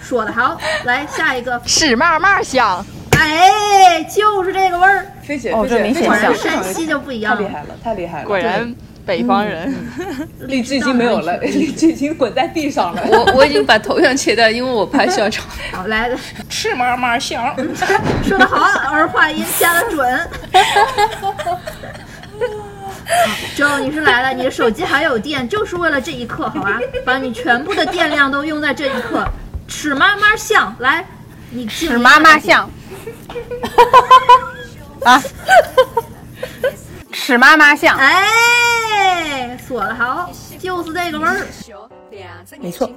[0.02, 2.84] 说的好，来下一个，尺嘛嘛香，
[3.18, 5.06] 哎，就是这个味儿。
[5.22, 8.26] 菲姐，哦菲姐这明显果然像山西就不一样，太厉害了，太厉害了。
[8.26, 8.74] 果然
[9.06, 9.74] 北方人。
[10.40, 13.02] 荔枝已经没有了， 荔枝已经滚在地上了。
[13.06, 15.46] 我我已经把头像切掉，因为我怕笑场。
[15.72, 16.18] 好来来，
[16.48, 17.54] 吃嘛嘛香，
[18.24, 20.28] 说的好，儿化音加的准。
[23.54, 26.78] 周，你是来了，你的手机还有电，就是为了这一刻，好吧？
[27.04, 29.24] 把你全部的电量都用在这一刻。
[29.68, 31.04] 尺妈妈像，来，
[31.55, 32.68] 你是妈妈像。
[35.05, 35.22] 啊，
[37.12, 37.97] 吃妈妈像。
[37.97, 40.28] 哎，说的好，
[40.59, 41.47] 就是这个味儿。
[42.59, 42.90] 没错，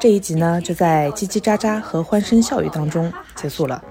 [0.00, 3.82] 这一集呢就在叽叽喳喳和欢声笑语当中结束了。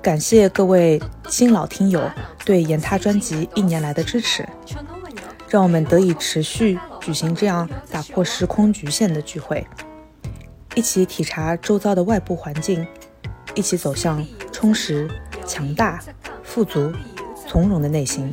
[0.00, 0.98] 感谢各位
[1.28, 2.10] 新老听友
[2.42, 4.48] 对言他专辑一年来的支持，
[5.50, 9.66] 让我们得以持续举行这样打破时空局限的聚会，
[10.74, 12.84] 一起体察周遭的外部环境，
[13.54, 15.08] 一起走向充实、
[15.46, 16.00] 强大、
[16.42, 16.92] 富足、
[17.46, 18.32] 从容的内心。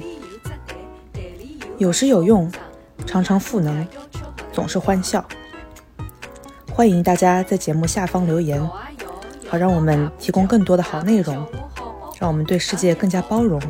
[1.77, 2.51] 有时有用，
[3.05, 3.87] 常常赋能，
[4.51, 5.23] 总是欢笑。
[6.71, 8.59] 欢迎大家在节目下方留言，
[9.47, 11.47] 好让我们提供更多的好内容，
[12.19, 13.61] 让我们对世界更加包容，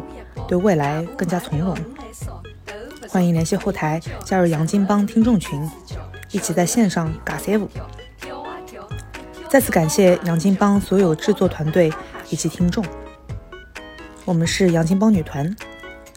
[0.47, 1.75] 对未来更加从容。
[3.09, 5.69] 欢迎联系后台加入杨金帮听众群，
[6.31, 7.67] 一起在线上嘎塞舞。
[9.51, 11.91] 再次感谢杨金帮所有制作团队
[12.29, 12.85] 以及听众。
[14.23, 15.53] 我们是杨金帮女团，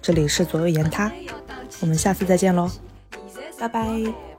[0.01, 1.11] 这里是左右言他，
[1.81, 2.71] 我们下次再见喽，
[3.59, 4.34] 拜拜。